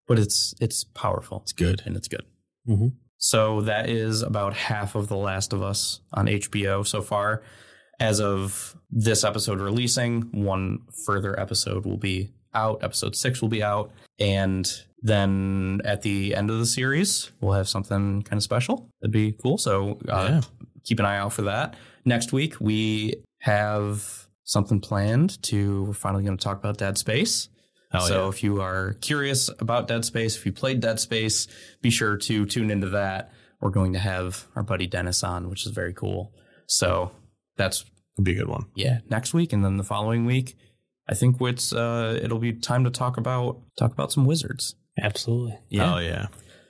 but 0.07 0.19
it's 0.19 0.53
it's 0.59 0.83
powerful. 0.83 1.39
It's 1.43 1.53
good. 1.53 1.81
and 1.85 1.95
it's 1.95 2.07
good. 2.07 2.25
Mhm. 2.67 2.93
So 3.17 3.61
that 3.61 3.89
is 3.89 4.21
about 4.21 4.53
half 4.53 4.93
of 4.95 5.07
The 5.07 5.15
Last 5.17 5.53
of 5.53 5.63
Us 5.63 6.01
on 6.13 6.27
HBO 6.27 6.83
so 6.85 7.01
far. 7.01 7.41
As 7.99 8.19
of 8.19 8.75
this 8.91 9.23
episode 9.23 9.59
releasing, 9.61 10.23
one 10.31 10.79
further 11.05 11.39
episode 11.39 11.85
will 11.85 11.97
be 11.97 12.33
out. 12.53 12.83
Episode 12.83 13.15
six 13.15 13.41
will 13.41 13.49
be 13.49 13.63
out. 13.63 13.91
And 14.19 14.69
then 15.01 15.81
at 15.85 16.01
the 16.01 16.35
end 16.35 16.49
of 16.49 16.59
the 16.59 16.65
series, 16.65 17.31
we'll 17.39 17.53
have 17.53 17.69
something 17.69 18.21
kind 18.23 18.37
of 18.37 18.43
special. 18.43 18.89
That'd 19.01 19.11
be 19.13 19.31
cool. 19.31 19.57
So 19.57 19.97
uh, 20.09 20.27
Yeah. 20.29 20.41
keep 20.83 20.99
an 20.99 21.05
eye 21.05 21.17
out 21.17 21.31
for 21.33 21.43
that. 21.43 21.75
Next 22.03 22.33
week, 22.33 22.59
we 22.59 23.15
have 23.39 24.24
something 24.45 24.79
planned 24.79 25.41
to, 25.43 25.83
we're 25.83 25.93
finally 25.93 26.23
going 26.23 26.37
to 26.37 26.43
talk 26.43 26.57
about 26.57 26.77
Dead 26.77 26.97
Space. 26.97 27.49
Hell 27.91 28.01
so 28.01 28.23
yeah. 28.23 28.29
if 28.29 28.43
you 28.43 28.61
are 28.61 28.93
curious 29.01 29.49
about 29.59 29.87
Dead 29.87 30.05
Space, 30.05 30.35
if 30.37 30.45
you 30.45 30.51
played 30.51 30.79
Dead 30.79 30.99
Space, 30.99 31.47
be 31.81 31.89
sure 31.89 32.17
to 32.17 32.45
tune 32.45 32.71
into 32.71 32.89
that. 32.89 33.31
We're 33.59 33.71
going 33.71 33.93
to 33.93 33.99
have 33.99 34.47
our 34.55 34.63
buddy 34.63 34.87
Dennis 34.87 35.23
on, 35.23 35.49
which 35.49 35.65
is 35.65 35.71
very 35.71 35.93
cool. 35.93 36.33
So 36.67 37.11
that's 37.57 37.85
It'd 38.15 38.23
be 38.23 38.33
a 38.33 38.35
good 38.35 38.47
one. 38.47 38.65
yeah, 38.75 38.99
next 39.09 39.33
week 39.33 39.51
and 39.51 39.63
then 39.63 39.77
the 39.77 39.83
following 39.83 40.25
week, 40.25 40.55
I 41.07 41.15
think 41.15 41.37
it's 41.41 41.73
uh 41.73 42.17
it'll 42.21 42.39
be 42.39 42.53
time 42.53 42.83
to 42.85 42.89
talk 42.89 43.17
about 43.17 43.61
talk 43.77 43.91
about 43.91 44.11
some 44.11 44.25
wizards. 44.25 44.75
Absolutely. 45.01 45.57
Yeah. 45.69 45.95
Oh 45.95 45.97
yeah. 45.99 46.27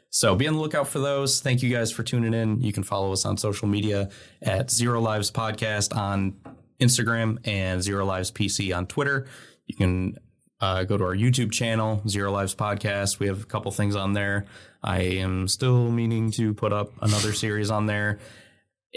So 0.10 0.36
be 0.36 0.48
on 0.48 0.56
the 0.56 0.62
lookout 0.62 0.88
for 0.88 1.00
those. 1.00 1.42
Thank 1.42 1.62
you 1.62 1.70
guys 1.70 1.92
for 1.92 2.02
tuning 2.02 2.34
in. 2.34 2.62
You 2.62 2.72
can 2.72 2.84
follow 2.84 3.12
us 3.12 3.26
on 3.26 3.38
social 3.38 3.68
media 3.68 4.10
at 4.42 4.72
Zero 4.72 5.02
Lives 5.02 5.30
Podcast 5.30 5.96
on 5.96 6.36
Instagram 6.80 7.40
and 7.48 7.82
Zero 7.82 8.06
Lives 8.06 8.32
PC 8.32 8.76
on 8.76 8.88
Twitter. 8.88 9.28
You 9.68 9.76
can 9.76 10.18
uh, 10.62 10.84
go 10.84 10.98
to 10.98 11.04
our 11.04 11.16
YouTube 11.16 11.52
channel, 11.52 12.02
Zero 12.08 12.32
Lives 12.32 12.56
Podcast. 12.56 13.20
We 13.20 13.28
have 13.28 13.44
a 13.44 13.46
couple 13.46 13.72
things 13.72 13.96
on 13.96 14.14
there. 14.14 14.46
I 14.84 15.02
am 15.02 15.48
still 15.48 15.92
meaning 15.92 16.32
to 16.32 16.54
put 16.54 16.74
up 16.74 16.92
another 17.02 17.34
series 17.44 17.70
on 17.72 17.86
there. 17.86 18.20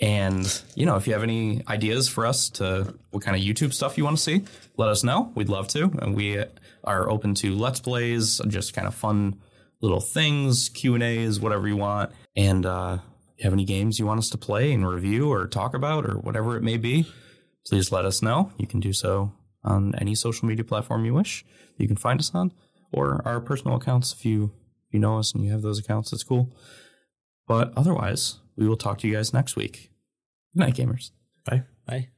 And, 0.01 0.63
you 0.77 0.87
know, 0.87 0.95
if 0.97 1.07
you 1.09 1.13
have 1.15 1.25
any 1.25 1.63
ideas 1.67 2.09
for 2.09 2.25
us 2.25 2.51
to 2.51 2.95
what 3.11 3.25
kind 3.25 3.37
of 3.37 3.43
YouTube 3.43 3.73
stuff 3.73 3.99
you 3.99 4.05
want 4.05 4.17
to 4.17 4.23
see, 4.23 4.45
let 4.77 4.89
us 4.89 5.03
know. 5.03 5.33
We'd 5.35 5.49
love 5.49 5.67
to. 5.69 5.91
And 6.01 6.15
we 6.15 6.45
are 6.85 7.11
open 7.11 7.35
to 7.37 7.57
Let's 7.57 7.81
Plays, 7.81 8.41
just 8.47 8.75
kind 8.75 8.87
of 8.87 8.95
fun 8.95 9.41
little 9.81 10.01
things, 10.01 10.69
Q&As, 10.69 11.41
whatever 11.41 11.67
you 11.67 11.77
want. 11.77 12.13
And 12.37 12.65
uh, 12.65 12.99
you 13.37 13.45
have 13.45 13.53
any 13.53 13.65
games 13.65 13.99
you 13.99 14.07
want 14.07 14.19
us 14.19 14.31
to 14.31 14.39
play 14.39 14.73
and 14.73 14.89
review 14.89 15.33
or 15.33 15.47
talk 15.47 15.75
about 15.75 16.05
or 16.05 16.15
whatever 16.19 16.57
it 16.57 16.63
may 16.63 16.77
be, 16.77 17.07
please 17.69 17.93
let 17.93 18.05
us 18.05 18.23
know. 18.23 18.53
You 18.59 18.67
can 18.67 18.81
do 18.81 18.93
so 18.93 19.33
on 19.65 19.95
any 19.97 20.15
social 20.15 20.49
media 20.49 20.65
platform 20.65 21.05
you 21.05 21.15
wish. 21.15 21.45
You 21.77 21.87
can 21.87 21.97
find 21.97 22.19
us 22.21 22.35
on 22.35 22.53
or 22.93 23.23
our 23.25 23.41
personal 23.41 23.77
accounts 23.77 24.13
if 24.13 24.25
you 24.25 24.53
if 24.89 24.95
you 24.95 25.01
know 25.01 25.19
us 25.19 25.35
and 25.35 25.45
you 25.45 25.53
have 25.53 25.63
those 25.63 25.79
accounts. 25.79 26.11
That's 26.11 26.25
cool. 26.25 26.55
But 27.47 27.73
otherwise, 27.77 28.41
we 28.57 28.69
will 28.69 28.77
talk 28.77 28.99
to 28.99 29.09
you 29.09 29.15
guys 29.15 29.33
next 29.33 29.57
week. 29.57 29.91
Good 30.55 30.61
night, 30.61 30.75
gamers. 30.75 31.11
Bye. 31.45 31.65
Bye. 31.87 32.09